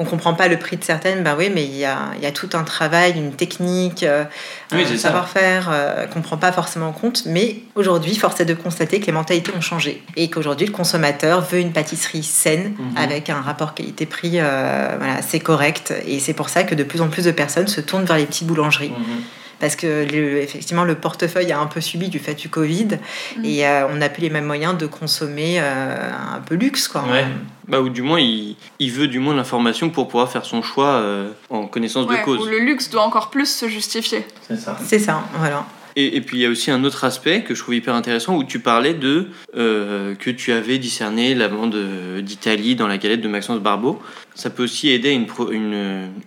on 0.01 0.05
comprend 0.05 0.35
pas 0.35 0.49
le 0.49 0.59
prix 0.59 0.77
de 0.77 0.83
certaines, 0.83 1.23
bah 1.23 1.37
oui, 1.39 1.51
mais 1.55 1.63
il 1.65 1.77
y 1.77 1.85
a, 1.85 1.99
il 2.17 2.23
y 2.23 2.27
a 2.27 2.33
tout 2.33 2.49
un 2.55 2.65
travail, 2.65 3.13
une 3.17 3.33
technique, 3.35 4.03
euh, 4.03 4.25
Oui, 4.73 4.85
un 4.93 4.97
savoir-faire 4.97 5.69
euh, 5.73 6.07
qu'on 6.07 6.21
prend 6.21 6.37
pas 6.37 6.51
forcément 6.51 6.89
en 6.89 6.93
compte, 6.93 7.23
mais 7.27 7.59
aujourd'hui, 7.77 8.17
force 8.17 8.41
est 8.41 8.45
de 8.45 8.55
constater 8.55 8.99
que 8.99 9.07
les 9.07 9.13
mentalités 9.13 9.53
ont 9.57 9.61
changé, 9.61 10.03
et 10.17 10.31
qu'aujourd'hui, 10.31 10.67
le 10.67 10.73
consommateur 10.73 11.43
veut 11.43 11.61
une 11.61 11.73
pâtisserie 11.73 12.25
saine, 12.25 12.75
Mhm. 12.77 12.97
avec 12.97 13.31
un 13.31 13.41
rapport 13.41 13.75
qualité-prix, 13.75 14.41
euh, 14.41 14.97
voilà, 14.99 15.23
c'est 15.23 15.39
correct, 15.41 15.95
et 16.09 16.19
c'est 16.19 16.35
pour 16.35 16.49
ça 16.49 16.65
que 16.65 16.75
de 16.75 16.83
plus 16.83 17.01
en 17.03 17.09
plus 17.09 17.25
de 17.25 17.31
personnes 17.31 17.69
se 17.69 17.81
tournent 17.81 18.05
vers 18.05 18.17
les 18.17 18.27
petites 18.27 18.49
boulangeries 18.49 18.91
Mhm. 18.91 19.23
Parce 19.61 19.77
que 19.77 19.87
le- 20.11 20.39
effectivement 20.43 20.85
le 20.85 20.95
portefeuille 20.97 21.53
a 21.53 21.61
un 21.61 21.67
peu 21.67 21.81
subi 21.81 22.09
du 22.09 22.19
fait 22.19 22.35
du 22.35 22.49
Covid 22.49 22.99
Mm. 23.37 23.45
et 23.45 23.67
euh, 23.67 23.87
on 23.89 23.97
n'a 23.97 24.09
plus 24.09 24.23
les 24.23 24.31
mêmes 24.31 24.47
moyens 24.47 24.77
de 24.77 24.87
consommer 24.87 25.59
euh, 25.61 26.11
un 26.35 26.41
peu 26.41 26.55
luxe 26.57 26.89
quoi. 26.89 27.03
Ouais. 27.11 27.25
Bah, 27.69 27.81
ou 27.81 27.89
du 27.89 28.03
moins, 28.03 28.19
il, 28.19 28.57
il 28.81 28.91
veut 28.91 29.07
du 29.07 29.21
moins 29.21 29.33
l'information 29.35 29.91
pour 29.91 30.09
pouvoir 30.09 30.29
faire 30.31 30.45
son 30.45 30.61
choix 30.61 30.89
euh, 30.95 31.31
en 31.51 31.67
connaissance 31.67 32.09
Ouais, 32.09 32.19
de 32.19 32.25
cause. 32.25 32.41
où 32.41 32.47
le 32.47 32.59
luxe 32.59 32.91
doit 32.91 33.03
encore 33.03 33.31
plus 33.31 33.47
se 33.47 33.69
justifier 33.69 34.27
C'est 34.49 34.57
ça. 34.57 34.77
C'est 34.85 34.99
ça, 34.99 35.23
voilà. 35.39 35.65
Et, 35.97 36.21
puis 36.21 36.39
il 36.39 36.41
y 36.41 36.47
a 36.47 36.49
aussi 36.49 36.71
un 36.71 36.85
autre 36.85 37.05
aspect 37.05 37.43
que 37.43 37.55
je 37.55 37.63
trouve 37.63 37.75
hyper 37.75 37.95
intéressant 37.95 38.37
où 38.37 38.45
tu 38.45 38.61
parlais 38.61 38.95
de 38.95 39.27
euh, 39.57 40.15
que 40.15 40.31
tu 40.31 40.53
avais 40.53 40.79
discerné 40.79 41.35
l'amande 41.35 41.75
euh, 41.75 42.21
d'Italie 42.21 42.77
dans 42.77 42.87
la 42.87 42.99
galette 42.99 43.21
de 43.21 43.29
Maxence 43.29 43.61
Barbeau. 43.61 44.01
Ça 44.35 44.51
peut 44.51 44.65
aussi 44.65 44.91
aider 44.91 45.11
à 45.11 45.13
une, 45.13 45.27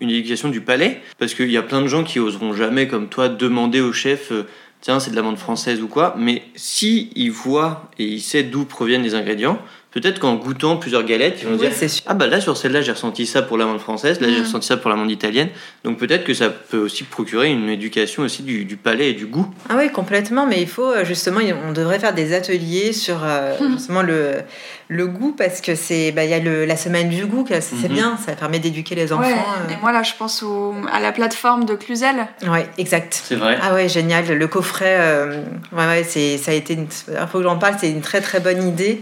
une, 0.02 0.10
éducation 0.10 0.50
du 0.50 0.62
palais 0.62 1.02
parce 1.18 1.34
qu'il 1.34 1.52
y 1.52 1.58
a 1.58 1.62
plein 1.62 1.82
de 1.82 1.88
gens 1.88 2.04
qui 2.04 2.20
oseront 2.20 2.54
jamais, 2.54 2.88
comme 2.88 3.08
toi, 3.08 3.30
demander 3.30 3.82
au 3.82 3.94
chef 3.94 4.32
euh, 4.32 4.44
tiens, 4.84 5.00
c'est 5.00 5.12
de 5.12 5.16
l'amande 5.16 5.38
française 5.38 5.82
ou 5.82 5.88
quoi. 5.88 6.14
Mais 6.18 6.44
si 6.56 7.10
voit 7.30 7.90
et 7.98 8.06
il 8.06 8.22
sait 8.22 8.44
d'où 8.44 8.66
proviennent 8.66 9.02
les 9.02 9.16
ingrédients, 9.16 9.60
peut-être 9.94 10.20
qu'en 10.20 10.36
goûtant 10.36 10.78
plusieurs 10.78 11.04
galettes, 11.04 11.40
ils 11.42 11.48
vont 11.48 11.54
Oui, 11.58 11.68
dire 11.70 11.90
ah 12.08 12.14
bah 12.14 12.28
là 12.28 12.42
sur 12.42 12.58
celle-là 12.58 12.82
j'ai 12.82 12.92
ressenti 12.92 13.26
ça 13.26 13.42
pour 13.42 13.58
l'amande 13.58 13.80
française, 13.80 14.20
là 14.22 14.28
j'ai 14.30 14.38
Mhm. 14.40 14.44
ressenti 14.46 14.68
ça 14.68 14.78
pour 14.78 14.90
l'amande 14.90 15.12
italienne. 15.12 15.50
Donc 15.84 15.98
peut-être 15.98 16.24
que 16.24 16.34
ça 16.34 16.50
peut 16.50 16.78
aussi 16.80 17.04
procurer 17.04 17.50
une 17.52 17.70
éducation 17.70 18.24
aussi 18.24 18.44
du, 18.44 18.66
du 18.66 18.76
palais 18.78 19.10
et 19.12 19.14
du 19.14 19.26
goût. 19.26 19.48
Ah 19.70 19.76
oui, 19.78 19.90
complètement, 19.92 20.46
mais 20.48 20.62
il 20.62 20.68
faut 20.68 20.92
euh, 20.92 21.06
justement, 21.06 21.40
on 21.68 21.74
devrait 21.74 22.00
faire 22.00 22.14
des 22.14 22.34
ateliers 22.34 22.94
sur 22.94 23.24
euh, 23.24 23.56
Mhm. 23.60 23.74
justement 23.74 24.02
le, 24.02 24.36
le 24.90 25.08
goût 25.08 25.34
parce 25.38 25.62
que 25.62 25.76
c'est, 25.76 26.12
bah, 26.12 26.24
il 26.26 26.30
y 26.30 26.34
a 26.34 26.40
le, 26.40 26.66
la 26.66 26.76
semaine 26.78 27.10
du 27.10 27.26
goût, 27.26 27.44
que 27.44 27.54
c'est 27.56 27.76
c'est 27.82 27.88
Mhm. 27.90 27.94
bien, 27.96 28.18
ça 28.26 28.34
permet 28.34 28.60
d'éduquer 28.60 28.96
les 28.96 29.12
enfants. 29.14 29.24
Ouais, 29.24 29.34
euh. 29.34 29.74
et 29.74 29.78
moi 29.82 29.92
là 29.92 30.04
je 30.04 30.12
pense 30.18 30.44
au- 30.44 30.76
à 30.92 31.00
la 31.00 31.12
plateforme 31.12 31.66
de 31.66 31.76
Cluzel 31.76 32.28
Ouais, 32.48 32.68
exact. 32.78 33.22
C'est 33.24 33.36
vrai. 33.36 33.58
Ah 33.62 33.74
ouais, 33.74 33.88
génial. 33.90 34.26
Le 34.28 34.48
coffret, 34.48 34.96
euh, 35.00 35.42
ouais, 35.72 35.86
ouais, 35.88 36.06
c'est, 36.08 36.38
ça 36.38 36.52
a 36.52 36.54
été, 36.54 36.74
une, 36.74 36.88
il 37.08 37.28
faut 37.32 37.38
que 37.40 37.44
j'en 37.44 37.58
parle, 37.58 37.76
c'est 37.80 37.90
une 37.90 38.02
très 38.02 38.22
très 38.22 38.40
bonne 38.40 38.68
idée. 38.68 39.02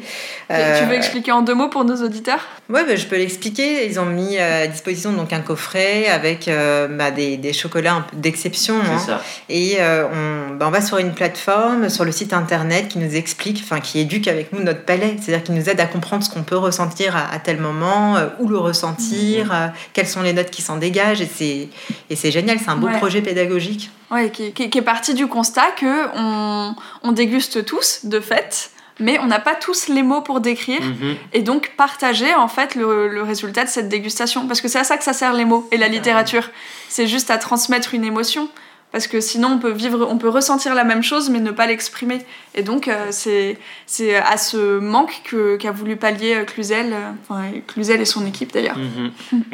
Tu 0.50 0.56
Euh, 0.58 0.86
veux 0.90 0.96
expliquer 0.96 1.32
en 1.32 1.42
deux 1.42 1.54
mots 1.56 1.70
pour 1.70 1.86
nos 1.86 1.96
auditeurs? 2.04 2.40
Ouais, 2.70 2.84
bah, 2.86 2.96
je 2.96 3.06
peux 3.06 3.16
l'expliquer. 3.18 3.86
Ils 3.88 4.00
ont 4.00 4.06
mis 4.06 4.38
euh, 4.38 4.66
à 4.66 4.68
disposition 4.68 5.12
donc 5.14 5.32
un 5.34 5.40
coffret 5.42 6.08
avec 6.08 6.48
euh, 6.48 6.88
bah, 6.90 7.12
des, 7.12 7.38
des 7.38 7.54
chocolats 7.54 8.06
d'exception. 8.14 8.76
hein. 8.80 8.98
C'est 9.00 9.12
ça. 9.12 9.22
Et 9.50 9.78
euh, 9.80 10.06
on, 10.14 10.56
bah, 10.56 10.66
on 10.68 10.72
va 10.72 10.82
sur 10.82 10.98
une 10.98 11.14
plateforme, 11.14 11.90
sur 11.90 12.04
le 12.06 12.12
site 12.12 12.34
internet 12.34 12.88
qui 12.90 13.00
nous 13.00 13.16
explique, 13.16 13.62
enfin 13.64 13.80
qui 13.80 14.00
éduque 14.00 14.28
avec 14.28 14.52
nous 14.54 14.62
notre 14.62 14.84
palais. 14.84 15.16
C'est-à-dire 15.22 15.44
qui 15.44 15.52
nous 15.54 15.70
aide 15.72 15.80
à 15.80 15.86
comprendre 15.86 16.24
ce 16.24 16.30
qu'on 16.30 16.44
peut 16.44 16.58
ressentir 16.58 17.16
à, 17.16 17.32
à 17.34 17.40
tel 17.40 17.58
moment, 17.60 18.16
euh, 18.18 18.28
où 18.40 18.48
le 18.48 18.58
ressentir, 18.58 19.46
Mhm. 19.46 19.52
euh, 19.54 19.68
quelles 19.94 20.08
sont 20.08 20.22
les 20.22 20.34
notes 20.34 20.52
qui 20.52 20.62
s'en 20.62 20.78
dégagent. 20.78 21.22
Et 21.22 21.30
c'est, 21.34 21.70
et 22.10 22.16
c'est 22.16 22.32
génial, 22.32 22.60
c'est 22.60 22.70
un 22.70 22.76
beau 22.78 22.88
Ouais. 22.88 22.98
projet 22.98 23.22
pédagogique. 23.22 23.90
Ouais, 24.12 24.30
qui, 24.30 24.52
qui- 24.52 24.70
qui 24.70 24.78
est 24.78 24.82
parti 24.84 25.14
du 25.14 25.28
constat 25.28 25.72
que 25.78 26.08
on, 26.16 26.76
on 27.04 27.12
déguste 27.12 27.66
tous, 27.66 28.02
de 28.06 28.20
fait, 28.20 28.72
mais 29.00 29.18
on 29.20 29.26
n'a 29.26 29.40
pas 29.40 29.56
tous 29.56 29.88
les 29.88 30.04
mots 30.04 30.22
pour 30.22 30.42
décrire, 30.42 30.82
Mhm. 30.82 31.16
et 31.34 31.42
donc 31.42 31.72
partager 31.78 32.36
en 32.36 32.48
fait 32.48 32.76
le, 32.76 33.08
le 33.08 33.24
résultat 33.24 33.64
de 33.64 33.70
cette 33.70 33.90
dégustation. 33.90 34.48
Parce 34.48 34.62
que 34.62 34.68
c'est 34.68 34.80
à 34.80 34.84
ça 34.84 34.98
que 34.98 35.04
ça 35.04 35.14
sert 35.14 35.34
les 35.34 35.46
mots 35.46 35.68
et 35.72 35.78
la 35.78 35.88
littérature. 35.88 36.50
C'est 36.90 37.08
juste 37.08 37.32
à 37.32 37.38
transmettre 37.38 37.94
une 37.94 38.04
émotion. 38.04 38.50
Parce 38.92 39.08
que 39.08 39.22
sinon, 39.22 39.50
on 39.54 39.58
peut 39.60 39.72
vivre, 39.72 40.06
on 40.10 40.18
peut 40.18 40.28
ressentir 40.28 40.76
la 40.76 40.84
même 40.84 41.02
chose, 41.02 41.30
mais 41.30 41.40
ne 41.40 41.52
pas 41.52 41.66
l'exprimer. 41.66 42.20
Et 42.56 42.62
donc, 42.62 42.88
euh, 42.90 43.08
c'est 43.12 43.58
c'est 43.86 44.16
à 44.18 44.36
ce 44.38 44.80
manque 44.80 45.22
que- 45.24 45.56
qu'a 45.56 45.72
voulu 45.72 45.96
pallier 45.96 46.36
euh, 46.36 46.44
Cluzel, 46.44 46.92
euh, 46.92 47.12
enfin, 47.30 47.44
Cluzel 47.68 48.02
et 48.02 48.06
son 48.06 48.26
équipe 48.26 48.52
d'ailleurs. 48.52 48.76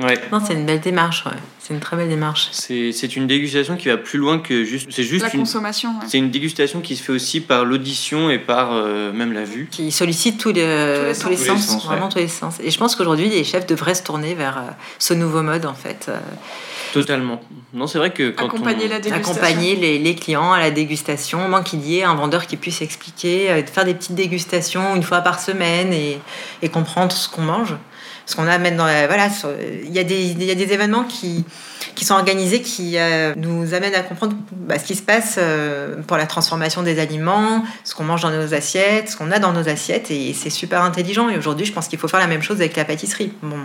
Ouais. 0.01 0.19
Non, 0.31 0.39
c'est 0.43 0.53
une 0.53 0.65
belle 0.65 0.79
démarche. 0.79 1.23
ouais. 1.27 1.33
C'est 1.67 1.73
une 1.73 1.81
très 1.81 1.97
belle 1.97 2.07
démarche. 2.07 2.47
C'est 2.53 2.93
c'est 2.93 3.17
une 3.17 3.27
dégustation 3.27 3.75
qui 3.75 3.89
va 3.89 3.97
plus 3.97 4.17
loin 4.17 4.39
que 4.39 4.63
juste. 4.63 4.87
C'est 4.89 5.03
juste 5.03 5.25
La 5.25 5.33
une. 5.33 5.39
consommation. 5.41 5.89
ouais. 5.89 6.05
C'est 6.07 6.17
une 6.17 6.31
dégustation 6.31 6.79
qui 6.79 6.95
se 6.95 7.03
fait 7.03 7.11
aussi 7.11 7.41
par 7.41 7.65
l'audition 7.65 8.29
et 8.29 8.39
par 8.39 8.71
euh, 8.71 9.11
même 9.11 9.33
la 9.33 9.43
vue. 9.43 9.67
Qui 9.69 9.91
sollicite 9.91 10.39
tous 10.39 10.53
les, 10.53 11.11
tous 11.19 11.27
les, 11.27 11.35
sens. 11.35 11.45
sens, 11.45 11.47
Tous 11.47 11.73
les 11.73 11.79
sens, 11.79 11.85
vraiment 11.85 12.07
tous 12.07 12.19
les 12.19 12.27
sens. 12.29 12.55
Et 12.63 12.71
je 12.71 12.77
pense 12.77 12.95
qu'aujourd'hui, 12.95 13.27
les 13.27 13.43
chefs 13.43 13.65
devraient 13.67 13.95
se 13.95 14.03
tourner 14.03 14.33
vers 14.33 14.57
euh, 14.59 14.61
ce 14.97 15.13
nouveau 15.13 15.41
mode 15.41 15.65
en 15.65 15.73
fait. 15.73 16.05
Euh, 16.07 16.17
Totalement. 16.93 17.41
Non, 17.73 17.85
c'est 17.85 17.97
vrai 17.97 18.11
que 18.13 18.29
quand 18.29 18.45
Accompagner 18.45 18.85
on... 18.85 18.89
la 18.89 18.99
dégustation. 18.99 19.31
accompagner 19.33 19.75
les, 19.75 19.99
les 19.99 20.15
clients 20.15 20.53
à 20.53 20.59
la 20.59 20.71
dégustation, 20.71 21.49
moins 21.49 21.63
qu'il 21.63 21.85
y 21.85 21.99
ait 21.99 22.03
un 22.03 22.15
vendeur 22.15 22.47
qui 22.47 22.55
puisse 22.55 22.81
expliquer, 22.81 23.51
euh, 23.51 23.61
faire 23.65 23.83
des 23.83 23.93
petites 23.93 24.15
dégustations 24.15 24.95
une 24.95 25.03
fois 25.03 25.19
par 25.19 25.41
semaine 25.41 25.91
et, 25.91 26.17
et 26.61 26.69
comprendre 26.69 27.11
ce 27.11 27.27
qu'on 27.27 27.41
mange. 27.41 27.75
Ce 28.27 28.35
qu'on 28.35 28.47
amène 28.47 28.75
dans 28.75 28.85
la, 28.85 29.07
voilà, 29.07 29.29
il 29.83 29.91
y 29.91 29.99
a 29.99 30.03
des, 30.03 30.21
il 30.21 30.43
y 30.43 30.51
a 30.51 30.55
des 30.55 30.73
événements 30.73 31.05
qui, 31.05 31.45
qui 31.95 32.03
sont 32.05 32.13
organisés 32.13 32.61
qui 32.61 32.97
euh, 32.97 33.33
nous 33.37 33.73
amènent 33.73 33.95
à 33.95 34.01
comprendre 34.01 34.35
bah, 34.51 34.77
ce 34.77 34.83
qui 34.83 34.95
se 34.95 35.01
passe 35.01 35.37
euh, 35.39 35.95
pour 36.05 36.17
la 36.17 36.27
transformation 36.27 36.83
des 36.83 36.99
aliments, 36.99 37.63
ce 37.85 37.95
qu'on 37.95 38.03
mange 38.03 38.21
dans 38.21 38.29
nos 38.29 38.53
assiettes, 38.53 39.09
ce 39.09 39.17
qu'on 39.17 39.31
a 39.31 39.39
dans 39.39 39.53
nos 39.53 39.69
assiettes 39.69 40.11
et 40.11 40.33
c'est 40.33 40.49
super 40.49 40.83
intelligent. 40.83 41.29
Et 41.29 41.37
aujourd'hui, 41.37 41.65
je 41.65 41.71
pense 41.71 41.87
qu'il 41.87 41.97
faut 41.97 42.09
faire 42.09 42.19
la 42.19 42.27
même 42.27 42.43
chose 42.43 42.57
avec 42.57 42.75
la 42.75 42.85
pâtisserie. 42.85 43.31
Bon, 43.41 43.59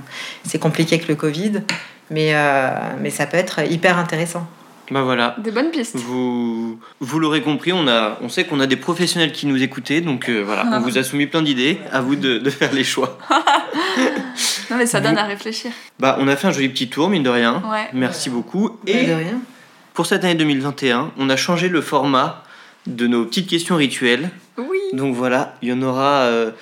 c'est 0.45 0.59
compliqué 0.59 0.95
avec 0.95 1.09
le 1.09 1.17
Covid, 1.17 1.63
mais, 2.11 2.35
euh, 2.35 2.71
mais 3.01 3.11
ça 3.11 3.27
peut 3.27 3.37
être 3.37 3.69
hyper 3.69 3.99
intéressant. 3.99 4.47
Bah 4.91 5.03
voilà. 5.03 5.37
Des 5.39 5.51
bonnes 5.53 5.71
pistes. 5.71 5.97
Vous, 5.97 6.79
vous 7.01 7.19
l'aurez 7.19 7.41
compris, 7.41 7.73
on, 7.73 7.87
a, 7.89 8.19
on 8.21 8.29
sait 8.29 8.45
qu'on 8.45 8.61
a 8.61 8.67
des 8.67 8.77
professionnels 8.77 9.33
qui 9.33 9.47
nous 9.47 9.63
écoutaient, 9.63 10.01
donc 10.03 10.29
euh, 10.29 10.43
voilà, 10.45 10.67
on 10.73 10.81
vous 10.81 10.99
a 10.99 11.03
soumis 11.03 11.27
plein 11.27 11.41
d'idées, 11.43 11.79
à 11.93 12.01
vous 12.03 12.17
de, 12.17 12.39
de 12.39 12.51
faire 12.51 12.73
les 12.73 12.85
choix. 12.85 13.19
Non, 14.71 14.79
mais 14.79 14.87
ça 14.87 15.01
donne 15.01 15.13
Vous- 15.15 15.21
à 15.21 15.25
réfléchir. 15.25 15.71
Bah, 15.99 16.17
on 16.19 16.29
a 16.29 16.37
fait 16.37 16.47
un 16.47 16.51
joli 16.53 16.69
petit 16.71 16.89
tour, 16.89 17.11
mine 17.11 17.23
de 17.23 17.29
rien. 17.29 17.63
Ouais. 17.71 17.89
Merci 17.93 18.31
beaucoup. 18.31 18.79
Et 18.87 19.03
Et 19.03 19.07
de 19.07 19.13
rien. 19.13 19.41
pour 19.93 20.07
cette 20.07 20.25
année 20.25 20.35
2021, 20.35 21.11
on 21.19 21.29
a 21.29 21.37
changé 21.37 21.69
le 21.69 21.83
format 21.83 22.43
de 22.87 23.07
nos 23.07 23.27
petites 23.27 23.49
questions 23.49 23.77
rituelles. 23.77 24.31
Oui. 24.57 24.79
Donc 24.95 25.15
voilà, 25.15 25.57
il 25.61 25.69
y 25.69 25.73
en 25.73 25.83
aura. 25.83 26.23
euh, 26.23 26.53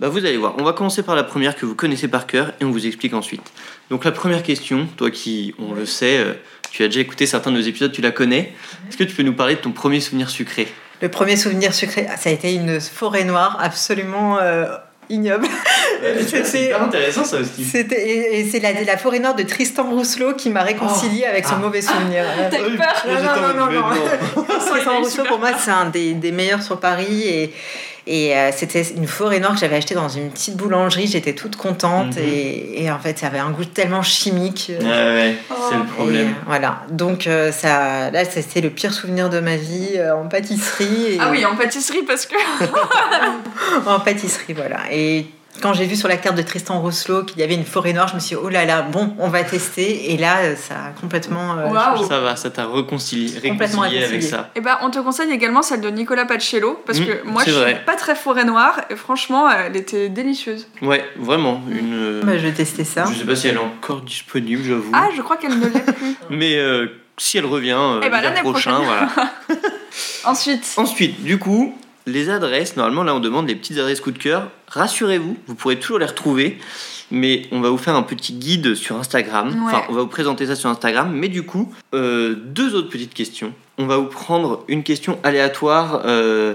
bah 0.00 0.08
vous 0.08 0.18
allez 0.26 0.36
voir. 0.38 0.54
On 0.58 0.64
va 0.64 0.72
commencer 0.72 1.04
par 1.04 1.14
la 1.14 1.22
première 1.22 1.54
que 1.54 1.64
vous 1.64 1.76
connaissez 1.76 2.08
par 2.08 2.26
cœur 2.26 2.52
et 2.60 2.64
on 2.64 2.72
vous 2.72 2.84
explique 2.84 3.14
ensuite. 3.14 3.52
Donc 3.90 4.04
la 4.04 4.10
première 4.10 4.42
question, 4.42 4.88
toi 4.96 5.12
qui, 5.12 5.54
on 5.60 5.72
le 5.74 5.86
sait, 5.86 6.18
euh, 6.18 6.32
tu 6.72 6.82
as 6.82 6.86
déjà 6.88 7.00
écouté 7.00 7.26
certains 7.26 7.50
de 7.52 7.56
nos 7.56 7.62
épisodes, 7.62 7.92
tu 7.92 8.00
la 8.02 8.10
connais. 8.10 8.52
Est-ce 8.88 8.96
que 8.96 9.04
tu 9.04 9.14
peux 9.14 9.22
nous 9.22 9.34
parler 9.34 9.56
de 9.56 9.60
ton 9.60 9.72
premier 9.72 10.00
souvenir 10.00 10.30
sucré? 10.30 10.66
Le 11.00 11.08
premier 11.10 11.36
souvenir 11.36 11.74
sucré, 11.74 12.06
ça 12.18 12.30
a 12.30 12.32
été 12.32 12.54
une 12.54 12.80
forêt 12.80 13.24
noire 13.24 13.58
absolument 13.60 14.38
euh, 14.40 14.66
ignoble. 15.10 15.46
C'était- 16.26 16.72
intéressant 16.72 17.24
ça 17.24 17.38
aussi. 17.38 17.64
C'était 17.64 18.00
et, 18.08 18.40
et 18.40 18.44
c'est 18.48 18.60
la, 18.60 18.72
la 18.72 18.96
forêt 18.96 19.18
noire 19.18 19.34
de 19.34 19.42
Tristan 19.42 19.88
Rousselot 19.90 20.34
qui 20.34 20.50
m'a 20.50 20.62
réconcilié 20.62 21.24
avec 21.24 21.44
ce 21.44 21.52
Ah. 21.54 21.58
mauvais 21.58 21.82
souvenir. 21.82 22.24
T'as 22.50 22.58
eu 22.60 22.76
peur 22.76 23.04
Non, 23.06 23.14
non, 23.14 23.66
non, 23.66 23.66
non, 23.72 23.80
non. 23.80 23.86
Il 24.36 24.70
Tristan 24.70 24.98
Rousselot 25.00 25.24
pour 25.24 25.38
moi 25.38 25.50
c'est 25.58 25.70
un 25.70 25.86
des, 25.90 26.14
des 26.14 26.32
meilleurs 26.32 26.62
sur 26.62 26.80
Paris 26.80 27.22
et 27.28 27.52
et 28.06 28.36
euh, 28.36 28.50
c'était 28.54 28.82
une 28.96 29.06
forêt 29.06 29.38
noire 29.40 29.54
que 29.54 29.60
j'avais 29.60 29.76
achetée 29.76 29.94
dans 29.94 30.08
une 30.08 30.30
petite 30.30 30.56
boulangerie. 30.56 31.06
J'étais 31.06 31.34
toute 31.34 31.56
contente 31.56 32.16
Mhm. 32.16 32.22
et, 32.22 32.84
et 32.84 32.90
en 32.90 32.98
fait 32.98 33.18
ça 33.18 33.28
avait 33.28 33.38
un 33.38 33.50
goût 33.50 33.64
tellement 33.64 34.02
chimique. 34.02 34.70
Ouais, 34.80 34.84
ouais, 34.86 35.36
c'est 35.68 35.76
le 35.76 35.82
Oh. 35.82 35.94
problème. 35.96 36.28
Et, 36.28 36.34
voilà. 36.46 36.82
Donc 36.90 37.26
euh, 37.26 37.52
ça, 37.52 38.10
là 38.10 38.24
c'était 38.24 38.60
le 38.60 38.70
pire 38.70 38.92
souvenir 38.92 39.30
de 39.30 39.40
ma 39.40 39.56
vie 39.56 39.90
euh, 39.96 40.14
en 40.16 40.26
pâtisserie. 40.28 41.14
et- 41.14 41.18
Ah 41.20 41.28
oui, 41.30 41.44
en 41.44 41.54
pâtisserie, 41.56 42.02
parce 42.06 42.26
que. 42.26 42.34
en 43.86 44.00
pâtisserie, 44.00 44.54
voilà. 44.54 44.78
Et 44.90 45.26
quand 45.60 45.74
j'ai 45.74 45.84
vu 45.84 45.96
sur 45.96 46.08
la 46.08 46.16
carte 46.16 46.36
de 46.36 46.42
Tristan 46.42 46.80
Rousselot 46.80 47.24
qu'il 47.24 47.38
y 47.38 47.42
avait 47.42 47.54
une 47.54 47.64
forêt 47.64 47.92
noire, 47.92 48.08
je 48.08 48.14
me 48.14 48.20
suis 48.20 48.34
dit, 48.36 48.42
oh 48.42 48.48
là 48.48 48.64
là, 48.64 48.82
bon, 48.82 49.14
on 49.18 49.28
va 49.28 49.44
tester. 49.44 50.12
Et 50.12 50.16
là, 50.16 50.38
euh, 50.38 50.56
ça 50.56 50.74
a 50.74 51.00
complètement. 51.00 51.58
euh. 51.58 52.04
Ça 52.08 52.20
va, 52.20 52.36
ça 52.36 52.50
t'a 52.50 52.66
réconcilié, 52.66 53.48
Complètement 53.50 53.82
réconcilié 53.82 54.04
avec 54.04 54.22
ça. 54.22 54.50
Eh 54.56 54.60
ben, 54.60 54.78
on 54.82 54.90
te 54.90 54.98
conseille 54.98 55.30
également 55.30 55.62
celle 55.62 55.80
de 55.82 55.90
Nicolas 55.90 56.24
Pacello, 56.24 56.80
parce 56.86 57.00
Mm, 57.00 57.04
que 57.06 57.26
moi, 57.26 57.42
je 57.46 57.50
suis 57.52 57.74
pas 57.86 57.96
très 57.96 58.14
forêt 58.14 58.44
noire, 58.44 58.80
et 58.90 58.96
franchement, 58.96 59.48
elle 59.50 59.76
était 59.76 60.08
délicieuse. 60.08 60.66
Ouais, 60.80 61.04
vraiment. 61.16 61.62
Une. 61.70 61.94
euh, 61.94 62.22
Bah, 62.24 62.38
je 62.38 62.46
vais 62.46 62.52
tester 62.52 62.84
ça. 62.84 63.04
Je 63.12 63.18
sais 63.18 63.24
pas 63.26 63.36
si 63.36 63.48
elle 63.48 63.56
est 63.56 63.58
encore 63.58 64.00
disponible, 64.00 64.62
j'avoue. 64.66 64.92
Ah, 64.94 65.08
je 65.14 65.20
crois 65.22 65.36
qu'elle 65.36 65.58
ne 65.58 65.66
l'est 65.66 65.92
plus. 65.92 66.16
Mais 66.30 66.56
euh, 66.56 66.86
si 67.18 67.36
elle 67.38 67.46
revient 67.46 67.76
euh, 67.78 68.00
Eh 68.02 68.08
ben, 68.08 68.20
l'année 68.22 68.40
prochain, 68.40 68.80
prochaine. 68.80 69.06
voilà. 69.14 69.30
Ensuite, 70.24 70.64
Ensuite, 70.76 71.22
du 71.22 71.38
coup, 71.38 71.76
les 72.06 72.28
adresses, 72.28 72.76
normalement 72.76 73.04
là 73.04 73.14
on 73.14 73.20
demande 73.20 73.48
les 73.48 73.54
petites 73.54 73.78
adresses 73.78 74.00
coup 74.00 74.10
de 74.10 74.18
cœur. 74.18 74.50
Rassurez-vous, 74.68 75.36
vous 75.46 75.54
pourrez 75.54 75.78
toujours 75.78 75.98
les 75.98 76.06
retrouver. 76.06 76.58
Mais 77.14 77.42
on 77.52 77.60
va 77.60 77.68
vous 77.68 77.76
faire 77.76 77.94
un 77.94 78.02
petit 78.02 78.32
guide 78.32 78.74
sur 78.74 78.96
Instagram. 78.96 79.48
Ouais. 79.48 79.72
Enfin, 79.74 79.82
on 79.90 79.92
va 79.92 80.00
vous 80.00 80.06
présenter 80.08 80.46
ça 80.46 80.56
sur 80.56 80.70
Instagram. 80.70 81.12
Mais 81.12 81.28
du 81.28 81.42
coup, 81.42 81.70
euh, 81.92 82.34
deux 82.34 82.74
autres 82.74 82.88
petites 82.88 83.12
questions. 83.12 83.52
On 83.76 83.84
va 83.84 83.98
vous 83.98 84.06
prendre 84.06 84.64
une 84.66 84.82
question 84.82 85.18
aléatoire 85.22 86.04
euh, 86.06 86.54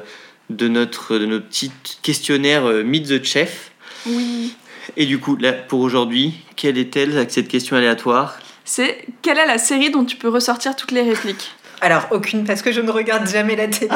de, 0.50 0.68
notre, 0.68 1.20
de 1.20 1.28
notre 1.28 1.46
petit 1.46 1.72
questionnaire 2.02 2.66
euh, 2.66 2.84
Meet 2.84 3.08
the 3.08 3.24
Chef. 3.24 3.72
oui. 4.08 4.56
Et 4.96 5.06
du 5.06 5.20
coup, 5.20 5.36
là, 5.36 5.52
pour 5.54 5.82
aujourd'hui, 5.82 6.34
quelle 6.56 6.78
est-elle 6.78 7.16
avec 7.18 7.30
cette 7.30 7.50
question 7.50 7.76
aléatoire? 7.76 8.40
C'est 8.64 9.06
quelle 9.22 9.38
est 9.38 9.46
la 9.46 9.58
série 9.58 9.92
dont 9.92 10.06
tu 10.06 10.16
peux 10.16 10.30
ressortir 10.30 10.76
toutes 10.76 10.92
les 10.92 11.02
répliques? 11.04 11.52
Alors, 11.80 12.08
aucune, 12.12 12.44
parce 12.44 12.62
que 12.64 12.72
je 12.72 12.82
ne 12.82 12.90
regarde 12.90 13.28
jamais 13.28 13.56
la 13.56 13.68
télé. 13.68 13.92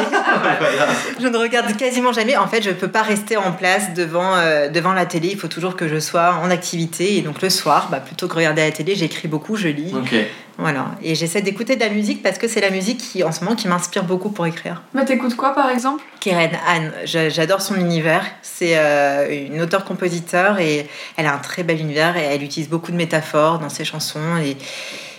je 1.19 1.27
ne 1.27 1.37
regarde 1.37 1.75
quasiment 1.77 2.13
jamais. 2.13 2.37
En 2.37 2.47
fait, 2.47 2.61
je 2.61 2.69
ne 2.69 2.75
peux 2.75 2.87
pas 2.87 3.01
rester 3.01 3.37
en 3.37 3.51
place 3.51 3.93
devant, 3.95 4.35
euh, 4.35 4.69
devant 4.69 4.93
la 4.93 5.05
télé. 5.05 5.29
Il 5.31 5.37
faut 5.39 5.47
toujours 5.47 5.75
que 5.75 5.87
je 5.87 5.99
sois 5.99 6.35
en 6.43 6.51
activité. 6.51 7.17
Et 7.17 7.21
donc, 7.21 7.41
le 7.41 7.49
soir, 7.49 7.87
bah, 7.89 7.99
plutôt 7.99 8.27
que 8.27 8.35
regarder 8.35 8.61
la 8.61 8.71
télé, 8.71 8.95
j'écris 8.95 9.27
beaucoup, 9.27 9.55
je 9.55 9.67
lis. 9.67 9.93
Ok. 9.95 10.13
Voilà. 10.57 10.87
Et 11.01 11.15
j'essaie 11.15 11.41
d'écouter 11.41 11.75
de 11.75 11.79
la 11.79 11.89
musique 11.89 12.21
parce 12.21 12.37
que 12.37 12.47
c'est 12.47 12.61
la 12.61 12.69
musique 12.69 12.99
qui, 12.99 13.23
en 13.23 13.31
ce 13.31 13.43
moment, 13.43 13.55
qui 13.55 13.67
m'inspire 13.67 14.03
beaucoup 14.03 14.29
pour 14.29 14.45
écrire. 14.45 14.83
Bah, 14.93 15.03
t'écoutes 15.03 15.35
quoi 15.35 15.55
par 15.55 15.69
exemple? 15.71 16.03
Keren 16.19 16.51
Anne, 16.67 16.91
j'a- 17.05 17.29
j'adore 17.29 17.61
son 17.61 17.75
univers. 17.75 18.23
C'est 18.43 18.73
euh, 18.77 19.27
une 19.47 19.59
auteure-compositeur 19.61 20.59
et 20.59 20.87
elle 21.17 21.25
a 21.25 21.33
un 21.33 21.39
très 21.39 21.63
bel 21.63 21.79
univers 21.79 22.15
et 22.15 22.21
elle 22.25 22.43
utilise 22.43 22.69
beaucoup 22.69 22.91
de 22.91 22.97
métaphores 22.97 23.57
dans 23.57 23.69
ses 23.69 23.85
chansons. 23.85 24.37
Et, 24.45 24.55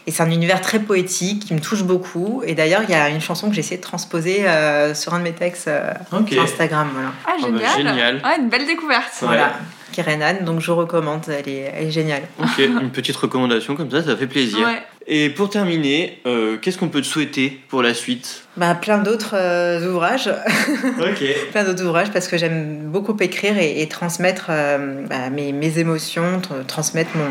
et 0.06 0.10
c'est 0.10 0.22
un 0.22 0.30
univers 0.30 0.60
très 0.60 0.80
poétique 0.80 1.46
qui 1.46 1.54
me 1.54 1.60
touche 1.60 1.84
beaucoup. 1.84 2.42
Et 2.44 2.54
d'ailleurs, 2.54 2.82
il 2.82 2.90
y 2.90 2.94
a 2.94 3.08
une 3.08 3.20
chanson 3.20 3.48
que 3.48 3.54
j'ai 3.54 3.60
essayé 3.60 3.76
de 3.76 3.82
transposer 3.82 4.48
euh, 4.48 4.94
sur 4.94 5.14
un 5.14 5.18
de 5.18 5.24
mes 5.24 5.32
textes 5.32 5.68
euh, 5.68 5.92
sur 6.28 6.42
Instagram. 6.42 6.88
Voilà. 6.92 7.12
Ah, 7.26 7.32
bah, 7.40 7.48
génial. 7.48 7.76
génial. 7.76 8.14
Ouais, 8.16 8.38
une 8.38 8.48
belle 8.48 8.66
découverte. 8.66 9.12
Ouais. 9.22 9.28
voilà. 9.28 9.52
Keren 9.92 10.22
Anne, 10.22 10.44
donc 10.44 10.60
je 10.60 10.70
recommande, 10.70 11.22
elle 11.28 11.48
est, 11.48 11.72
elle 11.74 11.86
est 11.88 11.90
géniale. 11.90 12.22
Ok, 12.40 12.58
une 12.58 12.90
petite 12.90 13.16
recommandation 13.16 13.76
comme 13.76 13.90
ça, 13.90 14.02
ça 14.02 14.16
fait 14.16 14.26
plaisir. 14.26 14.66
Ouais. 14.66 14.82
Et 15.06 15.30
pour 15.30 15.50
terminer, 15.50 16.20
euh, 16.26 16.56
qu'est-ce 16.58 16.78
qu'on 16.78 16.88
peut 16.88 17.00
te 17.00 17.06
souhaiter 17.06 17.60
pour 17.68 17.82
la 17.82 17.92
suite? 17.94 18.44
Bah, 18.56 18.74
plein 18.74 18.98
d'autres 18.98 19.34
euh, 19.34 19.90
ouvrages. 19.90 20.28
Ok. 21.00 21.24
plein 21.50 21.64
d'autres 21.64 21.82
ouvrages 21.84 22.10
parce 22.12 22.28
que 22.28 22.36
j'aime 22.38 22.78
beaucoup 22.90 23.16
écrire 23.20 23.58
et, 23.58 23.80
et 23.82 23.88
transmettre 23.88 24.46
euh, 24.50 25.04
bah, 25.08 25.30
mes, 25.30 25.52
mes 25.52 25.78
émotions, 25.78 26.38
tr- 26.40 26.64
transmettre 26.66 27.10
mon, 27.16 27.24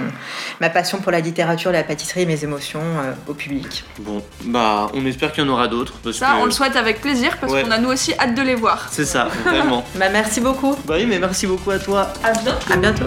ma 0.60 0.70
passion 0.70 0.98
pour 1.00 1.12
la 1.12 1.20
littérature, 1.22 1.72
la 1.72 1.84
pâtisserie 1.84 2.24
et 2.24 2.26
mes 2.26 2.44
émotions 2.44 2.82
euh, 2.82 3.14
au 3.28 3.34
public. 3.34 3.84
Bon, 4.00 4.22
bah, 4.46 4.88
on 4.94 5.06
espère 5.06 5.32
qu'il 5.32 5.44
y 5.44 5.48
en 5.48 5.50
aura 5.50 5.68
d'autres. 5.68 5.94
Parce 6.04 6.18
Ça, 6.18 6.32
que... 6.38 6.42
on 6.42 6.46
le 6.46 6.52
souhaite 6.52 6.76
avec 6.76 7.00
plaisir 7.02 7.38
parce 7.40 7.54
Ouais. 7.54 7.64
qu'on 7.64 7.72
a 7.72 7.78
nous 7.78 7.90
aussi 7.92 8.14
hâte 8.20 8.36
de 8.36 8.42
les 8.42 8.56
voir. 8.56 8.88
C'est 8.92 9.06
ça, 9.06 9.30
vraiment. 9.46 9.86
Bah, 9.96 10.10
merci 10.12 10.42
beaucoup, 10.42 10.76
bah 10.86 10.96
oui, 10.98 11.06
mais 11.08 11.20
merci 11.20 11.46
beaucoup 11.48 11.72
à 11.72 11.80
toi. 11.80 12.12
À 12.24 12.32
bientôt. 12.34 12.74
à 12.74 12.78
bientôt. 12.78 13.06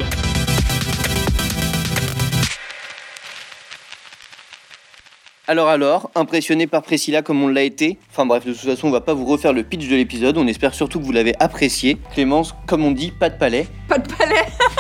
Alors 5.47 5.69
alors, 5.69 6.11
impressionné 6.15 6.67
par 6.67 6.83
Priscilla 6.83 7.21
comme 7.21 7.43
on 7.43 7.49
l'a 7.49 7.65
été 7.65 7.99
Enfin 8.11 8.25
bref, 8.25 8.47
de 8.47 8.53
toute 8.53 8.63
façon, 8.63 8.89
on 8.89 8.91
va 8.91 9.03
pas 9.03 9.13
vous 9.13 9.27
refaire 9.27 9.53
le 9.53 9.63
pitch 9.63 9.89
de 9.89 9.95
l'épisode, 9.95 10.39
on 10.39 10.47
espère 10.47 10.73
surtout 10.73 10.99
que 10.99 11.05
vous 11.05 11.13
l'avez 11.13 11.35
apprécié. 11.39 11.99
Clémence, 12.15 12.55
comme 12.67 12.83
on 12.83 12.93
dit, 12.93 13.11
pas 13.11 13.29
de 13.29 13.37
palais. 13.37 13.67
Pas 13.87 13.99
de 13.99 14.09
palais. 14.09 14.47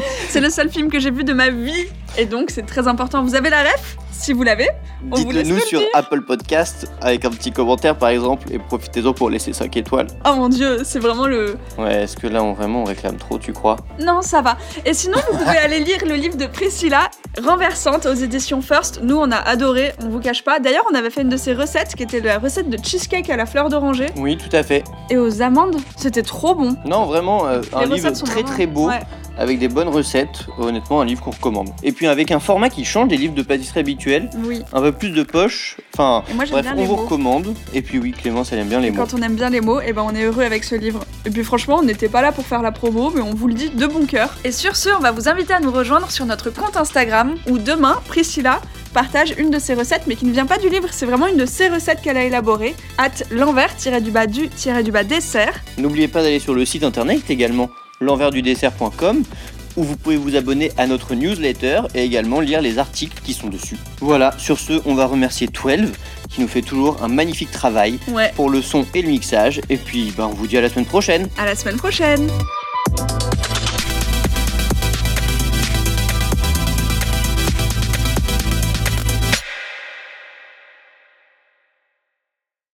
c'est 0.28 0.40
le 0.40 0.50
seul 0.50 0.70
film 0.70 0.90
que 0.90 0.98
j'ai 1.00 1.10
vu 1.10 1.24
de 1.24 1.32
ma 1.32 1.50
vie. 1.50 1.86
Et 2.16 2.24
donc, 2.24 2.50
c'est 2.50 2.66
très 2.66 2.88
important. 2.88 3.22
Vous 3.22 3.34
avez 3.34 3.50
la 3.50 3.62
ref? 3.62 3.96
Si 4.10 4.32
vous 4.32 4.42
l'avez, 4.42 4.66
On 5.00 5.10
vous 5.10 5.16
Dites-le 5.26 5.32
laisse 5.38 5.48
nous 5.48 5.54
le 5.54 5.60
sur 5.60 5.78
dire. 5.78 5.88
Apple 5.94 6.22
Podcast 6.22 6.90
avec 7.00 7.24
un 7.24 7.30
petit 7.30 7.52
commentaire 7.52 7.96
par 7.96 8.08
exemple 8.08 8.52
et 8.52 8.58
profitez-en 8.58 9.12
pour 9.12 9.30
laisser 9.30 9.52
5 9.52 9.76
étoiles. 9.76 10.08
oh 10.28 10.34
mon 10.34 10.48
dieu, 10.48 10.78
c'est 10.82 10.98
vraiment 10.98 11.28
le. 11.28 11.56
Ouais, 11.78 12.02
est-ce 12.02 12.16
que 12.16 12.26
là 12.26 12.42
on 12.42 12.52
vraiment 12.52 12.80
on 12.82 12.84
réclame 12.84 13.16
trop, 13.16 13.38
tu 13.38 13.52
crois? 13.52 13.76
Non, 14.00 14.20
ça 14.20 14.42
va. 14.42 14.58
Et 14.84 14.92
sinon, 14.92 15.18
vous 15.30 15.38
pouvez 15.38 15.56
aller 15.64 15.78
lire 15.78 15.98
le 16.04 16.14
livre 16.16 16.36
de 16.36 16.46
Priscilla, 16.46 17.10
Renversante, 17.40 18.06
aux 18.06 18.14
éditions 18.14 18.60
First. 18.60 19.00
Nous, 19.04 19.16
on 19.16 19.30
a 19.30 19.36
adoré, 19.36 19.92
on 20.02 20.08
vous 20.08 20.18
cache 20.18 20.42
pas. 20.42 20.58
D'ailleurs, 20.58 20.84
on 20.90 20.96
avait 20.96 21.10
fait 21.10 21.22
une 21.22 21.28
de 21.28 21.36
ses 21.36 21.52
recettes, 21.54 21.94
qui 21.94 22.02
était 22.02 22.18
la 22.20 22.38
recette 22.40 22.68
de 22.68 22.78
cheesecake 22.84 23.30
à 23.30 23.36
la 23.36 23.46
fleur 23.46 23.68
d'oranger 23.68 24.06
Oui, 24.16 24.36
tout 24.36 24.54
à 24.54 24.64
fait. 24.64 24.82
et 25.10 25.16
aux 25.16 25.42
amandes. 25.42 25.76
C'était 25.96 26.22
trop 26.22 26.56
bon. 26.56 26.74
Non, 26.84 27.04
vraiment, 27.06 27.46
euh, 27.46 27.60
un 27.72 27.86
livre 27.86 28.10
très 28.10 28.32
vraiment- 28.32 28.48
très 28.48 28.66
beau, 28.66 28.88
Ouais. 28.88 28.98
Avec 29.38 29.58
des 29.58 29.68
bonnes 29.68 29.88
recettes. 29.88 30.46
Honnêtement, 30.58 31.00
un 31.00 31.04
livre 31.04 31.22
qu'on 31.22 31.30
recommande. 31.30 31.70
Et 31.82 31.92
puis 31.92 32.06
avec 32.06 32.30
un 32.30 32.40
format 32.40 32.68
qui 32.68 32.84
change 32.84 33.08
des 33.08 33.16
livres 33.16 33.34
de 33.34 33.42
pâtisserie 33.42 33.80
habituels, 33.80 34.30
Oui. 34.44 34.62
un 34.72 34.80
peu 34.80 34.92
plus 34.92 35.10
de 35.10 35.22
poche. 35.22 35.76
Enfin, 35.94 36.24
moi, 36.34 36.44
bref, 36.50 36.66
on 36.76 36.84
vous 36.84 36.96
mots. 36.96 37.02
recommande. 37.02 37.54
Et 37.74 37.82
puis 37.82 37.98
oui, 37.98 38.12
Clémence, 38.12 38.52
elle 38.52 38.58
aime 38.60 38.68
bien 38.68 38.80
les 38.80 38.90
mots. 38.90 39.04
Quand 39.04 39.14
on 39.18 39.22
aime 39.22 39.34
bien 39.36 39.50
les 39.50 39.60
mots, 39.60 39.80
et 39.80 39.92
ben 39.92 40.02
on 40.06 40.14
est 40.14 40.24
heureux 40.24 40.42
avec 40.44 40.64
ce 40.64 40.74
livre. 40.74 41.00
Et 41.24 41.30
puis 41.30 41.44
franchement, 41.44 41.76
on 41.78 41.82
n'était 41.82 42.08
pas 42.08 42.22
là 42.22 42.32
pour 42.32 42.44
faire 42.46 42.62
la 42.62 42.72
promo, 42.72 43.10
mais 43.14 43.20
on 43.20 43.34
vous 43.34 43.48
le 43.48 43.54
dit 43.54 43.70
de 43.70 43.86
bon 43.86 44.06
cœur. 44.06 44.34
Et 44.44 44.52
sur 44.52 44.76
ce, 44.76 44.88
on 44.96 45.00
va 45.00 45.10
vous 45.10 45.28
inviter 45.28 45.54
à 45.54 45.60
nous 45.60 45.70
rejoindre 45.72 46.10
sur 46.10 46.26
notre 46.26 46.50
compte 46.50 46.76
Instagram, 46.76 47.34
où 47.48 47.58
demain, 47.58 47.98
Priscilla 48.06 48.60
partage 48.94 49.34
une 49.38 49.50
de 49.50 49.58
ses 49.58 49.74
recettes, 49.74 50.02
mais 50.06 50.16
qui 50.16 50.24
ne 50.24 50.32
vient 50.32 50.46
pas 50.46 50.58
du 50.58 50.68
livre, 50.68 50.88
c'est 50.90 51.04
vraiment 51.06 51.26
une 51.26 51.36
de 51.36 51.46
ses 51.46 51.68
recettes 51.68 52.00
qu'elle 52.00 52.16
a 52.16 52.24
élaborée, 52.24 52.74
at 52.96 53.10
l'envers-du-bas 53.30 54.26
du-du-bas 54.26 55.04
dessert. 55.04 55.52
N'oubliez 55.76 56.08
pas 56.08 56.22
d'aller 56.22 56.38
sur 56.38 56.54
le 56.54 56.64
site 56.64 56.82
internet 56.82 57.22
également, 57.28 57.68
l'enversdudessert.com 58.00 59.22
où 59.76 59.84
vous 59.84 59.96
pouvez 59.96 60.16
vous 60.16 60.34
abonner 60.34 60.72
à 60.76 60.86
notre 60.88 61.14
newsletter 61.14 61.82
et 61.94 62.02
également 62.02 62.40
lire 62.40 62.60
les 62.60 62.78
articles 62.78 63.20
qui 63.22 63.32
sont 63.32 63.46
dessus. 63.48 63.76
Voilà, 64.00 64.34
sur 64.36 64.58
ce, 64.58 64.80
on 64.86 64.94
va 64.94 65.06
remercier 65.06 65.46
12 65.46 65.92
qui 66.28 66.40
nous 66.40 66.48
fait 66.48 66.62
toujours 66.62 67.02
un 67.02 67.08
magnifique 67.08 67.52
travail 67.52 67.98
Ouais, 68.08 68.32
pour 68.34 68.50
le 68.50 68.60
son 68.60 68.84
et 68.94 69.02
le 69.02 69.08
mixage. 69.08 69.60
Et 69.68 69.76
puis, 69.76 70.12
ben, 70.16 70.26
on 70.26 70.34
vous 70.34 70.46
dit 70.48 70.58
à 70.58 70.60
la 70.62 70.68
semaine 70.68 70.86
prochaine. 70.86 71.28
à 71.38 71.44
la 71.46 71.54
semaine 71.54 71.76
prochaine 71.76 72.28